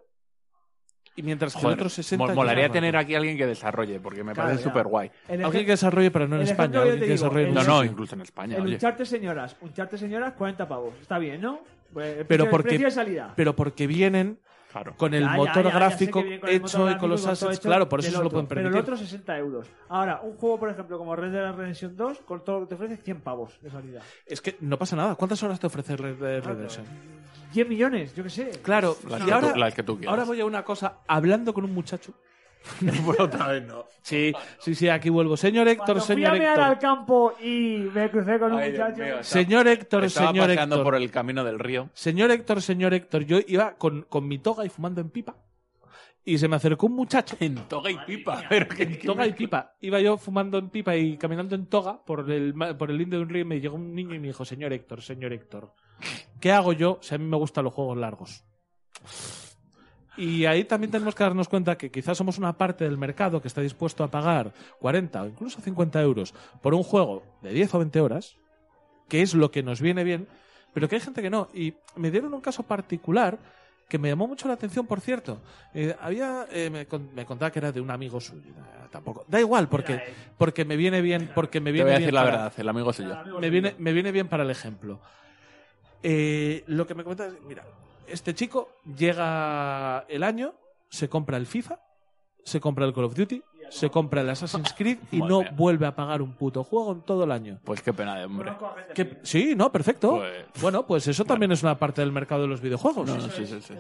[1.17, 3.47] y mientras que el Joder, otro 60 mol- es molaría tener aquí a alguien que
[3.47, 5.11] desarrolle, porque me Claro, parece súper guay.
[5.29, 6.79] Alguien que desarrolle, pero no en España.
[6.81, 8.57] Alguien que digo, desarrolle en No, no, incluso en España.
[8.57, 8.75] el oye.
[8.75, 10.95] Uncharted señoras, Uncharted señoras 40 pavos.
[11.01, 11.61] Está bien, ¿no?
[11.93, 13.33] Pues Pero porque- de salida.
[13.37, 14.39] Pero porque vienen
[14.71, 14.95] Claro.
[14.97, 17.27] con el Ya, ya, motor ya, gráfico con el motor hecho y con gráfico los
[17.27, 18.31] assets, claro, por eso del se lo otro.
[18.31, 18.71] pueden permitir.
[18.71, 19.69] Pero el otro 60 euros.
[19.91, 22.75] Ahora, un juego, por ejemplo, como Red Dead Redemption 2, con todo lo que te
[22.77, 24.01] ofrece, 100 pavos de salida.
[24.25, 25.15] Es que no pasa nada.
[25.17, 26.87] ¿Cuántas horas te ofrece Red Dead Redemption?
[27.53, 28.51] 10 millones, yo qué sé.
[28.63, 30.11] Claro, Las y que ahora, tú- las que tú quieras.
[30.13, 30.99] ahora voy a una cosa.
[31.07, 32.13] Hablando con un muchacho.
[33.05, 33.85] Por otra vez no.
[34.03, 35.37] Sí, sí, sí, aquí vuelvo.
[35.37, 36.79] Señor Héctor, Cuando fui señor a mear al Héctor.
[36.81, 39.03] campo y me crucé con un Ay, Dios muchacho.
[39.03, 40.85] mío, estaba- Señor Héctor, Estaba señor paseando Héctor.
[40.85, 41.91] por el camino del río.
[41.93, 43.23] Señor Héctor, señor Héctor.
[43.25, 45.35] Yo iba con, con mi toga y fumando en pipa.
[46.25, 47.37] Y se me acercó un muchacho.
[47.41, 48.45] En toga y pipa.
[48.49, 49.75] Pero que- En toga y pipa.
[49.81, 53.17] Iba yo fumando en pipa y caminando en toga por el, ma- por el lindo
[53.17, 55.73] de un río y me llegó un niño y me dijo, señor Héctor, señor Héctor,
[56.41, 58.45] ¿qué hago yo si a mí me gustan los juegos largos?
[60.17, 63.49] Y ahí también tenemos que darnos cuenta que quizás somos una parte del mercado que
[63.49, 67.79] está dispuesto a pagar 40 o incluso 50 euros por un juego de 10 o
[67.79, 68.37] 20 horas,
[69.09, 70.29] que es lo que nos viene bien,
[70.75, 71.49] pero que hay gente que no.
[71.55, 73.39] Y me dieron un caso particular
[73.89, 75.41] que me llamó mucho la atención, por cierto.
[75.75, 78.51] Eh, había, eh, me, con- me contaba que era de un amigo suyo.
[78.51, 79.25] eh, Tampoco.
[79.29, 80.03] Da igual, porque,
[80.37, 82.53] porque me viene bien, porque me Te viene voy a bien decir la para- verdad,
[82.59, 83.39] el amigo soy yo.
[83.41, 85.01] me viene, me viene bien para el ejemplo.
[86.03, 87.65] Eh, lo que me cuenta es, mira,
[88.07, 90.55] este chico llega el año,
[90.89, 91.81] se compra el FIFA,
[92.45, 93.43] se compra el Call of Duty,
[93.73, 95.53] se compra el Assassin's Creed y Madre no mía.
[95.57, 97.59] vuelve a pagar un puto juego en todo el año.
[97.65, 98.53] Pues qué pena de hombre.
[98.95, 100.17] Que- sí, no, perfecto.
[100.19, 103.09] Pues- bueno, pues eso también es una parte del mercado de los videojuegos.
[103.09, 103.75] No, no, sí, sí, sí.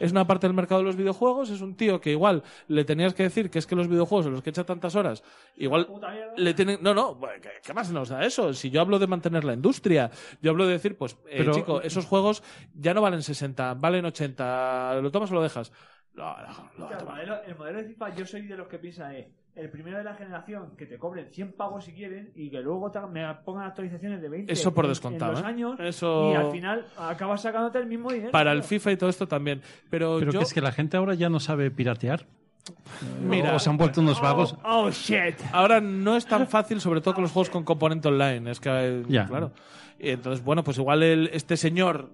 [0.00, 3.14] Es una parte del mercado de los videojuegos, es un tío que igual le tenías
[3.14, 5.22] que decir que es que los videojuegos en los que echa tantas horas,
[5.56, 5.86] igual
[6.36, 6.78] le tienen...
[6.82, 8.52] No, no, ¿qué, qué más nos da eso?
[8.52, 10.10] Si yo hablo de mantener la industria,
[10.42, 12.42] yo hablo de decir, pues, eh, Pero- chico, esos juegos
[12.74, 15.72] ya no valen 60, valen 80, ¿lo tomas o lo dejas?
[16.16, 16.34] No,
[16.78, 19.28] no, no, El modelo, el modelo de FIFA, yo soy de los que piensa eh,
[19.54, 22.90] el primero de la generación que te cobren 100 pavos si quieren y que luego
[22.90, 25.46] te- me pongan actualizaciones de 20 Eso por descontado, en dos ¿eh?
[25.46, 28.30] años Eso- y al final acabas sacándote el mismo dinero.
[28.32, 28.62] Para el.
[28.62, 29.60] FIFA y todo esto también.
[29.90, 30.38] Pero, Pero yo...
[30.40, 32.26] que es que la gente ahora ya no sabe piratear.
[33.22, 34.56] Mira, o se han vuelto unos vagos.
[34.64, 35.36] Oh, shit.
[35.52, 38.50] Ahora no es tan fácil, sobre todo con los juegos con componente online.
[38.50, 39.26] Es que, Ya.
[39.26, 39.52] claro.
[39.98, 42.10] Y entonces, bueno, pues igual el- este señor,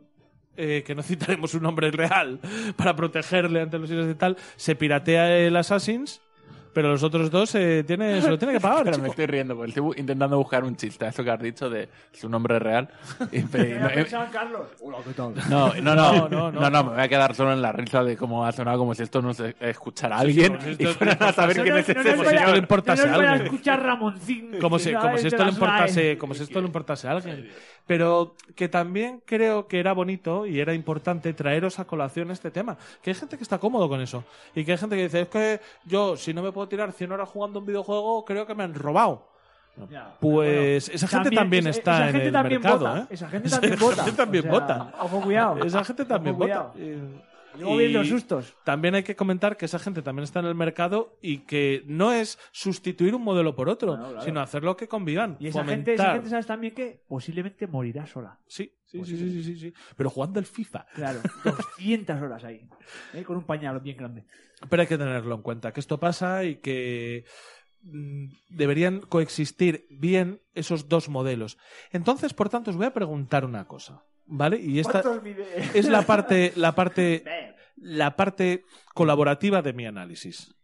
[0.57, 2.41] eh, que no citaremos su nombre real,
[2.77, 6.21] para protegerle ante los y tal, se piratea el Assassin's,
[6.73, 8.85] pero los otros dos eh, tiene, se lo tiene que pagar.
[8.85, 9.03] Pero chico.
[9.03, 11.89] me estoy riendo, porque estoy intentando buscar un chiste a eso que has dicho de
[12.13, 12.89] su nombre real.
[13.31, 14.63] Y- y no, eh, Carlos.
[14.81, 15.35] Hola, ¿qué tal?
[15.51, 16.71] no, no, no, No, no, no, no.
[16.71, 19.03] no, me voy a quedar solo en la risa de cómo ha sonado como si
[19.03, 21.89] esto no se escuchara a alguien como si y fueran a saber No quién es
[21.89, 22.51] no ese señor.
[22.53, 23.45] le importase no a alguien.
[23.47, 24.59] escuchar Ramoncín.
[24.61, 27.51] Como si, como, si esto le importase, como si esto le importase a alguien.
[27.87, 32.77] Pero que también creo que era bonito y era importante traeros a colación este tema.
[33.03, 34.25] Que hay gente que está cómodo con eso.
[34.55, 37.13] Y que hay gente que dice, es que yo, si no me puedo tirar 100
[37.13, 39.29] horas jugando un videojuego, creo que me han robado.
[39.91, 43.07] Ya, Pues esa gente también esa- está esa en gente el también mercado, vota, ¿eh?
[43.09, 44.17] Esa gente Esa también gente vota.
[44.17, 44.93] también o sea, vota.
[45.01, 45.65] Ojo, cuidado.
[45.65, 46.73] Esa gente también vota.
[46.73, 46.73] cuidado.
[47.57, 48.55] Luego viendo sustos.
[48.65, 52.13] También hay que comentar que esa gente también está en el mercado y que no
[52.13, 54.25] es sustituir un modelo por otro, Claro, claro.
[54.25, 55.37] sino hacerlo que convivan.
[55.41, 55.77] Y esa fomentar.
[55.77, 58.39] gente, esa gente sabes también que posiblemente morirá sola.
[58.47, 59.17] Sí, sí, sí, sí.
[59.17, 59.75] sí, sí, sí, sí.
[59.97, 60.87] Pero jugando el FIFA.
[60.95, 62.69] Claro, 200 horas ahí.
[63.15, 63.23] ¿eh?
[63.25, 64.25] Con un pañal bien grande.
[64.69, 67.25] Pero hay que tenerlo en cuenta, que esto pasa y que
[67.83, 71.59] mm, deberían coexistir bien esos dos modelos.
[71.91, 74.61] Entonces, por tanto, os voy a preguntar una cosa, ¿vale?
[74.61, 75.03] Y esta
[75.75, 77.25] es la parte, la parte,
[77.77, 78.65] la parte
[78.95, 80.55] colaborativa de mi análisis.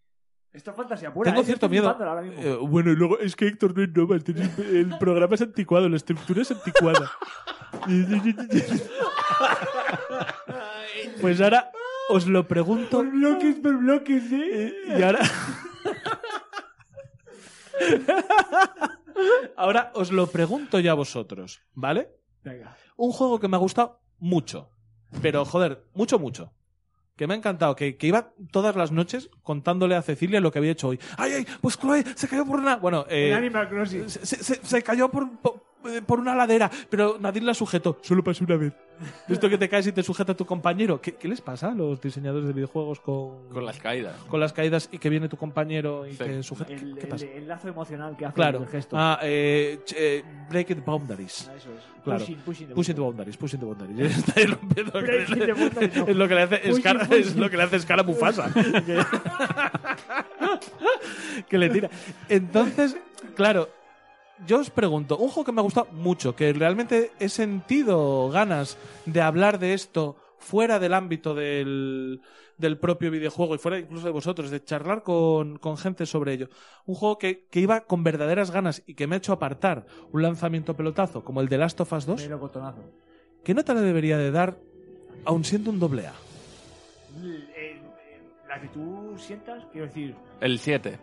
[0.52, 1.30] Esto es fantasía pura.
[1.30, 1.46] Tengo ¿eh?
[1.46, 1.90] Cierto miedo.
[1.90, 2.42] flipando ahora mismo.
[2.42, 4.24] Eh, bueno, y luego es que Héctor no es normal,
[4.72, 7.10] el programa es anticuado, la estructura es anticuada.
[11.20, 11.70] pues ahora
[12.08, 14.74] os lo pregunto Por bloques, por bloques, ¿eh?
[14.98, 15.20] y ahora
[19.56, 22.08] Ahora os lo pregunto ya a vosotros, ¿vale?
[22.42, 22.76] Venga.
[22.98, 24.68] Un juego que me ha gustado mucho.
[25.22, 26.52] Pero, joder, mucho, mucho.
[27.16, 30.58] Que me ha encantado, que, que iba todas las noches contándole a Cecilia lo que
[30.58, 31.00] había hecho hoy.
[31.16, 31.46] ¡Ay, ay!
[31.60, 32.76] Pues Chloe se cayó por una.
[32.76, 34.08] Bueno, eh, En Animal Crossing.
[34.10, 35.62] se, se- se cayó por, por,
[36.06, 37.98] por una ladera, pero Nadine la sujetó.
[38.02, 38.72] Solo pasó una vez.
[39.28, 41.00] Esto que te caes y te sujeta tu compañero.
[41.00, 44.16] ¿Qué, qué les pasa a los diseñadores de videojuegos con, Con las caídas.
[44.28, 46.18] con las caídas y que viene tu compañero y Sí.
[46.18, 46.72] que sujeta?
[46.72, 47.26] El, ¿Qué el- pasa?
[47.26, 48.62] el lazo emocional que hace Claro.
[48.62, 48.96] el gesto.
[48.98, 51.48] Ah, eh, eh, break the boundaries.
[51.48, 51.78] Ah, Eso es.
[52.02, 52.20] Claro.
[52.20, 54.16] Pushing, pushing the Pushing the boundaries, pushing the boundaries.
[54.18, 55.30] Está ahí rompiendo- boundaries.
[56.08, 57.12] Es lo que le hace pushing.
[57.12, 58.50] es lo que le hace Scar a Mufasa.
[61.48, 61.90] que le tira.
[62.28, 62.96] Entonces,
[63.34, 63.68] claro,
[64.46, 68.76] yo os pregunto, un juego que me ha gustado mucho, que realmente he sentido ganas
[69.06, 72.20] de hablar de esto fuera del ámbito del,
[72.56, 76.48] del propio videojuego y fuera incluso de vosotros, de charlar con, con gente sobre ello.
[76.86, 80.22] Un juego que, que iba con verdaderas ganas y que me ha hecho apartar un
[80.22, 82.22] lanzamiento pelotazo como el de Last of Us 2.
[82.22, 82.82] Pero botonazo.
[83.44, 84.58] ¿Qué nota le debería de dar,
[85.24, 86.12] aun siendo un doble A?
[87.20, 87.80] El- el-
[88.48, 90.14] la que tú sientas, quiero decir.
[90.40, 90.98] El 7.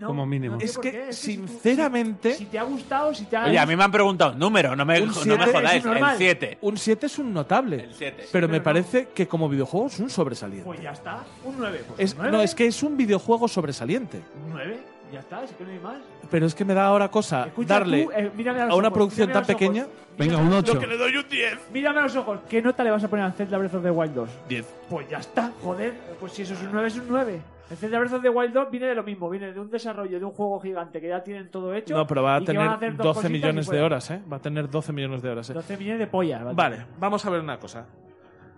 [0.00, 0.54] No, Como mínimo.
[0.54, 3.36] no sé Es que, qué, si tú- sinceramente, si, si te ha gustado, si te
[3.36, 3.44] ha.
[3.46, 5.84] Oye, a mí me han preguntado número, no me, Un no me es jodáis.
[5.84, 6.14] El normal.
[6.18, 6.58] 7.
[6.62, 7.84] un 7 es un notable.
[7.84, 8.26] El 7.
[8.32, 8.64] Pero me Pero no.
[8.64, 10.64] parece que como videojuego es un sobresaliente.
[10.64, 11.22] Pues ya está.
[11.44, 11.84] Un 9.
[11.88, 12.32] Pues Es- un 9.
[12.36, 14.22] no, es que es un videojuego sobresaliente.
[14.46, 14.80] Un 9.
[15.12, 15.96] Ya está, es que no hay más.
[16.30, 18.92] Pero es que me da ahora cosa Escucha darle tú, eh, a a una ojos,
[18.92, 19.86] producción tan a pequeña.
[20.16, 20.80] Venga, un 8.
[20.86, 21.58] le doy un 10.
[21.72, 22.38] Mírame a los ojos.
[22.48, 24.30] ¿Qué nota le vas a poner al Zelda Breath of the Wild 2?
[24.48, 24.66] 10.
[24.88, 25.94] Pues ya está, joder.
[26.20, 27.40] Pues si eso es un 9, es un 9.
[27.70, 29.30] El Zelda Breath of the Wild 2 viene de lo mismo.
[29.30, 31.96] Viene de un desarrollo de un juego gigante que ya tienen todo hecho.
[31.96, 34.20] No, pero va a tener dos 12 cositas y millones de horas, ¿eh?
[34.30, 35.54] Va a tener 12 millones de horas, ¿eh?
[35.54, 36.44] 12 millones de pollas.
[36.44, 37.86] va a Vale, vamos a ver una cosa.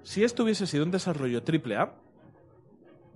[0.02, 1.92] Si esto hubiese sido un desarrollo triple A,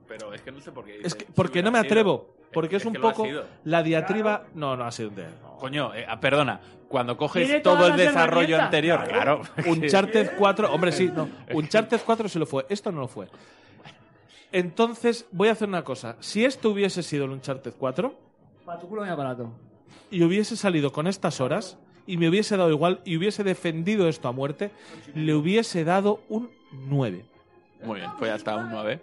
[0.06, 1.00] Pero es que no sé por qué.
[1.02, 2.36] es que, porque si no me atrevo.
[2.52, 3.26] Porque es, un poco
[3.64, 4.44] la diatriba.
[4.54, 5.26] No, no ha sido un de.
[5.58, 6.60] Coño, eh, ah, perdona.
[6.88, 9.40] Cuando coges todo el desarrollo anterior, claro.
[9.66, 11.28] Uncharted 4, hombre, sí, no.
[11.52, 13.28] Uncharted 4 sí lo fue, esto no lo fue.
[14.56, 16.16] Entonces, voy a hacer una cosa.
[16.20, 18.14] Si esto hubiese sido el Uncharted 4
[18.64, 19.52] Para tu culo mi aparato.
[20.10, 21.76] y hubiese salido con estas horas
[22.06, 24.70] y me hubiese dado igual y hubiese defendido esto a muerte,
[25.14, 27.22] le hubiese dado un 9.
[27.84, 28.98] Muy bien, pues ya está, un 9.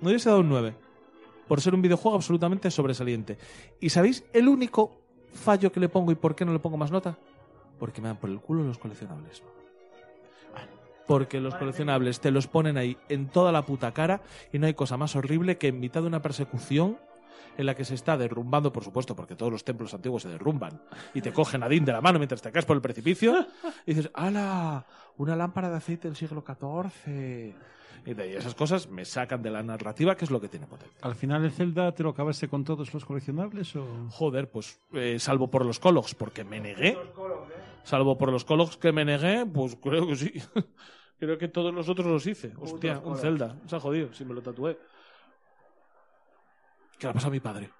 [0.00, 0.74] Me hubiese dado un 9.
[1.48, 3.36] Por ser un videojuego absolutamente sobresaliente.
[3.80, 5.02] ¿Y sabéis el único
[5.34, 7.18] fallo que le pongo y por qué no le pongo más nota?
[7.78, 9.42] Porque me dan por el culo los coleccionables.
[11.06, 14.74] Porque los coleccionables te los ponen ahí en toda la puta cara y no hay
[14.74, 16.98] cosa más horrible que en mitad de una persecución
[17.56, 20.80] en la que se está derrumbando, por supuesto, porque todos los templos antiguos se derrumban
[21.12, 23.46] y te cogen a Din de la mano mientras te caes por el precipicio
[23.86, 24.86] y dices, ¡hala!
[25.16, 27.54] Una lámpara de aceite del siglo XIV.
[28.06, 30.66] Y de ahí esas cosas me sacan de la narrativa, que es lo que tiene
[30.66, 30.98] potencia.
[31.02, 34.08] ¿Al final el Zelda te lo acabaste con todos los coleccionables o...?
[34.10, 36.98] Joder, pues eh, salvo por los Cologs, porque me negué.
[37.82, 40.32] Salvo por los Cologs que me negué, pues creo que sí.
[41.18, 42.52] creo que todos los otros los hice.
[42.58, 43.16] Hostia, un.
[43.16, 43.56] Zelda.
[43.66, 44.78] Se ha jodido, si me lo tatué.
[46.98, 47.70] ¿Qué le ha pasado a mi padre?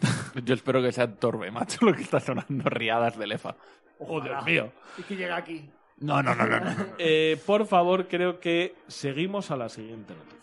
[0.44, 3.54] Yo espero que sea Torbe, macho, lo que está sonando riadas de lefa.
[3.98, 4.72] Dios mío.
[4.98, 5.70] Y que llega aquí.
[6.00, 6.60] No, no, no, no.
[6.60, 6.70] no.
[6.98, 10.40] Eh, por favor, creo que seguimos a la siguiente noticia.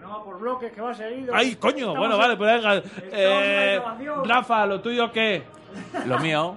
[0.00, 1.32] No va por bloques, que va seguido.
[1.34, 1.76] ¡Ay, coño!
[1.76, 2.82] Estamos bueno, en- vale, pues venga.
[3.12, 3.80] Eh.
[4.24, 5.42] Rafa, ¿lo tuyo qué?
[6.06, 6.56] Lo mío,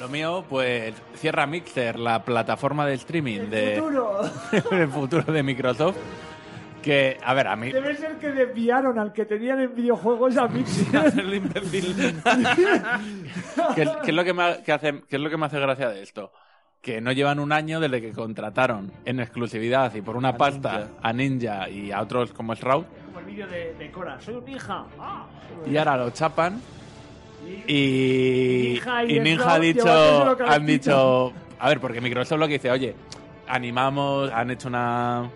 [0.00, 4.20] lo mío, pues cierra Mixer, la plataforma de streaming de Futuro.
[4.70, 5.96] el futuro de Microsoft.
[6.82, 7.72] Que, a ver, a mí.
[7.72, 11.12] Debe ser que desviaron al que tenían en videojuegos a Mixer.
[11.18, 11.96] El imbécil.
[13.74, 15.88] ¿Qué, qué es lo que me, que hace, qué es lo que me hace gracia
[15.88, 16.30] de esto?
[16.84, 20.72] Que no llevan un año desde que contrataron en exclusividad y por una A pasta
[20.72, 20.88] Ninja.
[21.02, 22.84] a Ninja y a otros como Shroud.
[23.06, 24.20] Como el vídeo de, de Cora.
[24.20, 24.84] Soy un hija.
[25.00, 25.24] Ah.
[25.66, 26.60] Y ahora lo chapan
[27.66, 32.46] y, Ninja y y The Ninja ha dicho, han dicho, a ver, porque Microsoft lo
[32.46, 32.94] que dice, oye,
[33.48, 35.28] animamos, han hecho una,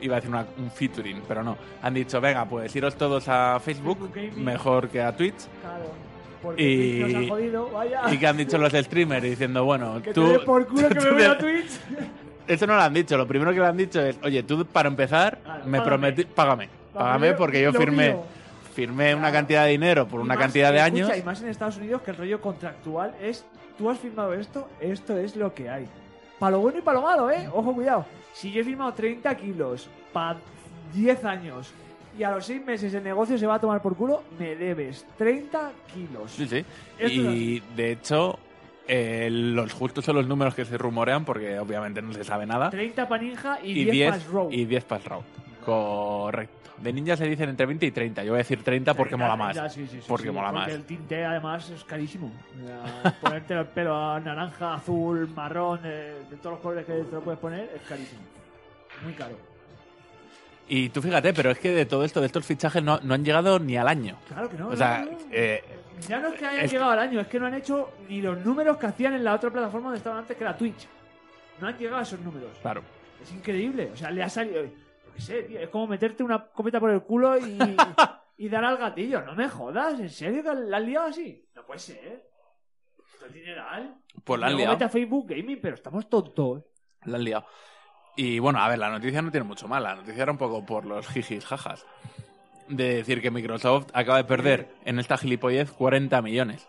[0.00, 3.58] iba a decir una- un featuring, pero no, han dicho, venga, pues iros todos a
[3.60, 5.84] Facebook, Facebook mejor que a Twitch, Claro.
[6.44, 7.70] Porque Y- Twitch nos ha jodido.
[7.70, 8.00] Vaya.
[8.12, 11.10] y que han dicho los streamers diciendo, bueno, Que tú, te por culo que me
[11.12, 11.70] voy a Twitch.
[12.46, 14.88] Eso no lo han dicho, lo primero que le han dicho es, oye, tú para
[14.88, 18.22] empezar, Claro, me prometí, págame, págame porque yo firmé, mío.
[18.74, 21.18] firmé una cantidad de dinero por Y una más- cantidad de escucha, años.
[21.18, 23.46] Y más en Estados Unidos que el rollo contractual es,
[23.78, 25.86] tú has firmado esto, esto es lo que hay.
[26.38, 27.48] Para lo bueno y para lo malo, ¿eh?
[27.50, 28.04] Ojo, cuidado.
[28.34, 30.36] Si yo he firmado 30 kilos para
[30.92, 31.72] 10 años
[32.18, 35.04] y a los 6 meses el negocio se va a tomar por culo, me debes
[35.18, 36.30] 30 kilos.
[36.30, 36.64] Sí, sí.
[36.98, 38.38] Esto Y de hecho,
[38.86, 42.70] eh, los justos son los números que se rumorean porque obviamente no se sabe nada.
[42.70, 44.48] 30 para Ninja y, Y 10 para 10 Row.
[44.52, 45.22] y 10 para el Raw.
[45.64, 46.64] Correcto.
[46.78, 48.24] De ninja se dicen entre 20 y 30.
[48.24, 49.56] Yo voy a decir 30 porque mola más.
[49.72, 50.72] Sí, sí, sí, porque mola porque más.
[50.72, 52.32] el tinte además es carísimo.
[53.22, 57.20] Ponerte el pelo a naranja, azul, marrón, eh, de todos los colores que te lo
[57.22, 58.22] puedes poner, es carísimo.
[59.04, 59.53] Muy caro.
[60.68, 63.24] Y tú fíjate, pero es que de todo esto, de estos fichajes, no, no han
[63.24, 64.16] llegado ni al año.
[64.28, 64.68] Claro que no.
[64.68, 65.18] O sea, no, no.
[65.30, 65.62] eh,
[66.08, 68.22] ya no es que hayan es- llegado al año, es que no han hecho ni
[68.22, 70.88] los números que hacían en la otra plataforma donde estaban antes, que era Twitch.
[71.60, 72.50] No han llegado a esos números.
[72.62, 72.82] claro.
[73.22, 73.90] Es increíble.
[73.92, 74.62] O sea, le ha salido.
[74.64, 74.70] Yo
[75.14, 75.58] qué sé, tío.
[75.60, 77.56] Es como meterte una copeta por el culo y,
[78.38, 79.22] y dar al gatillo.
[79.22, 79.98] No me jodas.
[80.00, 81.42] ¿En serio que la has liado así?
[81.54, 82.26] No puede ser.
[83.14, 83.94] Esto es dineral.
[84.24, 84.84] Pues la han liado.
[84.84, 86.64] a Facebook Gaming, pero estamos tontos.
[87.04, 87.46] La han liado.
[88.16, 89.82] Y bueno, a ver, la noticia no tiene mucho mal.
[89.82, 91.84] La noticia era un poco por los jijis jajas.
[92.68, 96.66] De decir que Microsoft acaba de perder en esta gilipollez 40 millones.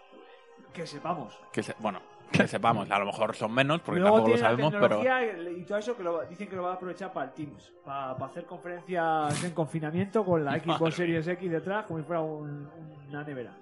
[0.73, 1.39] Que sepamos.
[1.53, 2.01] Que se- bueno,
[2.31, 4.99] que sepamos, a lo mejor son menos, porque Luego tampoco lo tiene la sabemos, pero.
[4.99, 7.71] tecnología y todo eso que lo- dicen que lo va a aprovechar para el Teams.
[7.85, 12.67] Para, hacer conferencias en confinamiento con la Xbox Series X detrás como si fuera un-
[13.07, 13.55] una nevera.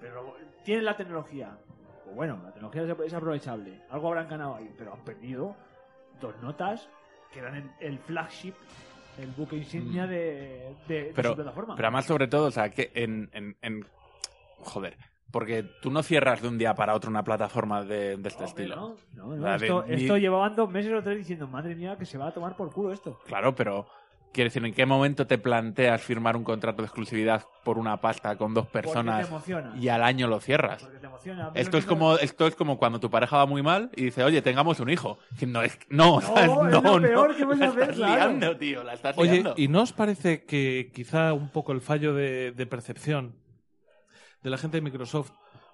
[0.00, 0.34] Pero
[0.64, 1.56] tienen la tecnología.
[2.04, 3.82] Pues bueno, la tecnología es- es aprovechable.
[3.90, 5.54] Algo habrán ganado ahí, pero han perdido
[6.20, 6.88] dos notas
[7.32, 8.54] que eran el, el flagship,
[9.18, 11.26] el buque insignia de, de- de Mm.
[11.26, 11.74] su plataforma.
[11.76, 13.86] pero además, sobre todo, o sea, que en, en, en-
[14.62, 14.96] Joder,
[15.30, 18.96] porque tú no cierras de un día para otro una plataforma de, de este estilo.
[19.14, 22.28] no, no, esto, esto llevaban dos meses o tres diciendo, madre mía, que se va
[22.28, 23.18] a tomar por culo esto.
[23.26, 23.86] Claro, pero
[24.32, 28.36] quiero decir, ¿en qué momento te planteas firmar un contrato de exclusividad por una pasta
[28.36, 29.28] con dos personas
[29.78, 30.82] y al año lo cierras?
[30.82, 31.46] Porque te emociona.
[31.46, 33.90] A mí Esto lo es como esto es como cuando tu pareja va muy mal
[33.96, 35.18] y dice, oye, tengamos un hijo.
[35.38, 36.44] Que No, es, no, ¿sabes?
[36.44, 38.14] es no, lo no, peor que hacer, estás claro.
[38.14, 39.54] liando, tío, la estás Oye, liando.
[39.56, 43.34] ¿y no os parece que quizá un poco el fallo de, de percepción
[44.42, 45.32] de la gente de Microsoft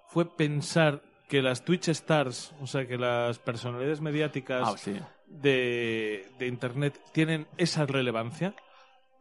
[0.08, 4.96] fue pensar que las Twitch Stars, o sea, que las personalidades mediáticas Ah, sí.
[5.26, 8.54] De, de Internet tienen esa relevancia?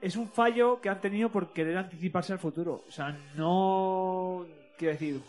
[0.05, 2.83] es un fallo que han tenido por querer anticiparse al futuro.
[2.87, 4.45] O sea, no.
[4.77, 5.19] Quiero decir.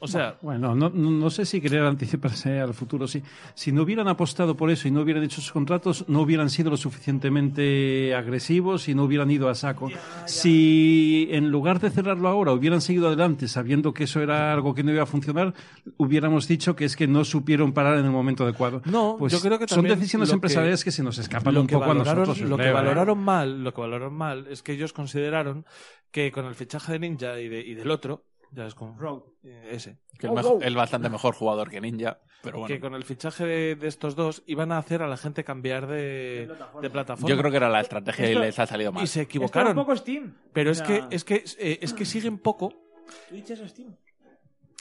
[0.00, 3.08] O sea, Bueno, no, sé si querer anticiparse al futuro.
[3.08, 3.20] Sí.
[3.54, 6.70] Si no hubieran apostado por eso y no hubieran hecho sus contratos, no hubieran sido
[6.70, 9.90] lo suficientemente agresivos y no hubieran ido a saco.
[10.26, 14.82] Si en lugar de cerrarlo ahora hubieran seguido adelante sabiendo que eso era algo que
[14.84, 15.52] no iba a funcionar,
[15.96, 18.82] hubiéramos dicho que es que no supieron parar en el momento adecuado.
[18.84, 21.90] No, Pues yo creo que son decisiones que- empresariales que, se nos escapan un poco
[21.90, 22.40] a nosotros.
[22.42, 22.72] lo que ¿eh?
[22.72, 25.64] valoraron mal, lo que valoraron mal es que ellos consideraron
[26.10, 29.24] que con el fichaje de Ninja y, de- y del otro, ya es con Rogue.
[29.44, 32.74] eh, ese, Que es Oh, es bastante mejor jugador que Ninja, pero bueno.
[32.74, 35.86] que con el fichaje de, de estos dos iban a hacer a la gente cambiar
[35.86, 35.94] de,
[36.40, 36.80] De plataforma.
[36.82, 37.28] de plataforma.
[37.28, 39.04] Yo creo que era la estrategia Esto- y les ha salido mal.
[39.04, 39.70] y se equivocaron.
[39.78, 40.34] un poco Steam.
[40.52, 42.72] Pero es que es que eh, es que siguen poco,
[43.28, 43.94] Twitch es Steam.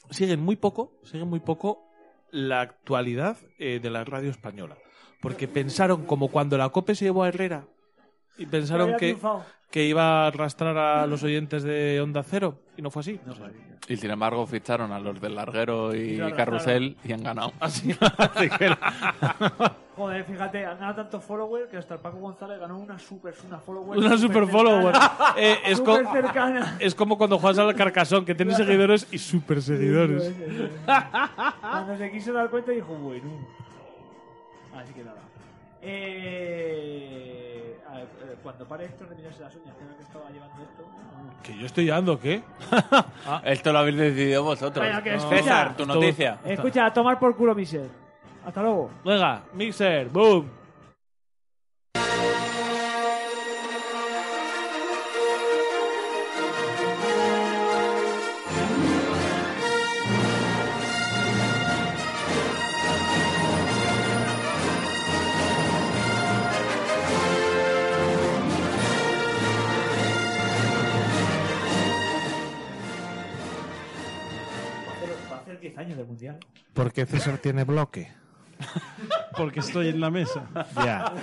[0.09, 1.83] siguen muy poco, siguen muy poco
[2.31, 4.77] la actualidad eh, de la radio española,
[5.21, 7.67] porque pensaron como cuando la Cope se llevó a Herrera
[8.37, 9.43] y pensaron que triunfado.
[9.71, 13.19] que iba a arrastrar a los oyentes de Onda Cero y no fue así.
[13.89, 17.53] Y sin embargo ficharon a los del Larguero y Carrusel y han ganado.
[17.61, 17.95] Así,
[19.95, 23.57] Joder, fíjate, han ganado tantos followers que hasta el Paco González ganó una super, una
[23.59, 23.97] follower.
[23.97, 24.93] Una super follower.
[25.37, 26.75] Eh, es, co- Súper cercana.
[26.79, 30.33] es como cuando juegas al Carcasón, que tienes seguidores y super seguidores.
[31.61, 33.29] Cuando se quiso dar cuenta dijo, bueno.
[34.75, 35.21] Así que nada.
[35.81, 40.63] Eh, a ver, eh, cuando pare esto de mirarse las uñas, el que estaba llevando
[40.63, 40.83] esto.
[41.43, 42.41] ¿Que yo estoy llevando qué?
[43.45, 44.85] Esto lo habéis decidido vosotros.
[44.85, 45.37] Bueno, que escucha.
[45.37, 46.39] César, tu noticia.
[46.43, 47.89] Escucha, a tomar por culo, Miser.
[48.45, 48.89] Hasta luego.
[49.05, 50.56] Venga, Mixer, boom.
[76.77, 76.93] Mundial.
[76.93, 78.11] Porque César tiene bloque.
[79.37, 80.49] Porque estoy en la mesa.
[80.75, 81.13] Ya.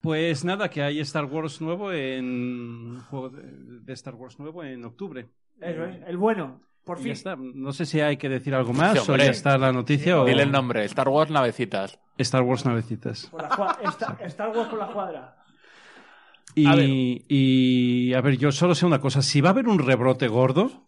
[0.00, 5.28] Pues nada, que hay Star Wars nuevo en juego de, Star Wars nuevo en octubre.
[5.60, 6.60] Eso es, el bueno.
[6.84, 7.08] Por fin.
[7.08, 7.36] ya está.
[7.36, 10.24] No sé si hay que decir algo más Sí, o ya está la noticia o
[10.24, 11.98] Dile el nombre, Star Wars Navecitas.
[12.18, 13.26] Star Wars navecitas.
[13.26, 15.36] Por la Star, Star Wars por la cuadra.
[16.64, 19.20] A y a ver, yo solo sé una cosa.
[19.20, 20.86] Si va a haber un rebrote gordo,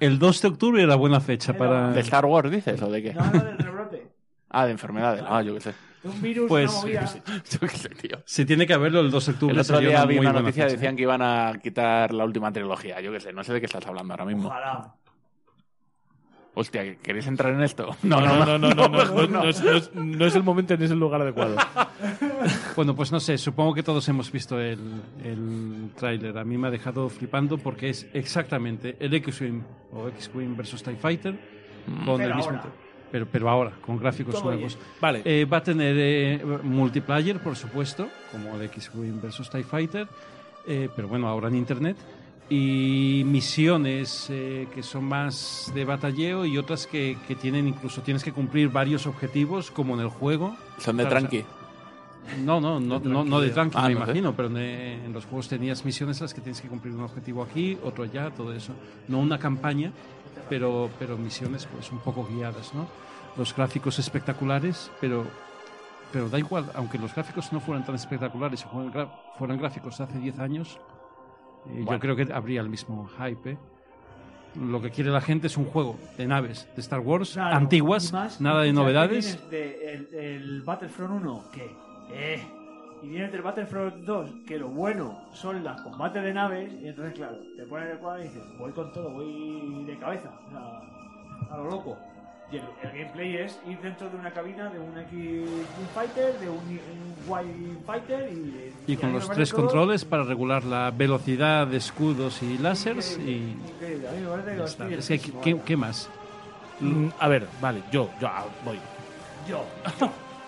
[0.00, 1.92] el 2 de octubre era buena fecha para...
[1.92, 3.14] ¿De Star Wars dices o de qué?
[3.14, 4.08] No, no, del rebrote.
[4.52, 5.22] Ah, de enfermedades.
[5.28, 5.74] Ah, yo qué sé.
[6.02, 7.04] De un virus, Pues- una movida.
[7.50, 8.18] Yo qué sé, tío.
[8.24, 9.54] Si tiene que haberlo el 2 de octubre.
[9.54, 10.74] El otro sería día vi muy una buena noticia, fecha.
[10.74, 13.00] decían que iban a quitar la última trilogía.
[13.00, 14.48] Yo qué sé, no sé de qué estás hablando ahora mismo.
[14.48, 14.92] Ojalá.
[16.54, 17.94] Hostia, ¿queréis entrar en esto?
[18.02, 20.84] No, no, no, no, no, no, no, es, no es- no es el momento ni
[20.84, 21.56] es el lugar adecuado.
[22.76, 24.78] Bueno, pues no sé, supongo que todos hemos visto el,
[25.22, 26.38] el tráiler.
[26.38, 29.62] A mí me ha dejado flipando porque es exactamente el X-Wing
[29.92, 31.34] o X-Wing versus TIE Fighter
[32.06, 32.50] con Pero el mismo...
[32.52, 32.64] ahora.
[33.12, 34.78] Pero, pero ahora, con gráficos nuevos.
[35.00, 35.20] Vale.
[35.24, 40.06] Eh, va a tener eh, multiplayer, por supuesto, como el X-Wing versus TIE Fighter,
[40.66, 41.96] eh, pero bueno, ahora en Internet.
[42.52, 48.24] Y misiones eh, que son más de batalleo y otras que, que tienen incluso tienes
[48.24, 50.56] que cumplir varios objetivos, como en el juego.
[50.78, 51.46] Son de Claro, o sea, tranqui.
[52.44, 54.04] no, no, no, no, no de tranqui, Ah, me no sé.
[54.10, 57.02] imagino, pero de- en los juegos tenías misiones en las que tienes que cumplir un
[57.02, 58.72] objetivo aquí, otro allá, todo eso.
[59.06, 59.92] No una campaña,
[60.48, 62.88] pero, pero misiones pues un poco guiadas, ¿no?
[63.36, 65.24] Los gráficos espectaculares, pero,
[66.12, 69.08] pero da igual, aunque los gráficos no fueran tan espectaculares, fueran,
[69.38, 70.80] fueran gráficos de hace 10 años,
[71.66, 73.52] yo creo que habría el mismo hype.
[73.52, 73.58] ¿eh?
[74.56, 78.12] Lo que quiere la gente es un juego de naves de Star Wars Claro, antiguas,
[78.12, 79.48] más, nada de novedades.
[79.50, 81.70] de el, el Battlefront 1, que.
[82.12, 82.42] Eh,
[83.02, 87.14] y vienes del Battlefront 2, que lo bueno son las combates de naves, y entonces,
[87.14, 91.54] claro, te pones el cuadro y dices, voy con todo, voy de cabeza, o sea,
[91.54, 91.96] a lo loco.
[92.52, 95.48] Y el, el gameplay es ir dentro de una cabina de un X
[95.94, 98.92] Fighter, de un, un Y Fighter y.
[98.92, 103.56] Y con los tres todo controles para regular la velocidad de escudos y láseres y.
[104.40, 105.18] A Es que.
[105.42, 106.08] ¿qué, qué más?
[106.80, 108.78] Mm, A ver, vale, yo, yo ah, voy.
[109.48, 109.64] Yo.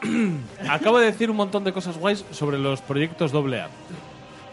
[0.69, 3.69] Acabo de decir un montón de cosas guays sobre los proyectos AA.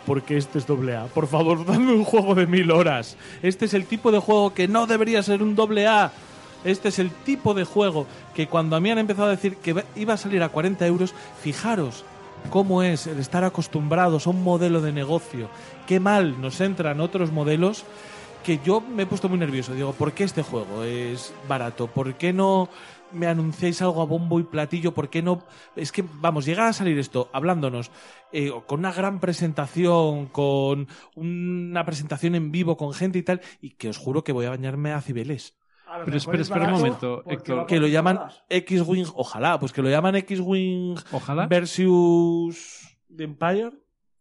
[0.05, 1.07] Porque este es AA.
[1.07, 3.17] Por favor, dame un juego de mil horas.
[3.41, 6.11] Este es el tipo de juego que no debería ser un AA.
[6.63, 9.83] Este es el tipo de juego que cuando a mí han empezado a decir que
[9.95, 12.03] iba a salir a 40 euros, fijaros
[12.49, 15.49] cómo es el estar acostumbrados a un modelo de negocio.
[15.87, 17.85] Qué mal nos entran otros modelos
[18.43, 19.73] que yo me he puesto muy nervioso.
[19.73, 21.87] Digo, ¿por qué este juego es barato?
[21.87, 22.69] ¿Por qué no
[23.11, 24.93] me anunciáis algo a bombo y platillo?
[24.93, 25.43] ¿Por qué no?
[25.75, 27.91] Es que, vamos, llega a salir esto hablándonos
[28.31, 33.71] eh, con una gran presentación, con una presentación en vivo con gente y tal, y
[33.71, 35.55] que os juro que voy a bañarme a Cibeles.
[35.89, 37.57] A lo Pero mejor espera, es espera un barato momento, porque Héctor.
[37.59, 38.19] va Que lo llaman.
[38.49, 41.47] X-Wing, ojalá, pues que lo llaman X-Wing Ojalá.
[41.47, 43.71] versus The Empire.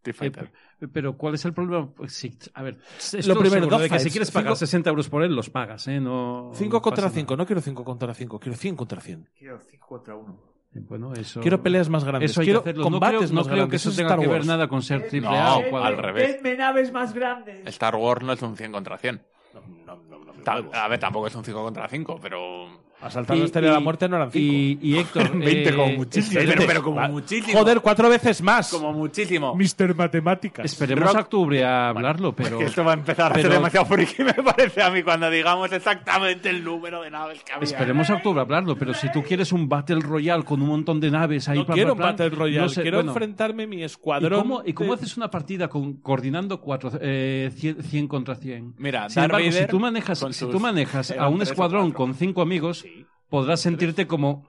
[0.03, 0.53] TIE Fighter.
[0.81, 1.93] Eh, Pero ¿cuál es el problema?
[1.93, 4.91] Pues sí, a ver, estoy Lo primero, seguro de que si quieres pagar cinco- 60
[4.91, 5.99] euros por él, los pagas, ¿eh?
[6.01, 9.29] No, 5 no contra pasa 5, no quiero 5 contra 5, quiero 100 contra 100.
[9.37, 10.27] Quiero 5 contra 1.
[10.29, 10.87] nada.
[10.89, 11.41] Bueno, eso...
[11.41, 12.85] Quiero peleas más grandes, Eso hay quiero que hacerlo.
[12.85, 14.47] No combates creo, no más creo que grandes, eso es tenga Star que ver Wars.
[14.47, 16.03] nada con ser triple No, A o al cuadro.
[16.03, 16.35] revés.
[16.43, 17.67] Denme naves más grandes.
[17.67, 19.21] Star Wars no es un 100 contra 100.
[19.55, 22.88] No, no, no, A ver, tampoco es un 5 contra 5, pero...
[23.01, 24.53] Asaltar Y- la estrella de la y- muerte no eran 5.
[24.55, 25.31] Y, y Héctor...
[25.39, 26.41] 20 eh, como muchísimo.
[26.45, 27.59] Pero, pero como muchísimo.
[27.59, 28.71] Joder, cuatro veces más.
[28.71, 29.55] Como muchísimo.
[29.55, 30.65] Mister Matemáticas.
[30.65, 32.59] Esperemos Rock- a octubre a hablarlo, pero...
[32.59, 35.31] Que esto va a empezar a ser pero- demasiado friki, me parece a mí, cuando
[35.31, 37.65] digamos exactamente el número de naves que había.
[37.65, 40.99] Esperemos a octubre a hablarlo, pero si tú quieres un Battle Royale con un montón
[40.99, 41.59] de naves ahí...
[41.59, 44.41] No plan, quiero un plan, Battle Royale, no sé, quiero bueno, enfrentarme mi ¿Y escuadrón.
[44.41, 48.75] cómo, ¿Y cómo de- haces una partida con, coordinando cuatro, eh, 100, 100 contra 100?
[48.79, 52.15] Mira, Sin Darth embargo, si tú manejas, si sus- tú manejas a un escuadrón con
[52.15, 52.85] cinco amigos,
[53.29, 54.47] podrás sentirte como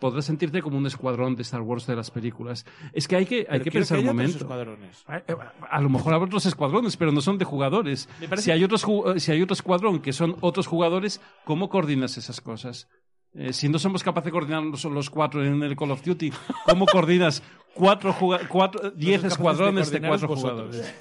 [0.00, 2.64] podrás sentirte como un escuadrón de Star Wars de las películas.
[2.92, 4.38] Es que hay que, hay que pensar un haya otros momento.
[4.38, 5.04] escuadrones.
[5.06, 5.36] A, eh,
[5.70, 8.08] a lo mejor habrá otros escuadrones, pero no son de jugadores.
[8.38, 12.40] Si hay, otros, eh, si hay otro escuadrón que son otros jugadores, ¿cómo coordinas esas
[12.40, 12.88] cosas?
[13.34, 16.32] Eh, si no somos capaces de coordinar los, los cuatro en el Call of Duty,
[16.64, 17.42] ¿cómo coordinas
[17.74, 18.16] cuatro,
[18.48, 20.76] cuatro, diez escuadrones de, cuatro vosotros.
[20.76, 20.94] jugadores?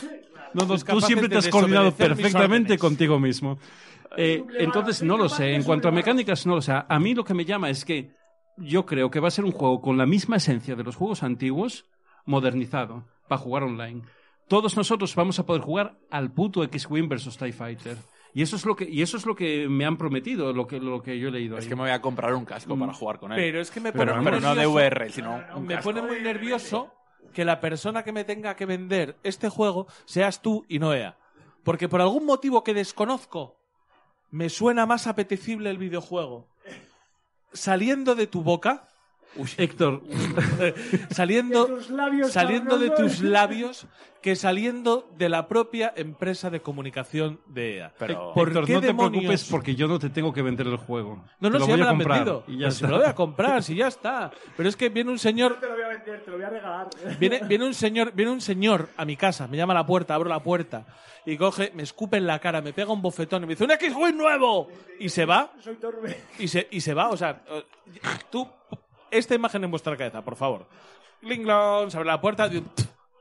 [0.53, 3.59] No, no, tú siempre te has coordinado perfectamente contigo mismo.
[4.17, 5.53] Eh, entonces, no lo sé.
[5.53, 6.73] En cuanto a mecánicas, no lo sé.
[6.73, 8.11] A mí lo que me llama es que
[8.57, 11.23] yo creo que va a ser un juego con la misma esencia de los juegos
[11.23, 11.85] antiguos,
[12.25, 14.01] modernizado, para jugar online.
[14.47, 17.97] Todos nosotros vamos a poder jugar al puto X-Wing versus TIE Fighter.
[18.33, 20.79] Y eso es lo que, y eso es lo que me han prometido, lo que,
[20.79, 21.57] lo que yo he leído.
[21.57, 21.69] Es ahí.
[21.69, 23.37] que me voy a comprar un casco para jugar con él.
[23.37, 24.67] Pero es que me pone pero, muy pero no de.
[24.67, 25.91] VR, sino un Me casco.
[25.91, 26.93] pone muy nervioso
[27.33, 31.17] que la persona que me tenga que vender este juego seas tú y no EA.
[31.63, 33.58] Porque por algún motivo que desconozco,
[34.31, 36.47] me suena más apetecible el videojuego.
[37.53, 38.88] Saliendo de tu boca,
[39.57, 40.01] Héctor,
[41.11, 43.85] saliendo, De tus labios saliendo de tus labios,
[44.21, 47.93] que saliendo de la propia empresa de comunicación de EA.
[47.97, 49.11] Pero- ¿Por Héctor, qué no te demonios?
[49.21, 51.23] preocupes porque yo no te tengo que vender el juego.
[51.39, 52.43] No, Te no, lo si ya me lo han vendido.
[52.47, 54.31] y ya Pero si me lo voy a comprar, si ya está.
[54.57, 56.49] Pero es que viene un señor te lo voy a vender, te lo voy a
[56.49, 56.89] regalar.
[57.19, 60.15] Viene, viene un señor, viene un señor a mi casa, me llama a la puerta,
[60.15, 60.85] abro la puerta
[61.25, 63.71] y coge, me escupe en la cara, me pega un bofetón y me dice ¡Un
[63.71, 64.67] X-Wing nuevo!
[64.99, 66.17] Y se va, Soy torbe.
[66.39, 67.41] y se, y se va, o sea,
[68.29, 68.47] tú,
[69.11, 70.67] esta imagen en vuestra cabeza, por favor.
[71.21, 72.63] Linglong, se abre la puerta y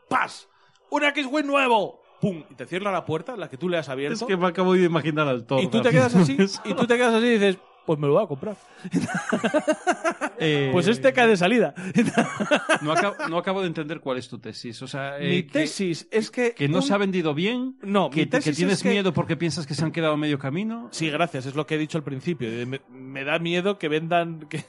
[0.09, 0.45] ¡paf!
[0.91, 2.01] ¡Un X-Wing nuevo!
[2.21, 2.43] ¡pum!
[2.51, 4.15] y te cierra la puerta, la que tú le has abierto.
[4.15, 5.63] Es que me acabo de imaginar al toro.
[5.63, 8.15] y tú te quedas así, y tú te quedas así y dices, pues me lo
[8.15, 8.57] voy a comprar.
[10.41, 11.75] Eh, Pues este cae de salida.
[12.83, 14.81] No acabo, no acabo de entender cuál es tu tesis.
[14.83, 16.55] O sea, eh, Mi que- tesis es que.
[16.55, 17.77] Que no un- se ha vendido bien.
[17.83, 20.13] No, que, mi tesis que tienes es que- miedo porque piensas que se han quedado
[20.15, 20.89] a medio camino.
[20.93, 22.49] Sí, gracias, es lo que he dicho al principio.
[22.69, 24.47] Me, me da miedo que vendan.
[24.49, 24.65] Que,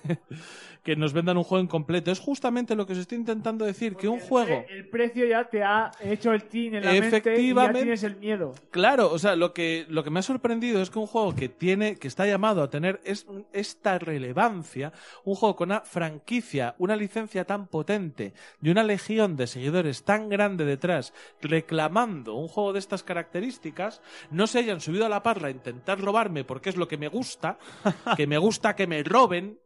[0.84, 2.12] que nos vendan un juego incompleto.
[2.12, 4.66] Es justamente lo que os estoy intentando decir, que un juego.
[4.70, 7.80] El precio ya te ha hecho el tin en la mente y ya Efectivamente.
[7.82, 8.54] tienes el miedo.
[8.72, 11.50] Claro, o sea, lo que, lo que me ha sorprendido es que un juego que
[11.50, 14.94] tiene, que está llamado a tener es- esta relevancia,
[15.26, 20.30] un juego con una franquicia, una licencia tan potente y una legión de seguidores tan
[20.30, 24.02] grande detrás, reclamando un juego de estas características,
[24.32, 27.08] no se hayan subido a la parla a intentar robarme porque es lo que me
[27.10, 27.58] gusta,
[28.18, 29.60] que me gusta que me roben,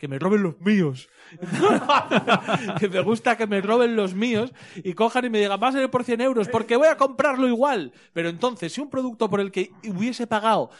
[0.00, 1.08] que me roben los míos.
[2.80, 5.72] que me gusta que me roben los míos y cojan y me digan, va a
[5.72, 7.92] salir por 100 euros porque voy a comprarlo igual.
[8.14, 10.70] Pero entonces, si un producto por el que hubiese pagado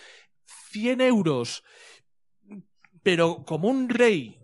[0.71, 1.63] 100 euros,
[3.03, 4.41] pero como un rey,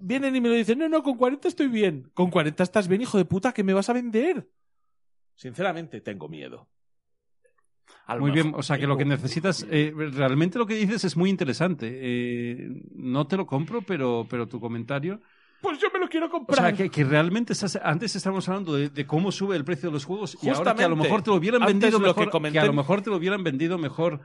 [0.00, 2.10] vienen y me lo dicen, no, no, con 40 estoy bien.
[2.14, 4.48] Con 40 estás bien, hijo de puta, ¿qué me vas a vender?
[5.34, 6.70] Sinceramente, tengo miedo.
[8.18, 11.28] Muy bien, o sea que lo que necesitas, eh, realmente lo que dices es muy
[11.30, 11.88] interesante.
[11.92, 15.20] Eh, no te lo compro, pero, pero tu comentario.
[15.60, 16.58] Pues yo me lo quiero O comprar.
[16.60, 19.94] sea, que, que realmente estás, antes estábamos hablando de, de cómo sube el precio de
[19.94, 22.30] los juegos y ahora que a lo mejor te lo hubieran vendido lo que mejor,
[22.32, 24.20] comenté- que a lo mejor te lo hubieran vendido mejor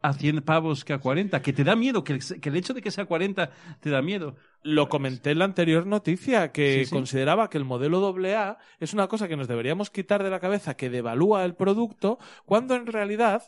[0.00, 2.74] a 100 pavos que a 40, que te da miedo, que el, que el hecho
[2.74, 3.50] de que sea 40
[3.80, 4.36] te da miedo.
[4.62, 6.90] Lo comenté en la anterior noticia, que Sí, sí.
[6.90, 10.76] consideraba que el modelo AA es una cosa que nos deberíamos quitar de la cabeza,
[10.76, 13.42] que devalúa el producto, cuando en realidad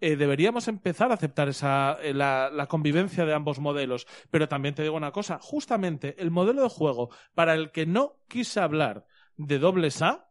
[0.00, 4.06] eh, deberíamos empezar a aceptar esa, eh, la, la convivencia de ambos modelos.
[4.30, 8.16] Pero también te digo una cosa, justamente el modelo de juego para el que no
[8.28, 9.06] quise hablar
[9.36, 10.27] de dobles A,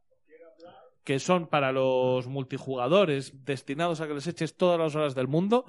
[1.07, 5.63] que son para los multijugadores destinados a que les eches todas las horas del mundo,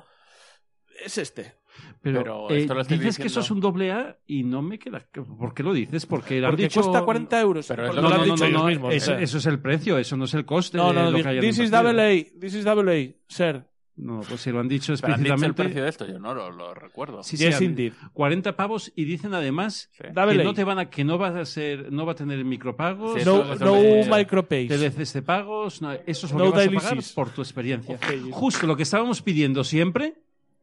[1.04, 1.54] es este.
[2.02, 4.62] Pero, Pero eh, esto lo estoy dices que eso es un doble A y no
[4.62, 5.06] me queda.
[5.12, 6.06] ¿Por qué lo dices?
[6.06, 6.80] Porque, lo han Porque dicho...
[6.82, 7.66] cuesta 40 euros.
[7.68, 8.94] Pero es Porque lo lo que- han no, dicho no, ellos no, mismos.
[8.94, 11.28] eso, eso es el precio, eso no es el coste No, no, lo no, que
[11.28, 11.92] hayan this is invertido.
[11.92, 13.64] double A, this is double A, sir.
[14.00, 15.62] No, pues si lo han dicho Pero han dicho el explícitamente.
[15.64, 17.24] precio de esto, yo no lo, lo recuerdo.
[17.24, 17.92] Sí, Yes, sí, indeed.
[18.12, 20.04] 40 pavos y dicen además Sí.
[20.04, 22.44] que Double no te van a que no va a ser no va a tener
[22.44, 24.68] micropagos, Sí, No, eso- eso no me- micropays.
[24.70, 27.96] DLCs de pagos, no, eso es lo No que vas a pagar por tu experiencia.
[27.96, 28.30] Ok.
[28.30, 30.14] Justo lo que estábamos pidiendo siempre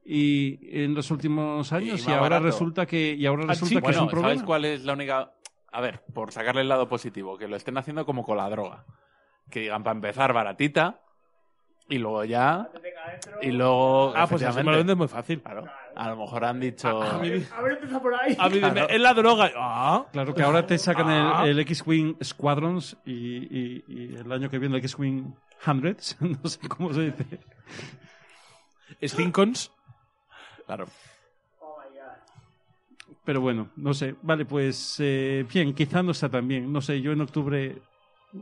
[0.06, 2.46] y en los últimos años y, más ahora barato.
[2.46, 4.30] resulta que y ahora Ah, resulta sí, que es Bueno, un problema.
[4.34, 5.32] ¿sabes cuál es la única...?
[5.74, 8.86] A ver, por sacarle el lado positivo, que lo estén haciendo como con la droga.
[9.50, 11.02] Que digan, para empezar, baratita,
[11.90, 12.70] y luego ya...
[13.42, 14.14] Y luego...
[14.16, 15.42] Ah, pues así me lo vendes muy fácil.
[15.42, 15.66] Claro.
[15.96, 17.02] A lo mejor han dicho...
[17.02, 18.36] A mí, A ver, empieza por ahí.
[18.38, 18.74] a mí Claro.
[18.74, 19.52] dime, es la droga.
[19.56, 21.42] Ah, Claro que ahora te sacan Ah.
[21.44, 25.34] el, el X-Wing Squadrons y, y- y el año que viene el X-Wing
[25.68, 27.40] Hundreds, no sé cómo se dice.
[29.04, 29.72] Stinkons.
[30.66, 30.86] Claro.
[33.24, 34.16] Pero bueno, no sé.
[34.22, 36.72] Vale, pues eh, bien, quizá no está tan bien.
[36.72, 37.82] No sé, yo en octubre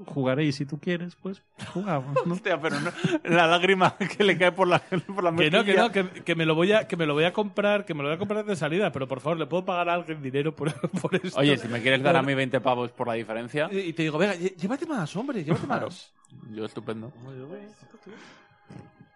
[0.08, 1.42] jugaré y si tú quieres, pues
[1.74, 2.16] jugamos.
[2.26, 2.34] ¿no?
[2.36, 2.92] Hostia, pero no,
[3.24, 5.82] la lágrima que le cae por la, por la Que no, que mejilla.
[5.84, 8.02] no, que, que me lo voy a, que me lo voy a comprar, que me
[8.04, 10.56] lo voy a comprar de salida, pero por favor, ¿le puedo pagar a alguien dinero
[10.56, 11.40] por, por esto?
[11.40, 14.04] Oye, si me quieres dar a mí 20 pavos por la diferencia, Y y te
[14.04, 16.14] digo, venga, llévate más, hombre, llévate más.
[16.52, 17.12] yo estupendo.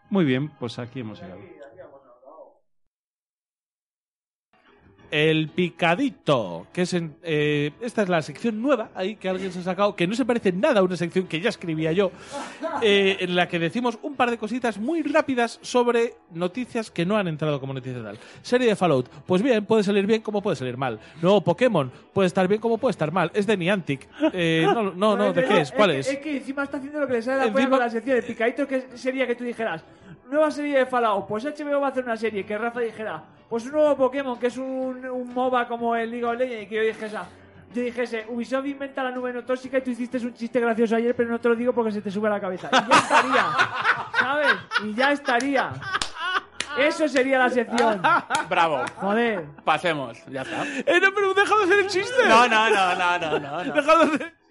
[0.10, 1.42] Muy bien, pues aquí hemos llegado.
[5.10, 9.60] El picadito, que es en, eh, esta es la sección nueva ahí que alguien se
[9.60, 12.12] ha sacado, que no se parece nada a una sección que ya escribía yo,
[12.82, 17.16] eh, en la que decimos un par de cositas muy rápidas sobre noticias que no
[17.18, 18.18] han entrado como noticias tal.
[18.42, 21.00] Serie de Fallout, pues bien, puede salir bien como puede salir mal.
[21.22, 23.32] Nuevo Pokémon, puede estar bien como puede estar mal.
[23.34, 24.08] Es de Niantic.
[24.34, 25.72] Eh, no, no, no, ¿de qué es?
[25.72, 26.08] ¿Cuál que- es?
[26.10, 28.18] Es que encima está haciendo lo que le sale de la Encima- con la sección.
[28.18, 29.84] El picadito que sería que tú dijeras,
[30.30, 32.46] nueva serie de Fallout, pues HBO va a hacer una serie.
[32.46, 36.26] Que Rafa dijera, pues un nuevo Pokémon, que es un, un MOBA como el League
[36.26, 36.64] of Legends.
[36.64, 37.18] Y que yo dijese,
[37.74, 41.16] yo dijese, Ubisoft inventa la nube no tóxica y tú hiciste un chiste gracioso ayer,
[41.16, 42.70] pero no te lo digo porque se te sube a la cabeza.
[42.72, 43.46] Y ya estaría,
[44.20, 44.56] ¿sabes?
[44.84, 45.72] Y ya estaría.
[46.78, 48.02] Eso sería la sección.
[48.50, 48.86] Bravo.
[48.98, 49.46] Joder.
[49.64, 50.64] Pasemos, ya está.
[50.66, 52.28] ¡Eh, no, pero deja de hacer el chiste!
[52.28, 53.64] No, no, no, no, no, no.
[53.64, 53.74] no.
[53.74, 54.38] Deja de hacer...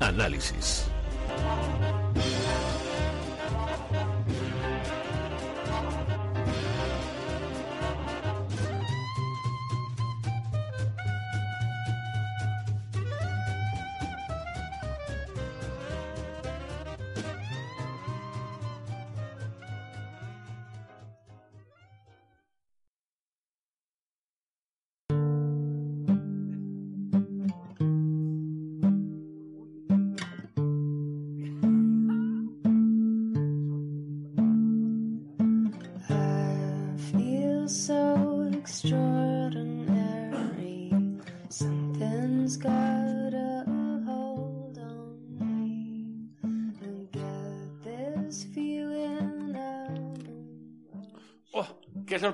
[0.00, 0.90] Análisis.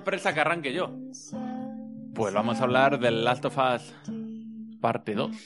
[0.06, 0.96] Sorpresa que arranque yo!
[2.14, 3.92] Pues vamos a hablar del Last of Us
[4.80, 5.36] parte 2.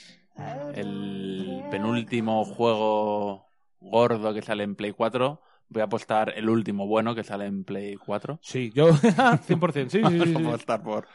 [0.74, 3.48] El penúltimo juego
[3.80, 5.40] gordo que sale en Play 4.
[5.70, 8.38] Voy a apostar el último bueno que sale en Play 4.
[8.42, 10.32] Sí, yo 100%, sí, sí, sí, sí.
[10.34, 11.08] Voy a apostar por,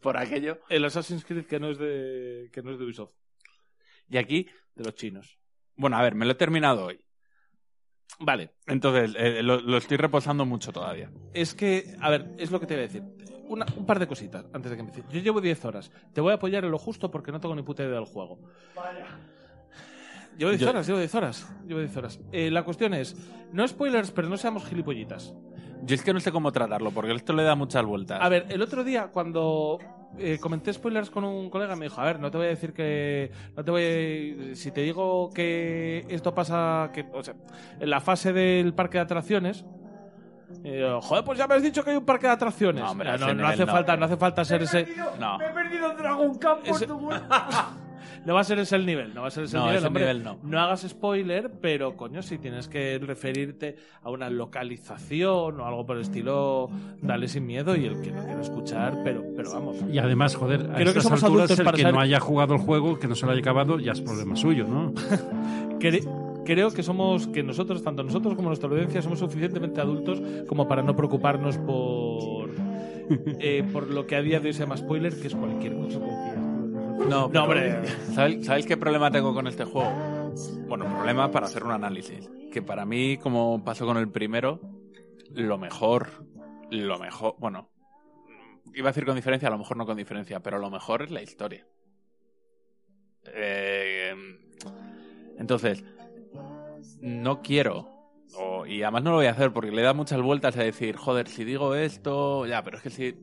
[0.00, 0.60] por aquello.
[0.68, 3.14] El Assassin's Creed que no es de que no es de Ubisoft,
[4.10, 4.46] Y aquí,
[4.76, 5.40] de los chinos.
[5.74, 7.04] bueno, a ver, me lo he terminado hoy.
[8.20, 11.10] Vale, Entonces, eh, lo, lo estoy reposando mucho todavía.
[11.34, 13.02] es que, a ver, es lo que te voy a decir.
[13.48, 15.12] Una- un par de cositas antes de que empieces.
[15.12, 15.90] Yo llevo 10 horas.
[16.12, 18.38] Te voy a apoyar en lo justo porque no tengo ni puta idea del juego.
[20.38, 21.46] Llevo 10 Yo- horas, llevo 10 horas.
[21.66, 22.20] Llevo 10 horas.
[22.32, 23.14] Eh, la cuestión es,
[23.52, 25.34] no spoilers, pero no seamos gilipollitas.
[25.84, 28.18] Yo es que no sé cómo tratarlo, porque esto le da muchas vueltas.
[28.22, 29.78] A ver, el otro día cuando
[30.18, 32.72] eh, comenté spoilers con un colega me dijo, a ver, no te voy a decir
[32.72, 33.30] que...
[33.56, 33.82] No te voy
[34.52, 36.90] a- Si te digo que esto pasa...
[36.92, 37.34] que o sea,
[37.80, 39.64] en la fase del parque de atracciones...
[40.64, 42.82] eh, joder, pues ya me has dicho que hay un parque de atracciones.
[42.84, 43.72] No, hombre, no, no, hace no.
[43.72, 44.86] falta, no hace falta ser ese.
[45.18, 45.38] No.
[45.38, 46.98] Me he perdido Dragon Camp por Ese- tu
[48.24, 49.78] No va a ser ese el nivel, no va a ser ese No, el nivel,
[49.78, 50.02] ese hombre.
[50.14, 50.60] nivel no.
[50.60, 56.02] hagas spoiler, pero coño, si tienes que referirte a una localización o algo por el
[56.02, 56.70] estilo,
[57.00, 59.76] dale sin miedo y el que no quiera escuchar, pero, pero vamos.
[59.92, 62.00] Y además, joder, a Creo que estas somos alturas adultos el para que saber- no
[62.00, 64.92] haya jugado el juego, que no se lo haya acabado, ya es problema suyo, ¿no?
[65.80, 66.06] Cre-
[66.44, 70.82] creo que somos, que nosotros, tanto nosotros como nuestra audiencia, somos suficientemente adultos como para
[70.82, 72.50] no preocuparnos por,
[73.40, 75.98] eh, por lo que a día de hoy se llama spoiler, que es cualquier cosa.
[77.08, 77.88] No, No, hombre.
[78.14, 79.90] ¿sabéis, sabéis qué problema tengo con este juego?
[80.68, 82.30] Bueno, problema para hacer un análisis.
[82.52, 84.60] Que para mí, como pasó con el primero,
[85.34, 86.08] lo mejor,
[86.70, 87.68] lo mejor, bueno,
[88.74, 91.10] iba a decir con diferencia, a lo mejor no con diferencia, pero lo mejor es
[91.10, 91.66] la historia.
[93.26, 94.14] Eh,
[95.38, 95.84] entonces,
[97.00, 97.88] no quiero,
[98.38, 100.96] o- y además no lo voy a hacer porque le da muchas vueltas a decir,
[100.96, 103.14] joder, si digo esto, ya, pero es que si,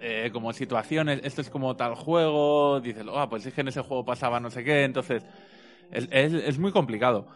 [0.00, 3.82] eh, como situaciones, esto es como tal juego, dices, ah, pues es que en ese
[3.82, 5.24] juego pasaba no sé qué, entonces
[5.90, 7.26] es, es, muy complicado.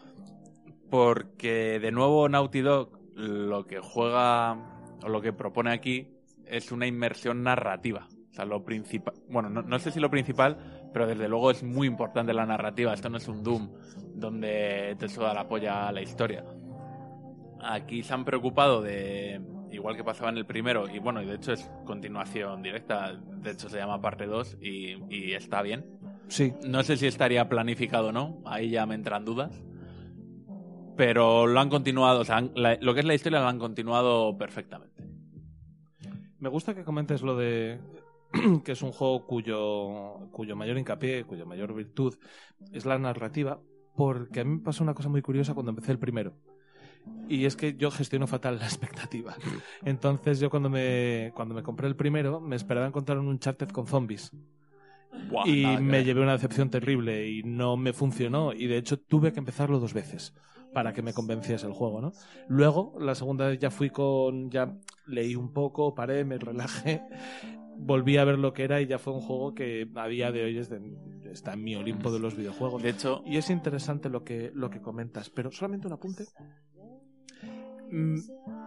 [0.91, 4.53] Porque de nuevo Naughty Dog lo que juega,
[5.03, 6.09] o lo que propone aquí,
[6.47, 8.07] es una inmersión narrativa.
[8.31, 11.63] O sea, lo principal, bueno, no, no sé si lo principal, pero desde luego es
[11.63, 12.93] muy importante la narrativa.
[12.95, 13.71] Esto no es un Doom
[14.15, 16.45] donde te suda la polla la historia.
[17.61, 19.41] Aquí se han preocupado de,
[19.73, 23.51] igual que pasaba en el primero, y bueno, y de hecho es continuación directa, de
[23.51, 25.85] hecho se llama parte 2 y, y está bien.
[26.29, 26.53] Sí.
[26.67, 29.63] No sé si estaría planificado o no, ahí ya me entran dudas.
[30.97, 33.59] Pero lo han continuado, o sea, han- la- lo que es la historia lo han
[33.59, 35.03] continuado perfectamente.
[36.39, 37.81] Me gusta que comentes lo de
[38.65, 42.15] que es un juego cuyo, cuyo mayor hincapié, cuya mayor virtud
[42.73, 43.61] es la narrativa,
[43.97, 46.35] porque a mí me pasó una cosa muy curiosa cuando empecé el primero.
[47.29, 49.35] Y es que yo gestiono fatal la expectativa.
[49.85, 53.87] Entonces yo cuando me, cuando me compré el primero me esperaba encontrar un Uncharted con
[53.87, 54.31] zombies.
[55.31, 58.53] Buah, y nada me llevé una decepción terrible y no me funcionó.
[58.53, 60.35] Y de hecho tuve que empezarlo dos veces
[60.73, 62.13] para que me convenciese el juego, ¿no?
[62.49, 64.51] Luego, la segunda vez ya fui con...
[64.51, 64.75] ya
[65.07, 67.03] leí un poco, paré, me relajé,
[67.77, 70.45] volví a ver lo que era y ya fue un juego que a día de
[70.45, 70.81] hoy es de-
[71.31, 72.83] está en mi Olimpo de los videojuegos.
[72.83, 76.25] De hecho, Y es interesante lo que, lo que comentas, pero solamente un apunte.
[77.93, 78.21] Mm,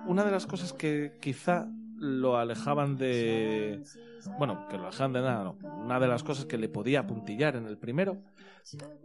[0.07, 3.83] Una de las cosas que quizá lo alejaban de...
[4.37, 5.57] Bueno, que lo alejaban de nada, no.
[5.83, 8.21] Una de las cosas que le podía apuntillar en el primero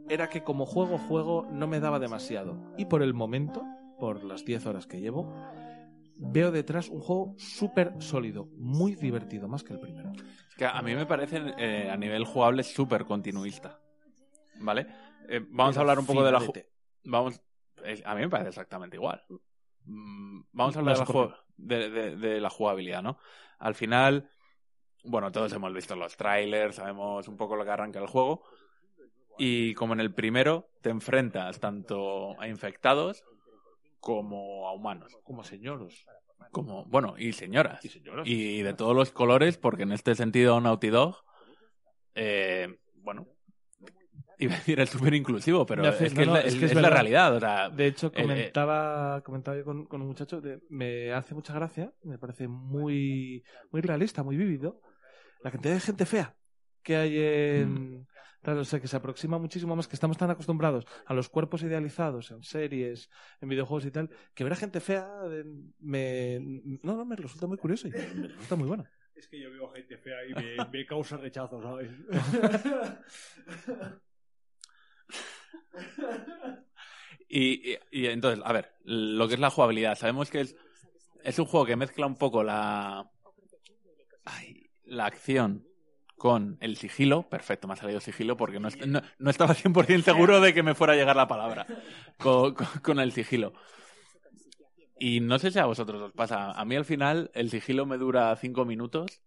[0.08, 2.74] era que como juego, juego no me daba demasiado.
[2.76, 3.64] Y por el momento,
[3.98, 5.32] por las 10 horas que llevo,
[6.16, 10.12] veo detrás un juego súper sólido, muy divertido, más que el primero.
[10.50, 13.80] Es que a mí me parece eh, a nivel jugable súper continuista.
[14.60, 14.86] ¿Vale?
[15.30, 16.42] Eh, vamos a hablar un poco de la...
[17.04, 17.40] Vamos...
[18.04, 19.22] a mí me parece exactamente igual.
[19.84, 23.18] Mm, Vamos a hablar de la, Vas por ju- de, de- de la jugabilidad, ¿no?
[23.58, 24.30] Al final,
[25.04, 28.44] bueno, todos hemos visto los trailers, sabemos un poco lo que arranca el juego.
[29.38, 33.24] Y como en el primero, te enfrentas tanto a infectados
[34.00, 35.16] como a humanos.
[35.24, 36.06] Como señoros.
[36.52, 37.84] Como, bueno, y señoras.
[37.84, 38.26] Y señoras.
[38.26, 41.16] Y de todos los colores, porque en este sentido Naughty Dog,
[42.14, 43.26] eh, bueno,
[44.44, 46.64] iba a decir es súper inclusivo, pero es que, no, no, es, la- es que
[46.66, 46.96] es es la verdad.
[46.96, 47.36] realidad.
[47.36, 51.12] O sea, De hecho, eh, eh, comentaba, comentaba yo con, con un muchacho, de- me
[51.12, 54.80] hace mucha gracia, me parece muy, muy realista, muy vívido,
[55.42, 56.34] la cantidad de gente fea
[56.82, 58.06] que hay en...
[58.42, 61.62] Claro, o sea, que se aproxima muchísimo más, que estamos tan acostumbrados a los cuerpos
[61.62, 63.10] idealizados en series,
[63.42, 65.06] en videojuegos y tal, que ver a gente fea
[65.78, 66.38] me...
[66.82, 68.86] No, no, me resulta muy curioso y me resulta muy bueno.
[69.14, 71.90] Es que yo veo gente fea y me, me causa rechazo, ¿sabes?
[77.28, 79.96] Y, entonces, a ver, lo que es la jugabilidad.
[79.96, 80.56] Sabemos que es,
[81.22, 83.08] es un juego que mezcla un poco la,
[84.84, 85.66] la acción
[86.16, 87.28] con el sigilo.
[87.28, 90.74] Perfecto, me ha salido sigilo porque no, no, no estaba 100% seguro de que me
[90.74, 91.66] fuera a llegar la palabra.
[92.18, 93.52] Con, con- el sigilo.
[94.98, 96.50] Y no sé si a vosotros os pasa.
[96.50, 99.22] A mí al final el sigilo me dura cinco minutos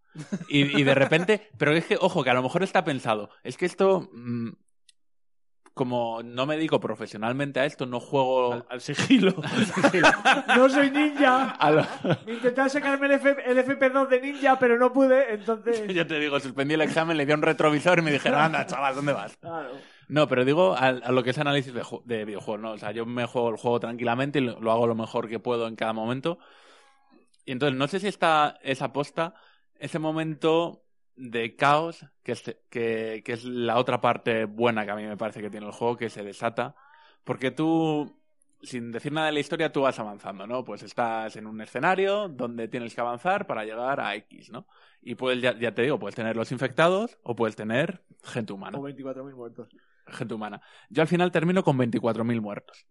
[0.47, 1.49] y, y de repente...
[1.57, 3.29] Pero es que, ojo, que a lo mejor está pensado.
[3.43, 4.09] Es que esto...
[4.13, 4.49] mm,
[5.73, 8.65] como no me dedico profesionalmente a esto, no juego...
[8.69, 9.33] Al sigilo.
[10.55, 11.57] No soy ninja.
[11.71, 15.87] Lo- Intenté sacarme el, F- el FP2 de ninja, pero no pude, entonces...
[15.93, 18.95] Yo te digo, suspendí el examen, le di un retrovisor y me dijeron, anda, chaval,
[18.95, 19.35] ¿dónde vas?
[19.37, 19.71] Claro.
[20.09, 22.71] No, pero digo a, a lo que es análisis de, de videojuegos, ¿no?
[22.73, 25.39] O sea, yo me juego el juego tranquilamente y lo, lo hago lo mejor que
[25.39, 26.37] puedo en cada momento.
[27.45, 29.33] Y entonces, no sé si está esa posta,
[29.79, 30.82] ese momento
[31.15, 35.17] de caos, que es, que, que es la otra parte buena que a mí me
[35.17, 36.75] parece que tiene el juego, que se desata.
[37.23, 38.19] Porque tú,
[38.61, 40.63] sin decir nada de la historia, tú vas avanzando, ¿no?
[40.63, 44.67] Pues estás en un escenario donde tienes que avanzar para llegar a X, ¿no?
[45.01, 48.77] Y puedes, ya, ya te digo, puedes tener los infectados o puedes tener gente humana
[48.77, 49.67] O 24.000 muertos.
[50.07, 50.61] gente humana.
[50.89, 52.85] Yo al final termino con 24.000 muertos.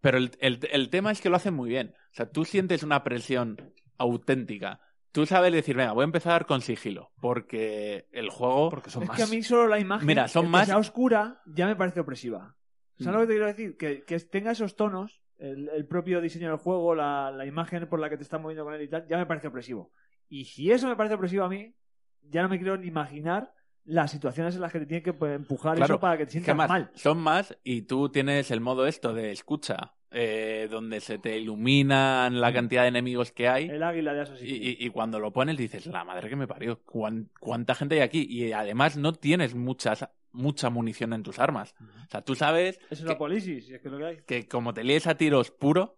[0.00, 1.94] Pero el, el- el tema es que lo hacen muy bien.
[2.10, 3.56] O sea, tú sientes una presión
[3.98, 4.80] auténtica.
[5.14, 7.12] Tú sabes decir, venga, voy a empezar con sigilo.
[7.20, 8.68] Porque el juego.
[8.68, 9.16] Porque son Es más.
[9.16, 12.56] que a mí solo la imagen, Mira, son más- sea oscura, ya me parece opresiva.
[12.98, 13.12] ¿Sabes Mm.
[13.12, 13.76] lo que te quiero decir?
[13.76, 18.00] Que, que tenga esos tonos, el, el propio diseño del juego, la, la imagen por
[18.00, 19.92] la que te estás moviendo con él y tal, ya me parece opresivo.
[20.28, 21.74] Y si eso me parece opresivo a mí,
[22.22, 23.52] ya no me quiero ni imaginar
[23.84, 26.26] las situaciones en las que te tienen que pues, empujar Claro, eso para que te
[26.26, 26.90] que sientas además mal.
[26.94, 32.40] Son más y tú tienes el modo esto de escucha, eh, donde se te iluminan
[32.40, 33.68] la cantidad de enemigos que hay.
[33.68, 36.80] El águila de Y, y- y cuando lo pones dices, la madre que me parió,
[36.84, 38.26] ¿cuán- ¿cuánta gente hay aquí?
[38.28, 41.74] Y además no tienes muchas, mucha munición en tus armas.
[41.80, 44.16] O sea, tú sabes es la polisis, si es que lo que hay.
[44.26, 45.96] que como te líes a tiros puro,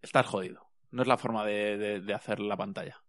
[0.00, 0.68] estás jodido.
[0.90, 3.02] No es la forma de, de- de hacer la pantalla.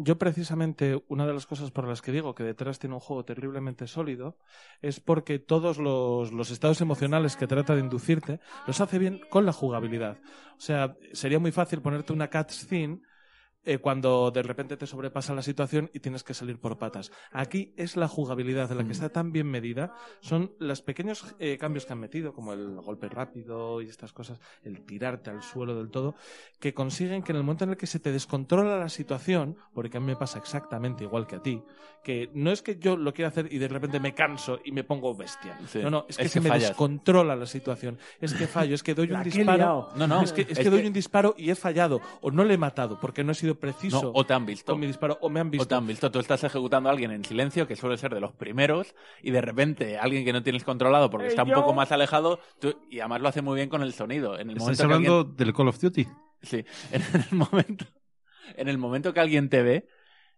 [0.00, 3.24] Yo precisamente una de las cosas por las que digo que detrás tiene un juego
[3.24, 4.38] terriblemente sólido
[4.80, 8.38] es porque todos los, los estados emocionales que trata de inducirte
[8.68, 10.18] los hace bien con la jugabilidad.
[10.56, 13.00] O sea, sería muy fácil ponerte una cutscene
[13.64, 17.10] eh, cuando de repente te sobrepasa la situación y tienes que salir por patas.
[17.32, 21.84] Aquí es la jugabilidad la que está tan bien medida, son los pequeños eh, cambios
[21.84, 25.90] que han metido, como el golpe rápido y estas cosas, el tirarte al suelo del
[25.90, 26.14] todo,
[26.60, 29.96] que consiguen que en el momento en el que se te descontrola la situación, porque
[29.98, 31.62] a mí me pasa exactamente igual que a ti,
[32.02, 34.84] que no es que yo lo quiera hacer y de repente me canso y me
[34.84, 35.58] pongo bestia.
[35.68, 35.80] Sí.
[35.82, 36.68] No, no, es que Es se que me fallas.
[36.70, 37.98] descontrola la situación.
[38.20, 39.88] Es que fallo, es que doy un disparo.
[39.96, 42.00] No, no, es que, es es que doy que- un disparo y he fallado.
[42.22, 44.72] O no le he matado porque no he sido preciso No, o te han visto.
[44.72, 45.68] con mi disparo, o me han O visto.
[45.68, 48.32] te han visto, tú estás ejecutando a alguien en silencio, que suele ser de los
[48.32, 51.72] primeros, y de repente alguien que no tienes controlado porque Eh, está un yo- poco
[51.74, 54.34] más alejado, tú- y además lo hace muy bien con el sonido.
[54.38, 56.06] En el ¿Estáis momento que hablando alguien- del Call of Duty?
[56.42, 57.84] Sí, en el momento,
[58.56, 59.88] en el momento que alguien te ve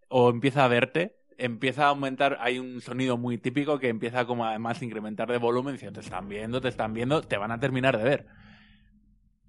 [0.09, 4.45] o empieza a verte, empieza a aumentar, hay un sonido muy típico que empieza como
[4.45, 7.59] además a incrementar de volumen, dice, te están viendo, te están viendo, te van a
[7.61, 8.27] terminar de ver.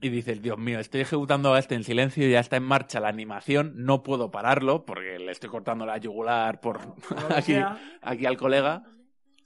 [0.04, 3.08] Y dices, Dios mío, estoy ejecutando a este en silencio, ya está en marcha la
[3.10, 6.80] animación, no puedo pararlo porque le estoy cortando la yugular por
[7.36, 7.56] aquí,
[8.02, 8.84] aquí al colega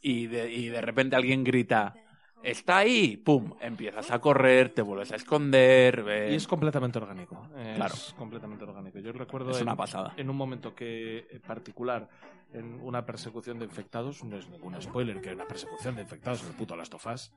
[0.02, 1.94] y de, y de repente alguien grita,
[2.42, 6.06] está ahí, pum, empiezas a correr, te vuelves a esconder.
[6.08, 7.50] eh, Y es completamente orgánico.
[7.58, 7.96] Es Claro.
[8.16, 9.00] completamente orgánico.
[9.00, 10.14] Yo recuerdo Es en, una pasada.
[10.16, 12.08] en un momento que, en particular,
[12.54, 16.44] en una persecución de infectados, no es ningún spoiler que hay una persecución de infectados
[16.44, 17.34] en el puto Last of Us,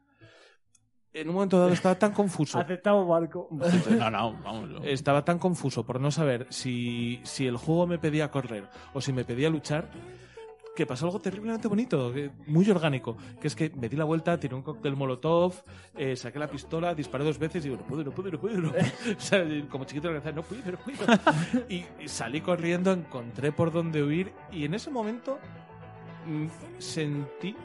[1.15, 2.59] en un momento dado estaba tan confuso.
[2.61, 3.49] Aceptamos barco.
[3.51, 4.69] No, no, vamos.
[4.69, 9.01] lo- Estaba tan confuso por no saber si, si el juego me pedía correr o
[9.01, 9.91] si me pedía luchar
[10.77, 12.13] que pasó algo terriblemente bonito,
[12.47, 15.53] muy orgánico, que es que me di la vuelta, tiré un cóctel molotov,
[15.97, 18.59] eh, saqué la pistola, disparé dos veces y digo, no puedo, no puedo, no puedo.
[18.61, 18.85] no puedo".
[19.17, 21.67] O sea, como chiquito que decía, no puedo, no puedo.
[21.69, 25.41] Y, y salí corriendo, encontré por dónde huir y en ese momento
[26.27, 26.47] mm,
[26.79, 27.57] sentí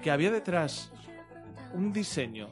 [0.00, 0.92] que había detrás
[1.72, 2.50] un diseño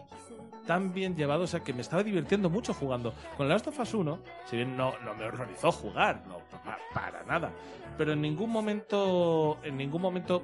[0.66, 3.12] tan bien llevado, o sea, que me estaba divirtiendo mucho jugando.
[3.36, 7.22] Con Last of Us 1, si bien no, no me horrorizó jugar, no, pa- para
[7.24, 7.50] nada,
[7.98, 10.42] pero en ningún momento, en ningún momento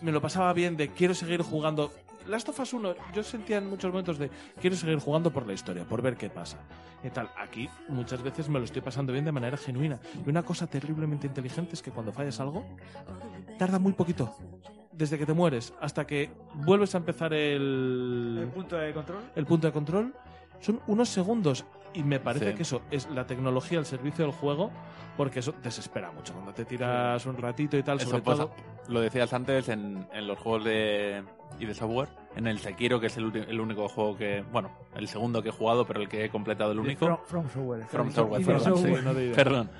[0.00, 1.92] me lo pasaba bien de quiero seguir jugando.
[2.26, 4.30] Last of Us 1, yo sentía en muchos momentos de
[4.60, 6.58] quiero seguir jugando por la historia, por ver qué pasa.
[7.02, 9.98] Y tal, aquí muchas veces me lo estoy pasando bien de manera genuina.
[10.24, 12.64] Y una cosa terriblemente inteligente es que cuando fallas algo,
[13.58, 14.36] tarda muy poquito.
[15.00, 19.22] Desde que te mueres hasta que vuelves a empezar El el, punto de control.
[19.34, 20.14] el punto de control,
[20.60, 21.64] son unos segundos.
[21.92, 22.54] Y me parece Sí.
[22.56, 24.70] que eso es la tecnología al servicio del juego,
[25.16, 26.32] porque eso desespera mucho.
[26.34, 28.52] Cuando te tiras un ratito y tal, Eso sobre pasa, todo.
[28.88, 31.24] lo decías antes en, en los juegos de
[31.58, 34.70] y de software, en el Sekiro, que es el, ulti- el único juego que, bueno,
[34.94, 37.06] el segundo que he jugado, pero el que he completado el único.
[37.06, 37.86] From, From Software.
[37.88, 38.98] From Software, Y de perdón, software.
[39.00, 39.70] sí, no perdón.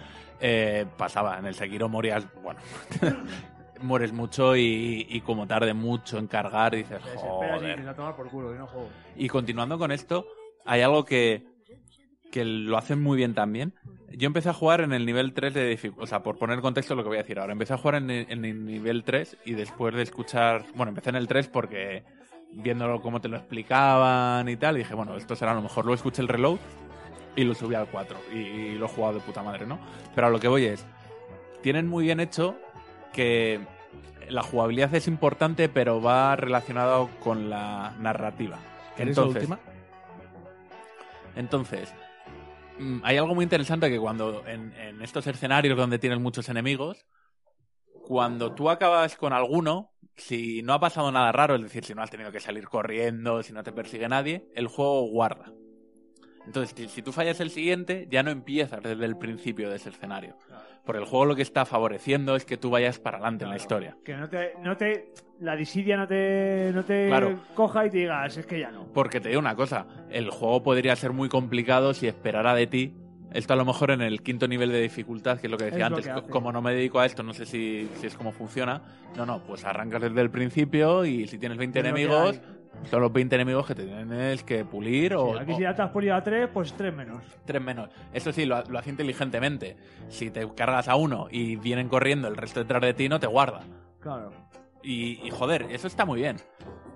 [0.41, 2.59] Eh, pasaba, en el Sekiro morías, bueno,
[3.83, 7.89] mueres mucho y, y como tarde mucho en cargar, dices, y joder.
[7.89, 8.89] a tomar por culo, que no juego.
[9.17, 10.27] Y continuando con esto,
[10.65, 11.47] hay algo que,
[12.31, 13.75] que lo hacen muy bien también.
[14.11, 16.05] Yo empecé a jugar en el nivel 3 de dificultad.
[16.05, 17.53] O sea, por poner contexto lo que voy a decir ahora.
[17.53, 20.65] Empecé a jugar en el, en el nivel 3 y después de escuchar.
[20.75, 22.05] Bueno, empecé en el 3 porque
[22.53, 25.85] viéndolo cómo te lo explicaban y tal, dije, bueno, esto será a lo mejor.
[25.85, 26.59] Luego escuché el reload
[27.37, 29.79] y lo subí al 4 y, y lo he jugado de puta madre, ¿no?
[30.15, 30.85] Pero a lo que voy es.
[31.63, 32.57] Tienen muy bien hecho
[33.13, 33.67] que
[34.29, 38.59] la jugabilidad es importante, pero va relacionado con la narrativa.
[38.97, 39.61] ¿Queréis la Entonces, última?
[41.37, 41.95] entonces,
[42.79, 47.07] mm, hay algo muy interesante que cuando en, en estos escenarios donde tienes muchos enemigos,
[48.07, 52.03] cuando tú acabas con alguno, si no ha pasado nada raro, es decir, si no
[52.03, 55.53] has tenido que salir corriendo, si no te persigue nadie, el juego guarda.
[56.47, 60.37] Entonces, si, tú fallas el siguiente, ya no empiezas desde el principio de ese escenario.
[60.85, 63.57] Porque el juego lo que está favoreciendo es que tú vayas para adelante en la
[63.57, 63.97] historia.
[64.05, 65.13] Que no te, no te.
[65.41, 67.41] La disidia no te, no te Claro.
[67.55, 68.87] coja y te digas, es que ya no.
[68.93, 72.95] Porque te digo una cosa, el juego podría ser muy complicado si esperara de ti.
[73.33, 75.89] Esto a lo mejor en el quinto nivel de dificultad, que es lo que decía
[75.89, 78.33] lo antes, que como no me dedico a esto, no sé si, si es como
[78.33, 78.83] funciona.
[79.17, 82.41] No, no, pues arrancas desde el principio y si tienes 20 Es enemigos,
[82.85, 85.83] son los 20 enemigos que te tienes que pulir o, Aquí o si ya te
[85.83, 87.23] has puesto a 3, pues 3 menos.
[87.45, 87.91] tres menos.
[88.13, 89.77] Eso sí, lo, lo hace inteligentemente.
[90.09, 93.27] Si te cargas a uno y vienen corriendo el resto detrás de ti, no te
[93.27, 93.61] guarda.
[94.01, 94.33] Claro.
[94.83, 96.37] Y, y, joder, eso está muy bien.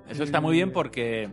[0.09, 1.28] Eso está muy bien porque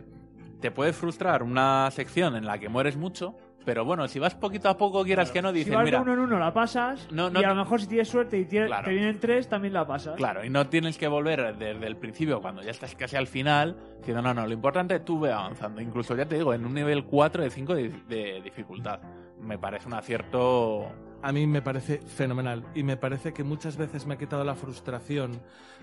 [0.60, 4.68] te puede frustrar una sección en la que mueres mucho, pero bueno, si vas poquito
[4.68, 7.08] a poco, quieras que no, Si dices, vas mira, de uno en uno la pasas
[7.10, 8.84] No, no y a lo mejor si tienes suerte y tiene- Claro.
[8.84, 10.16] te vienen 3, también la pasas.
[10.16, 13.76] claro, y no tienes que volver desde el principio cuando ya estás casi al final,
[13.98, 15.80] diciendo, no, no, lo importante es tú ve avanzando.
[15.80, 19.00] Incluso, ya te digo, en un nivel 4 de 5 de, de dificultad.
[19.40, 20.90] Me parece un acierto...
[21.24, 24.56] A mí me parece fenomenal y me parece que muchas veces me ha quitado la
[24.56, 25.40] frustración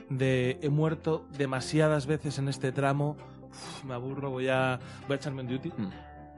[0.09, 3.15] de he muerto demasiadas veces en este tramo,
[3.49, 5.69] uf, me aburro, voy a, voy a echarme en duty.
[5.77, 5.89] Mm.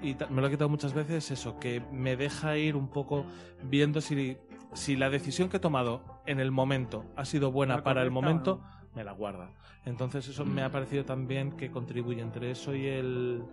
[0.02, 3.26] Y me lo ha quitado muchas veces eso, que me deja ir un poco
[3.64, 4.38] viendo si,
[4.73, 8.10] si la decisión que he tomado en el momento ha sido buena ¿La para el
[8.10, 8.61] momento,
[8.95, 9.52] me la guarda.
[9.86, 13.44] Entonces eso me ha parecido también que contribuye entre eso y el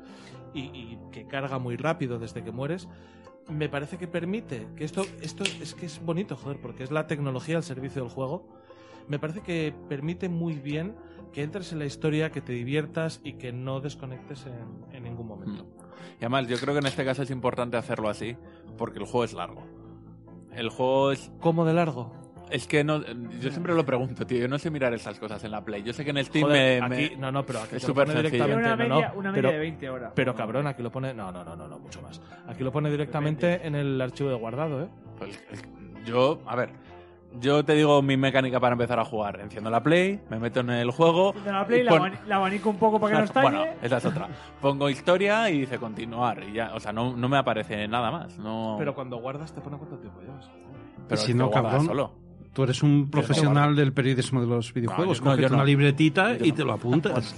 [0.54, 2.88] y, y que carga muy rápido desde que mueres.
[3.48, 7.06] Me parece que permite que esto esto es que es bonito, joder, porque es la
[7.06, 8.46] tecnología al servicio del juego.
[9.06, 10.94] Me parece que permite muy bien
[11.32, 15.26] que entres en la historia, que te diviertas y que no desconectes en, en ningún
[15.26, 15.66] momento.
[16.20, 18.36] Y además, yo creo que en este caso es importante hacerlo así,
[18.76, 19.64] porque el juego es largo.
[20.52, 21.30] El juego es...
[21.40, 22.12] ¿Cómo de largo?
[22.50, 23.02] Es que no,
[23.40, 24.38] yo siempre lo pregunto, tío.
[24.38, 25.82] Yo no sé mirar esas cosas en la Play.
[25.82, 27.82] Yo sé que en el Steam Joder, me, me- aquí- no, no, pero aquí es
[27.82, 28.44] lo súper pone sencillo.
[28.46, 28.66] directamente.
[28.72, 30.12] Una media- no, una pero, media de 20 horas.
[30.14, 31.12] Pero cabrón, aquí lo pone.
[31.12, 32.22] No, no, no, no, no, mucho más.
[32.48, 34.88] Aquí lo pone directamente en el archivo de guardado, ¿eh?
[35.18, 36.70] Pues, el- yo, a ver,
[37.40, 39.40] yo te digo mi mecánica para empezar a jugar.
[39.40, 41.32] Enciendo la Play, me meto en el juego.
[41.44, 43.56] De la Play y la, pon- la abanico un poco para que no estalle.
[43.56, 44.28] Bueno, esa es otra.
[44.60, 46.42] Pongo historia y dice continuar.
[46.44, 48.38] Y ya, o sea, no, no me aparece nada más.
[48.38, 50.50] No, Pero cuando guardas te pone cuánto tiempo llevas.
[51.08, 52.12] pero si no, guarda cabrón, solo.
[52.54, 55.18] Tú eres un profesional del periodismo de los videojuegos.
[55.18, 55.54] yo- no, Coges yo no.
[55.56, 56.54] una libretita Yo y no.
[56.56, 57.36] te lo apuntas.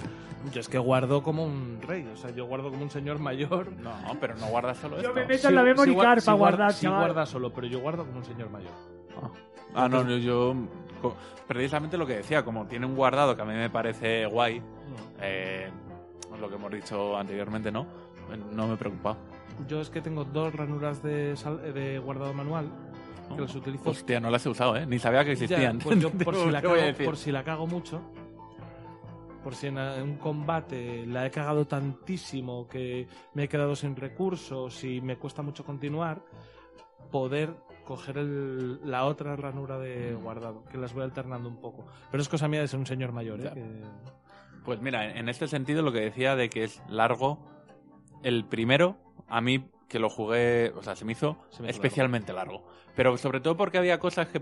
[0.51, 3.71] Yo es que guardo como un rey, o sea, yo guardo como un señor mayor.
[3.73, 5.13] No, pero no guarda solo Yo esto.
[5.13, 6.99] me meto en la memory gua- card sí para guarda- guardar, sí chaval.
[7.01, 8.71] guarda solo, pero yo guardo como un señor mayor.
[9.21, 9.29] Ah,
[9.73, 10.55] no, yo, yo-
[11.47, 14.61] precisamente lo que decía, como tiene un guardado que a mí me parece guay,
[15.21, 15.69] eh,
[16.39, 17.85] lo que hemos dicho anteriormente, ¿no?
[18.53, 19.17] No me he preocupado.
[19.67, 22.69] Yo es que tengo dos ranuras de, sal- de guardado manual
[23.35, 23.89] que las utilizo.
[23.89, 24.85] Hostia, no las he usado, ¿eh?
[24.85, 25.79] Ni sabía que Ya, existían.
[25.79, 26.75] pues yo por si, la cago,
[27.05, 28.01] por si la cago mucho,
[29.43, 34.83] por si en un combate la he cagado tantísimo que me he quedado sin recursos
[34.83, 36.21] y me cuesta mucho continuar,
[37.11, 37.53] poder
[37.95, 41.85] coger el- la otra ranura de guardado, que las voy alternando un poco.
[42.09, 43.51] Pero es cosa mía de ser un señor mayor, ¿eh?
[43.53, 43.81] Que-
[44.63, 47.39] Pues mira, en este sentido lo que decía de que es largo,
[48.23, 48.95] el primero,
[49.27, 52.63] a mí que lo jugué, o sea, se me hizo, Se me hizo especialmente largo.
[52.95, 54.41] Pero sobre todo porque había cosas que...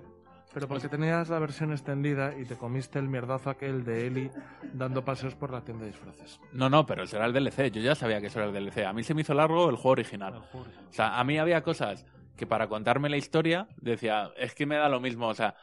[0.54, 4.32] Pero porque tenías la versión extendida y te comiste el mierdazo aquel de Eli
[4.74, 6.40] dando paseos por la tienda de disfraces.
[6.54, 7.72] No, no, pero eso era el DLC.
[7.72, 8.84] Yo ya sabía que eso era el DLC.
[8.86, 10.34] A mí se me hizo largo el juego original.
[10.54, 12.04] O sea, a mí había cosas
[12.40, 15.56] que para contarme la historia decía, es que me da lo mismo, o sea,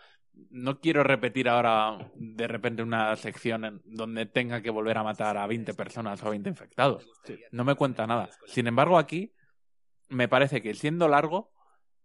[0.51, 5.39] no quiero repetir ahora de repente una sección en donde tenga que volver a matar
[5.39, 7.09] a 20 personas o a 20 infectados.
[7.51, 8.28] No me cuenta nada.
[8.47, 9.32] Sin embargo, aquí
[10.11, 11.51] me parece que siendo largo,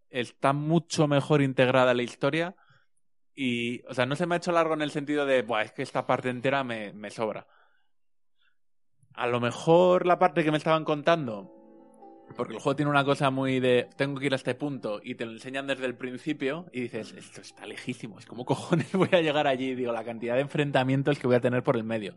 [0.08, 2.56] está mucho mejor integrada la historia.
[3.34, 5.72] Y, o sea, no se me ha hecho largo en el sentido de, Buah, es
[5.72, 7.46] que esta parte entera me, me sobra.
[9.12, 11.61] A lo mejor la parte que me estaban contando,
[12.32, 15.14] porque el juego tiene una cosa muy de, tengo que ir a este punto y
[15.14, 19.08] te lo enseñan desde el principio y dices, esto está lejísimo, es como cojones voy
[19.12, 22.14] a llegar allí, digo, la cantidad de enfrentamientos que voy a tener por el medio.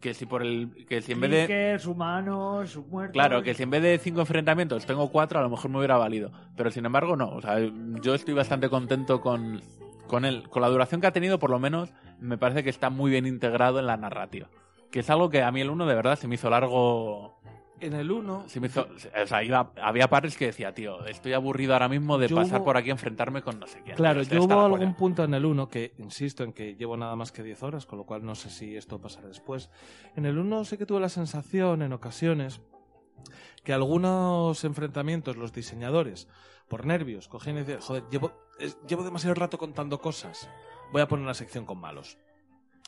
[0.00, 1.80] Que si por el, que si en vez de...
[1.88, 3.12] Humanos, muertos.
[3.12, 5.96] Claro, que si en vez de cinco enfrentamientos tengo cuatro, a lo mejor me hubiera
[5.96, 6.32] valido.
[6.56, 7.28] Pero sin embargo, no.
[7.28, 7.58] O sea,
[8.00, 9.62] yo estoy bastante contento con,
[10.08, 10.48] con él.
[10.48, 13.26] Con la duración que ha tenido, por lo menos, me parece que está muy bien
[13.26, 14.48] integrado en la narrativa.
[14.90, 17.40] Que es algo que a mí el uno de verdad se me hizo largo.
[17.82, 18.44] En el 1.
[18.48, 18.86] Se me hizo,
[19.22, 22.60] o sea, iba- había partes que decía, tío, estoy aburrido ahora mismo de Yo pasar
[22.60, 23.96] hubo- por aquí a enfrentarme con no sé quién.
[23.96, 27.32] Claro, yo hubo algún punto en el 1 que, insisto, en que llevo nada más
[27.32, 29.68] que 10 horas, con lo cual no sé si esto pasará después.
[30.14, 32.60] En el 1 sí que tuve la sensación, en ocasiones,
[33.64, 36.28] que algunos enfrentamientos, los diseñadores,
[36.68, 40.48] por nervios, cogían y decían, joder, llevo, es- llevo demasiado rato contando cosas,
[40.92, 42.16] voy a poner una sección con malos.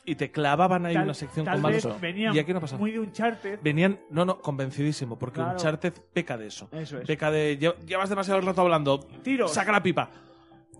[0.07, 1.99] Y te clavaban ahí Tal- una sección con malos.
[1.99, 2.77] venían y aquí no pasa.
[2.77, 3.59] muy de Uncharted.
[3.63, 5.53] Venían, no, no, convencidísimo, porque Claro.
[5.53, 6.69] Uncharted peca de eso.
[6.71, 7.07] Eso es.
[7.07, 9.51] Peca de, "Lle- llevas demasiado rato hablando, Tiros.
[9.51, 10.09] saca la pipa.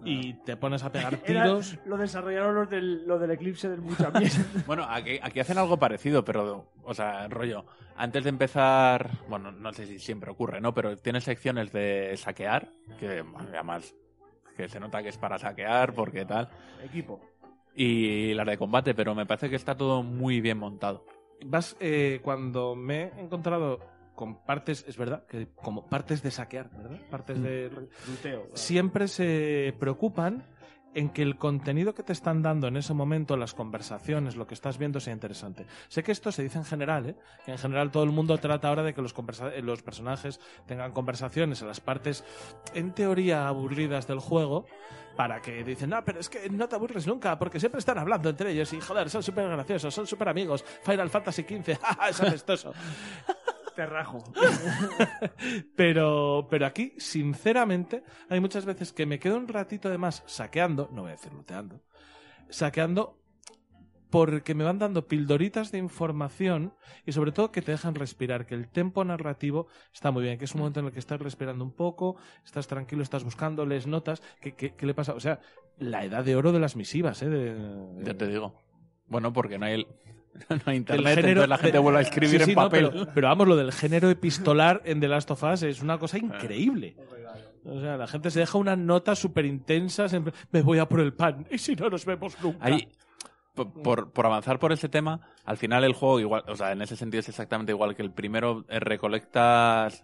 [0.04, 1.80] Y te pones a pegar Era- tiros.
[1.88, 4.12] lo desarrollaron los del, lo del eclipse del mucha.
[4.68, 7.66] Bueno, aquí, aquí hacen algo parecido, pero, o sea, rollo,
[7.98, 10.74] antes de empezar, bueno, no sé si siempre ocurre, ¿no?
[10.76, 12.70] Pero tienes secciones de saquear,
[13.00, 13.96] que además,
[14.56, 16.48] que se nota que es para saquear, porque tal,
[16.84, 17.20] Equipo.
[17.76, 21.06] Y las de combate, pero me parece que está todo muy bien montado.
[21.46, 23.80] Vas, eh, cuando me he encontrado
[24.16, 27.00] con partes, es verdad, que como partes de saquear, ¿verdad?
[27.10, 27.70] Partes de...
[28.08, 28.48] Luteo.
[28.54, 30.44] Siempre se preocupan
[30.96, 34.54] en que el contenido que te están dando en ese momento, las conversaciones, lo que
[34.54, 35.68] estás viendo sea interesante.
[35.90, 37.16] Sé que esto se dice en general, ¿eh?
[37.46, 40.94] que en general todo el mundo trata ahora de que los, eh, los personajes tengan
[40.94, 42.24] conversaciones en las partes,
[42.74, 44.66] en teoría, aburridas del juego,
[45.18, 48.30] para que dicen, no, pero es que no te aburres nunca, porque siempre están hablando
[48.30, 50.64] entre ellos y, joder, son súper graciosos, son súper amigos.
[50.84, 52.74] Final Fantasy XV, jaja, es apestoso.
[53.76, 54.24] Te rajo.
[55.76, 60.90] pero, pero aquí, sinceramente, hay muchas veces que me quedo un ratito de más saqueando,
[60.92, 61.82] no voy a decir luteando,
[62.50, 63.20] saqueando
[64.10, 66.74] porque me van dando pildoritas de información
[67.06, 70.46] y sobre todo que te dejan respirar, que el tempo narrativo está muy bien, que
[70.46, 72.16] es un momento en el que estás respirando un poco,
[72.46, 75.14] estás tranquilo, estás buscando, lees notas, ¿qué, qué, qué le pasa?
[75.16, 75.42] O sea,
[75.80, 77.30] la edad de oro de las misivas, ¿eh?
[77.30, 78.54] De- Ya te digo.
[79.08, 79.88] Bueno, porque no hay, el-
[80.49, 82.64] no hay del internet, género- entonces la gente vuelve a escribir Sí, sí, en no,
[82.64, 82.90] papel.
[82.91, 86.18] pero, pero vamos, lo del género epistolar en The Last of Us es una cosa
[86.18, 86.95] increíble.
[87.68, 90.14] O sea, la gente se deja unas notas súper intensas.
[90.14, 91.48] en Me voy a por el pan.
[91.49, 92.64] Y si no nos vemos nunca.
[92.64, 92.88] Ahí,
[93.56, 96.95] por, por, avanzar por ese tema, al final el juego igual, o sea, en ese
[96.95, 100.03] sentido es exactamente igual que el primero, eh, recolectas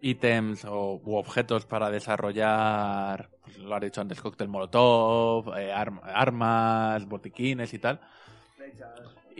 [0.00, 6.00] ítems o, u objetos para desarrollar, pues, lo has dicho antes, cóctel molotov, eh, arm-
[6.02, 8.00] armas, botiquines y tal.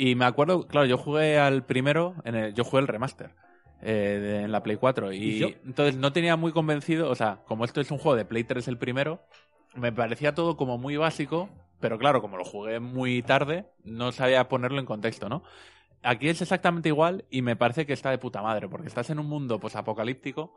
[0.03, 3.35] Y me acuerdo, claro, yo jugué al primero, en el, yo jugué el remaster.
[3.83, 5.49] eh, de- en la Play 4 y, ¿Y yo?
[5.65, 8.69] entonces no tenía muy convencido, o sea, como esto es un juego de Play 3
[8.69, 9.23] el primero,
[9.75, 11.49] me parecía todo como muy básico,
[11.81, 15.43] pero claro, como lo jugué muy tarde, no sabía ponerlo en contexto, ¿no?
[16.03, 19.19] Aquí es exactamente igual y me parece que está de puta madre, porque estás en
[19.21, 20.55] un mundo pues apocalíptico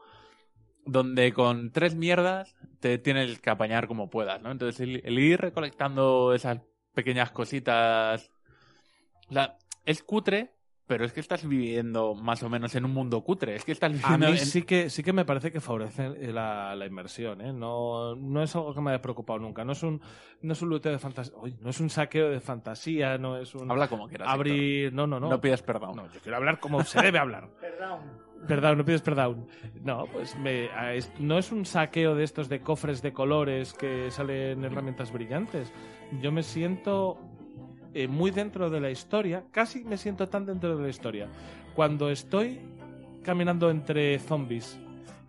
[0.86, 4.52] donde con tres mierdas te tienes que apañar como puedas, ¿no?
[4.52, 6.60] Entonces el, el ir recolectando esas
[6.94, 8.32] pequeñas cositas,
[9.34, 10.52] o sea, es cutre,
[10.86, 13.90] pero es que estás viviendo más o menos en un mundo cutre, es que estás
[13.90, 16.86] A viviendo mí en- sí que, sí que me parece que favorece eh, la, la
[16.86, 17.54] inversión, ¿eh?
[17.54, 19.64] No, no es algo que me haya preocupado nunca.
[19.64, 20.02] No es un,
[20.42, 21.34] no es un luteo de fantasía.
[21.62, 23.72] No es un saqueo de fantasía, no es un.
[23.72, 24.92] Habla como quieras, Abrir.
[24.94, 25.30] No, no, no.
[25.30, 25.96] No pidas perdón.
[25.96, 27.50] No, yo quiero hablar como se debe hablar.
[28.46, 29.48] Perdón, no pides perdón.
[29.84, 33.74] No, pues me, a- es- no es un saqueo de estos de cofres de colores
[33.74, 35.72] que salen herramientas brillantes.
[36.22, 37.18] Yo me siento
[37.94, 41.28] eh, muy dentro de la historia, casi me siento tan dentro de la historia.
[41.76, 42.60] Cuando estoy
[43.24, 44.78] caminando entre zombies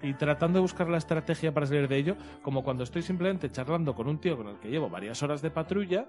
[0.02, 3.94] y tratando de buscar la estrategia para salir de ello, como cuando estoy simplemente charlando
[3.94, 6.06] con un tío con el que llevo varias horas de patrulla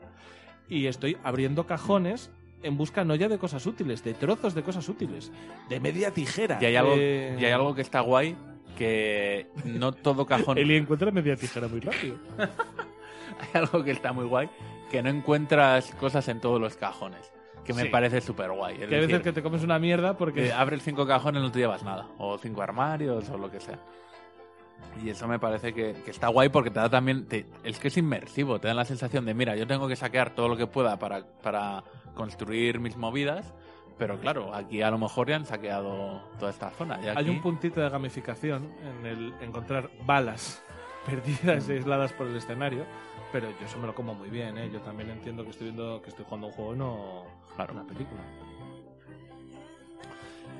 [0.68, 2.32] y estoy abriendo cajones
[2.64, 5.32] en busca no ya de cosas útiles, de trozos de cosas útiles,
[5.70, 6.58] de media tijera.
[6.62, 8.36] Y hay algo, y hay algo que está guay,
[8.78, 10.58] que no todo cajón...
[10.58, 12.18] Eli encuentra media tijera muy rápido.
[12.38, 14.50] hay algo que está muy guay,
[14.92, 17.32] que no encuentras cosas en todos los cajones.
[17.64, 17.90] Que me Sí.
[17.90, 18.78] parece súper guay.
[18.78, 20.54] Que hay veces que te comes una mierda porque...
[20.54, 22.08] abres cinco cajones no te llevas nada.
[22.20, 23.80] O cinco armarios o lo que sea.
[25.04, 27.28] Y eso me parece que, que está guay porque te da también...
[27.28, 28.60] te- es que es inmersivo.
[28.60, 31.26] Te da la sensación de, mira, yo tengo que saquear todo lo que pueda para,
[31.42, 31.84] para
[32.14, 33.54] construir mis movidas.
[33.98, 37.00] Pero claro, aquí a lo mejor ya han saqueado toda esta zona.
[37.02, 40.62] y Hay aquí- un puntito de gamificación en el encontrar balas
[41.06, 42.86] perdidas y aisladas por el escenario,
[43.36, 44.70] pero yo eso me lo como muy bien, ¿eh?
[44.72, 47.26] Yo también entiendo que estoy viendo que estoy jugando un juego no
[47.70, 48.22] una película.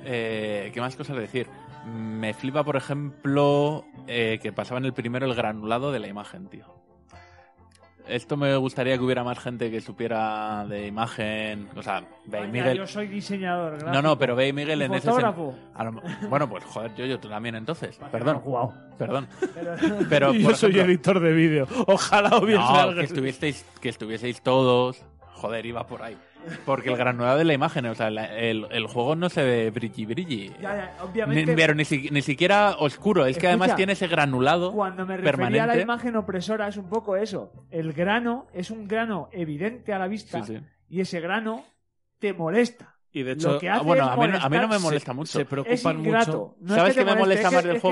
[0.04, 1.48] Eh, ¿Qué más cosas decir?
[1.86, 6.48] Me flipa, por ejemplo, eh, que pasaba en el primero el granulado de la imagen,
[6.48, 6.66] tío.
[8.08, 11.68] Esto me gustaría que hubiera más gente que supiera de imagen.
[11.76, 12.78] O sea, Bey Miguel.
[12.78, 13.72] Yo soy diseñador.
[13.72, 14.02] No, gráfico.
[14.02, 15.52] no, pero Bey Miguel en ese fotógrafo.
[15.54, 17.98] sen- a lo- Bueno, pues joder, yo, yo tú también entonces.
[18.12, 18.40] Perdón.
[18.44, 18.72] Guau.
[18.96, 19.28] Perdón.
[20.08, 21.66] Pero- yo soy editor de vídeo.
[21.88, 22.98] Ojalá hubiese no, alguien.
[22.98, 25.02] que estuvieseis, que estuvieseis todos.
[25.34, 26.16] Joder, iba por ahí.
[26.64, 29.70] Porque el granulado de la imagen, o sea, la- el, el juego no se ve
[29.70, 30.48] brilli brilli.
[30.60, 31.54] Ya, ya, Ni, obviamente.
[31.54, 33.26] pero ni, si- ni siquiera oscuro.
[33.26, 35.60] Es que además Escucha, tiene ese granulado Cuando me refería permanente.
[35.60, 37.52] a la imagen opresora es un poco eso.
[37.70, 40.62] El grano es un grano evidente a la vista Sí, sí.
[40.88, 41.64] y ese grano
[42.18, 42.94] te molesta.
[43.12, 44.68] Y de Lo hecho, que Ah, hace bueno, es a mí, no- a mí no
[44.68, 45.32] me molesta se- mucho.
[45.32, 46.56] se Es preocupan mucho.
[46.60, 47.82] No es ¿Sabes que te qué me molesta es más que- del es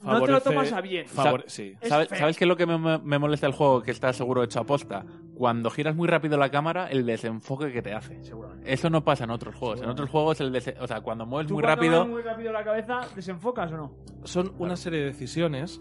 [0.00, 1.06] No te lo tomas a bien.
[1.06, 1.74] favor- sí.
[1.80, 2.08] Es ¿Sabes.
[2.10, 3.82] ¿Sabes qué es lo que me, me molesta del juego?
[3.82, 5.04] Que está seguro hecho a posta.
[5.34, 8.20] Cuando giras muy rápido la cámara, el desenfoque que te hace.
[8.64, 9.82] Eso no pasa en otros juegos.
[9.82, 12.06] En otros juegos, el o sea, cuando mueves ¿Tú muy cuando rápido.
[12.06, 13.92] mueves muy rápido la cabeza, desenfocas o no?
[14.24, 15.80] son una serie de decisiones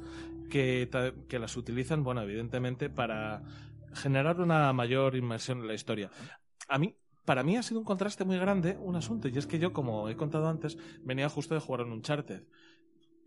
[0.50, 0.90] que,
[1.28, 3.44] que las utilizan, bueno, evidentemente, para
[3.94, 6.10] generar una mayor inmersión en la historia.
[6.68, 6.96] A mí,
[7.26, 10.08] para mí ha sido un contraste muy grande un asunto, y es que yo, como
[10.10, 12.44] he contado antes, venía justo de jugar en Uncharted.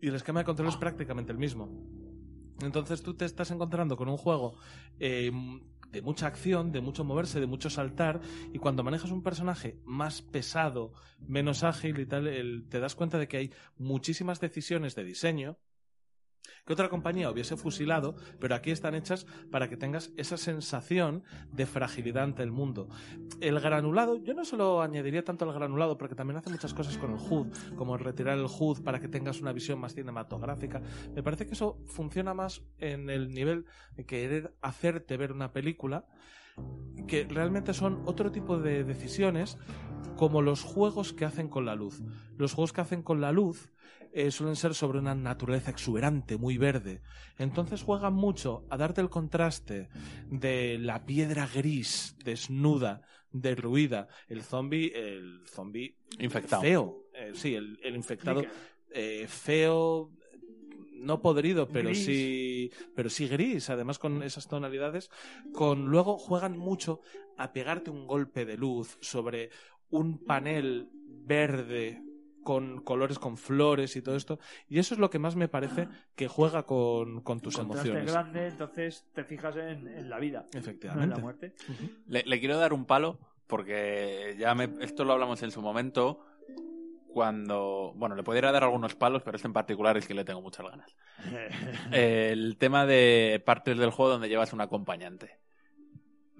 [0.01, 1.69] Y el esquema de control es prácticamente el mismo.
[2.61, 4.55] Entonces tú te estás encontrando con un juego
[4.99, 5.31] eh,
[5.91, 8.21] de mucha acción, de mucho moverse, de mucho saltar,
[8.53, 10.93] y cuando manejas un personaje más pesado,
[11.27, 15.57] menos ágil y tal, te das cuenta de que hay muchísimas decisiones de diseño
[16.65, 21.65] que otra compañía hubiese fusilado, pero aquí están hechas para que tengas esa sensación de
[21.65, 22.87] fragilidad ante el mundo.
[23.39, 27.11] El granulado, yo no solo añadiría tanto al granulado, porque también hace muchas cosas con
[27.11, 30.81] el HUD, como retirar el HUD para que tengas una visión más cinematográfica.
[31.15, 33.65] Me parece que eso funciona más en el nivel
[33.95, 36.05] de querer hacerte ver una película,
[37.07, 39.57] que realmente son otro tipo de decisiones,
[40.15, 42.01] como los juegos que hacen con la luz.
[42.37, 43.71] Los juegos que hacen con la luz
[44.13, 47.01] eh, suelen ser sobre una naturaleza exuberante, muy verde.
[47.37, 49.89] Entonces juegan mucho a darte el contraste
[50.29, 53.01] de la piedra gris, desnuda,
[53.31, 56.61] derruida, el zombie, el zombie Infectado.
[56.61, 58.43] feo, eh, sí, el, el infectado
[58.93, 60.11] eh, feo,
[61.01, 62.05] no podrido, pero Gris.
[62.05, 65.09] sí, pero sí gris, además con esas tonalidades,
[65.53, 67.01] con luego juegan mucho
[67.37, 69.49] a pegarte un golpe de luz sobre
[69.89, 72.01] un panel verde
[72.43, 75.87] con colores con flores y todo esto y eso es lo que más me parece
[76.15, 80.47] que juega con, con tus Contraste emociones grande, entonces te fijas en, en la vida.
[80.51, 81.53] No en efectivamente la muerte.
[82.07, 86.25] Le, le quiero dar un palo porque ya me, esto lo hablamos en su momento
[87.13, 90.41] cuando bueno le podría dar algunos palos pero este en particular es que le tengo
[90.41, 90.95] muchas ganas.
[91.91, 95.39] El tema de partes del juego donde llevas un acompañante.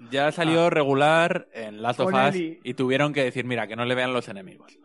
[0.10, 3.96] Ya salió regular en Last of Us y tuvieron que decir mira que no le
[3.96, 4.80] vean los enemigos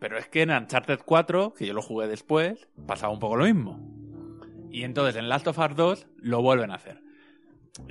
[0.00, 3.44] pero es que en Uncharted 4 que yo lo jugué después pasaba un poco lo
[3.44, 3.78] mismo.
[4.72, 7.02] Y entonces en Last of Us 2 lo vuelven a hacer.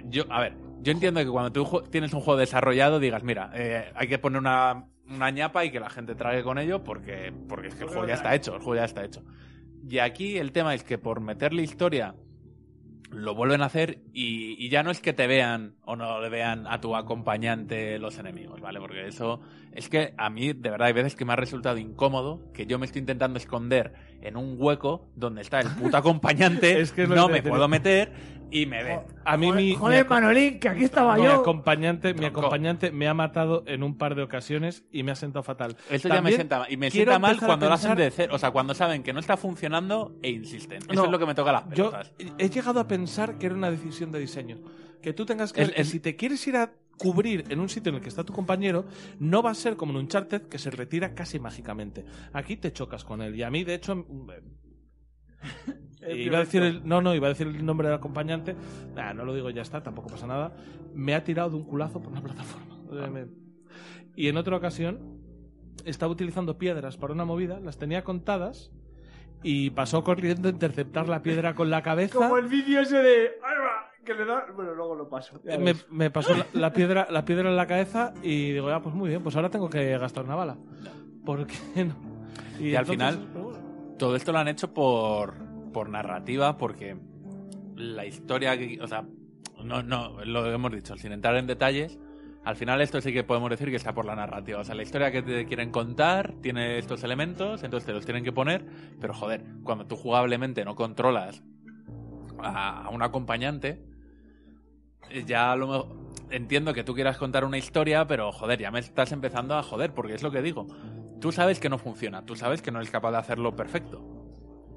[0.05, 3.91] Yo, a ver, yo entiendo que cuando tú tienes un juego desarrollado digas, mira, eh,
[3.95, 7.67] hay que poner una, una ñapa y que la gente trague con ello porque, porque
[7.67, 9.23] es que el juego ya está hecho, el juego ya está hecho.
[9.87, 12.15] Y aquí el tema es que por meterle historia
[13.11, 16.29] lo vuelven a hacer y, y ya no es que te vean o no le
[16.29, 18.79] vean a tu acompañante los enemigos, ¿vale?
[18.79, 19.41] Porque eso
[19.71, 22.77] es que a mí de verdad hay veces que me ha resultado incómodo que yo
[22.77, 27.09] me estoy intentando esconder en un hueco donde está el puto acompañante, Es que es
[27.09, 28.11] no que me puedo meter
[28.51, 28.99] y me ve.
[29.25, 31.33] a mí mi, mi Joder, aco- Manolín, que aquí estaba mi yo.
[31.33, 35.43] acompañante mi acompañante me ha matado en un par de ocasiones y me ha sentado
[35.43, 38.39] fatal Eso ya me sienta y me sienta mal cuando lo hacen de cero, o
[38.39, 40.79] sea, cuando saben que no está funcionando e insisten.
[40.79, 42.11] Eso No, es lo que me toca las Yo pelotas.
[42.39, 44.57] he llegado a pensar que era una decisión de diseño.
[45.03, 47.69] Que tú tengas que Es- ver que si te quieres ir a cubrir en un
[47.69, 48.85] sitio en el que está tu compañero,
[49.19, 52.05] no va a ser como en un Uncharted que se retira casi mágicamente.
[52.33, 53.35] Aquí te chocas con él.
[53.35, 54.29] Y a mí, de hecho, mm,
[56.01, 58.55] eh, iba a decir el, no, no, iba a decir el nombre del acompañante.
[58.95, 60.53] Nah, no lo digo, ya está, tampoco pasa nada.
[60.93, 62.75] Me ha tirado de un culazo por una plataforma.
[63.09, 63.27] Me-
[64.15, 65.19] Y en otra ocasión
[65.85, 68.71] estaba utilizando piedras para una movida, las tenía contadas
[69.41, 72.15] y pasó corriendo a interceptar la piedra con la cabeza.
[72.17, 73.31] Como el vídeo ese de.
[74.13, 74.45] Le da.
[74.55, 75.39] Bueno, luego lo paso.
[75.43, 78.95] ya me, pasó la, la piedra la piedra en la cabeza y digo, ya, pues
[78.95, 80.57] muy bien, pues ahora tengo que gastar una bala.
[81.25, 81.55] ¿Por qué
[81.85, 81.95] no?
[82.59, 83.59] Y al entonces, final- bueno.
[83.97, 85.33] Todo esto lo han hecho por,
[85.73, 86.97] por narrativa, porque
[87.75, 88.79] la historia que.
[88.81, 89.05] O sea,
[89.63, 91.99] no, no, lo hemos dicho, sin entrar en detalles.
[92.45, 94.59] Al final esto sí que podemos decir que está por la narrativa.
[94.59, 98.23] O sea, la historia que te quieren contar tiene estos elementos, entonces te los tienen
[98.23, 98.65] que poner,
[99.01, 101.43] pero joder, cuando tú jugablemente no controlas
[102.41, 103.88] a, un acompañante, eh,
[105.25, 105.87] ya lo
[106.31, 109.93] entiendo que tú quieras contar una historia, pero joder, ya me estás empezando a joder,
[109.93, 110.67] porque es lo que digo.
[111.19, 114.01] Tú sabes que no funciona, tú sabes que no eres capaz de hacerlo perfecto.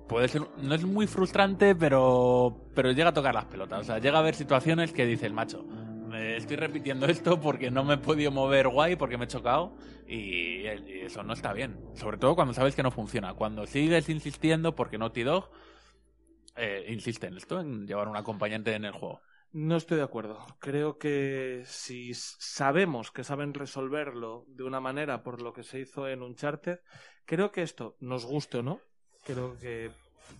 [0.09, 3.81] Puede ser, no es muy frustrante, pero, pero llega a tocar las pelotas.
[3.81, 7.85] O sea, llega a haber situaciones que dices, macho, me estoy repitiendo esto porque no
[7.85, 9.75] me he podido mover guay, porque me he chocado,
[10.07, 11.79] y, eso no está bien.
[11.95, 13.35] Sobre todo cuando sabes que no funciona.
[13.35, 15.49] Cuando sigues insistiendo, porque Naughty Dog
[16.57, 19.23] eh, insiste en esto, en llevar un acompañante en el juego.
[19.53, 20.45] No estoy de acuerdo.
[20.61, 26.09] Creo que si sabemos que saben resolverlo de una manera por lo que se hizo
[26.09, 26.79] en Uncharted,
[27.27, 28.81] creo que esto, nos guste o no,
[29.25, 29.91] creo que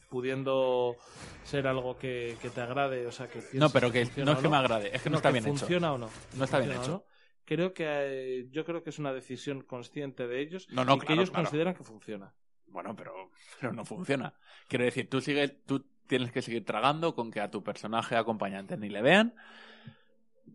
[0.09, 0.97] pudiendo
[1.45, 4.49] ser algo que, que te agrade, o sea, que No, pero que no es que
[4.49, 5.59] me agrade, es que no está bien hecho.
[5.59, 6.09] funciona o no.
[6.37, 6.89] No está bien hecho.
[6.89, 7.05] no.
[7.45, 11.01] Creo que eh, yo creo que es una decisión consciente de ellos No, no, y
[11.01, 11.45] que claro, ellos claro.
[11.45, 12.35] consideran que funciona.
[12.67, 13.13] Bueno, pero,
[13.61, 14.33] pero no funciona.
[14.69, 15.85] Quiero decir, tú sigues, tú
[16.17, 19.35] tienes que seguir tragando con que a tu personaje acompañante ni le vean,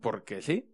[0.00, 0.64] porque sí.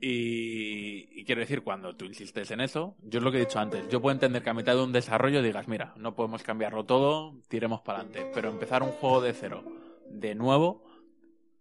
[0.00, 3.60] Y, y quiero decir, cuando tú insistes en eso, yo es lo que he dicho
[3.60, 6.84] antes, yo puedo entender que a mitad de un desarrollo digas, mira, no podemos cambiarlo
[6.84, 9.62] todo, tiremos para adelante, pero empezar un juego de cero,
[10.10, 10.82] de nuevo,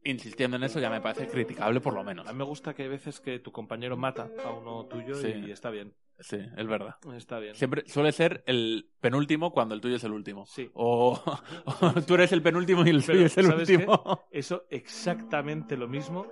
[0.03, 2.25] insistiendo en eso ya me parece criticable por lo menos.
[2.27, 5.27] A mí me gusta que hay veces que tu compañero mata a uno tuyo Sí.
[5.45, 5.93] y está bien.
[6.21, 6.95] Sí, es verdad.
[7.15, 7.55] Está bien.
[7.55, 10.45] Siempre suele ser el penúltimo cuando el tuyo es el último.
[10.45, 10.69] Sí.
[10.73, 11.21] O,
[11.65, 14.27] o tú eres el penúltimo y el Pero, tuyo es el ¿sabes último.
[14.31, 14.39] qué?
[14.39, 16.27] Eso exactamente lo mismo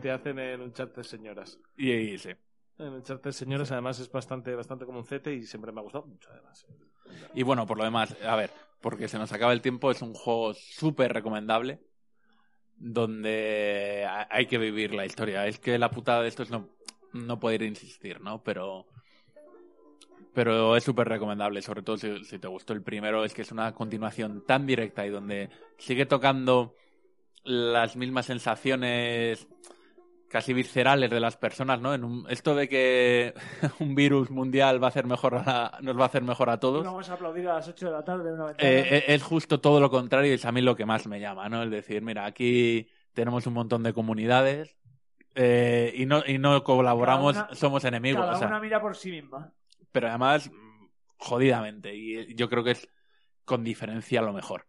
[0.00, 1.58] te hacen en Uncharted Señoras.
[1.76, 2.30] Y, y sí.
[2.78, 6.06] En Uncharted Señoras además es bastante, bastante como un CT y siempre me ha gustado
[6.06, 6.66] mucho además.
[7.34, 8.50] Y bueno, por lo demás, a ver,
[8.80, 11.80] porque se nos acaba el tiempo, es un juego súper recomendable
[12.76, 15.46] donde ha- hay que vivir la historia.
[15.46, 16.68] Es que la putada de esto es no,
[17.12, 18.42] no poder insistir, ¿no?
[18.42, 18.86] Pero,
[20.34, 23.52] pero es súper recomendable, sobre todo si, si te gustó el primero, es que es
[23.52, 25.48] una continuación tan directa y donde
[25.78, 26.74] sigue tocando
[27.44, 29.46] las mismas sensaciones
[30.28, 31.94] casi viscerales de las personas, ¿no?
[31.94, 33.34] En un- esto de que
[33.78, 36.82] un virus mundial va a hacer mejor a, nos va a hacer mejor a todos.
[36.84, 38.68] No vamos a aplaudir a las 8 de la tarde una ventana.
[38.68, 41.20] Eh, eh, es justo todo lo contrario y es a mí lo que más me
[41.20, 41.62] llama, ¿no?
[41.62, 44.74] El decir, mira, aquí tenemos un montón de comunidades
[45.36, 48.22] eh, y, no, y no colaboramos, Cada una- somos enemigos.
[48.24, 49.52] Cada o sea, una mira por sí misma.
[49.94, 50.50] Pero además,
[51.18, 51.94] jodidamente.
[51.94, 52.88] Y yo creo que es
[53.44, 54.66] con diferencia lo mejor.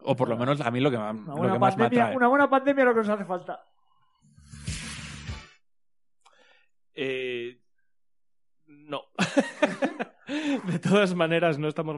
[0.00, 2.04] O por lo menos a mí lo que, Una lo buena, que más me pandemia,
[2.06, 2.16] atrae.
[2.16, 3.64] una buena pandemia es lo que nos hace falta.
[6.92, 7.60] Eh,
[8.66, 9.04] no.
[10.66, 11.94] de todas maneras, no estamos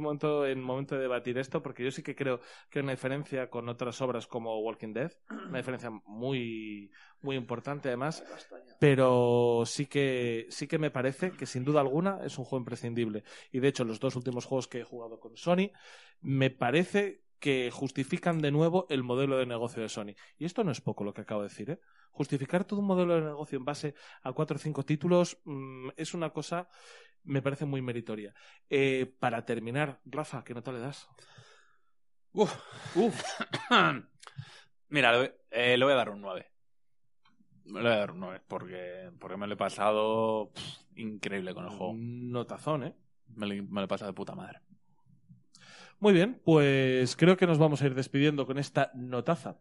[0.46, 2.40] en momento de debatir esto, porque yo sí que creo
[2.70, 5.12] que hay una diferencia con otras obras como Walking Dead,
[5.48, 6.90] una diferencia muy,
[7.22, 8.24] muy importante además,
[8.78, 13.24] pero sí que, sí que me parece que sin duda alguna es un juego imprescindible.
[13.50, 15.70] Y de hecho, los dos últimos juegos que he jugado con Sony,
[16.20, 20.14] me parece que justifican de nuevo el modelo de negocio de Sony.
[20.38, 21.80] Y esto no es poco lo que acabo de decir, ¿eh?
[22.12, 26.12] Justificar todo un modelo de negocio en base a cuatro o cinco títulos mm, es
[26.12, 26.68] una cosa,
[27.24, 28.34] me parece muy meritoria.
[28.68, 31.08] Eh, para terminar, Rafa, ¿qué nota le das?
[32.32, 32.54] Uf,
[32.96, 33.22] uf.
[34.88, 36.50] Mira, le voy, eh, le voy a dar un 9.
[37.66, 41.64] Le voy a dar un 9 porque, porque me lo he pasado pff, increíble con
[41.64, 41.94] el juego.
[41.96, 42.96] Notazón, ¿eh?
[43.28, 44.60] Me lo, me lo he pasado de puta madre.
[46.00, 49.58] Muy bien, pues creo que nos vamos a ir despidiendo con esta notaza.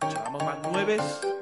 [0.00, 1.37] Echamos más nueves.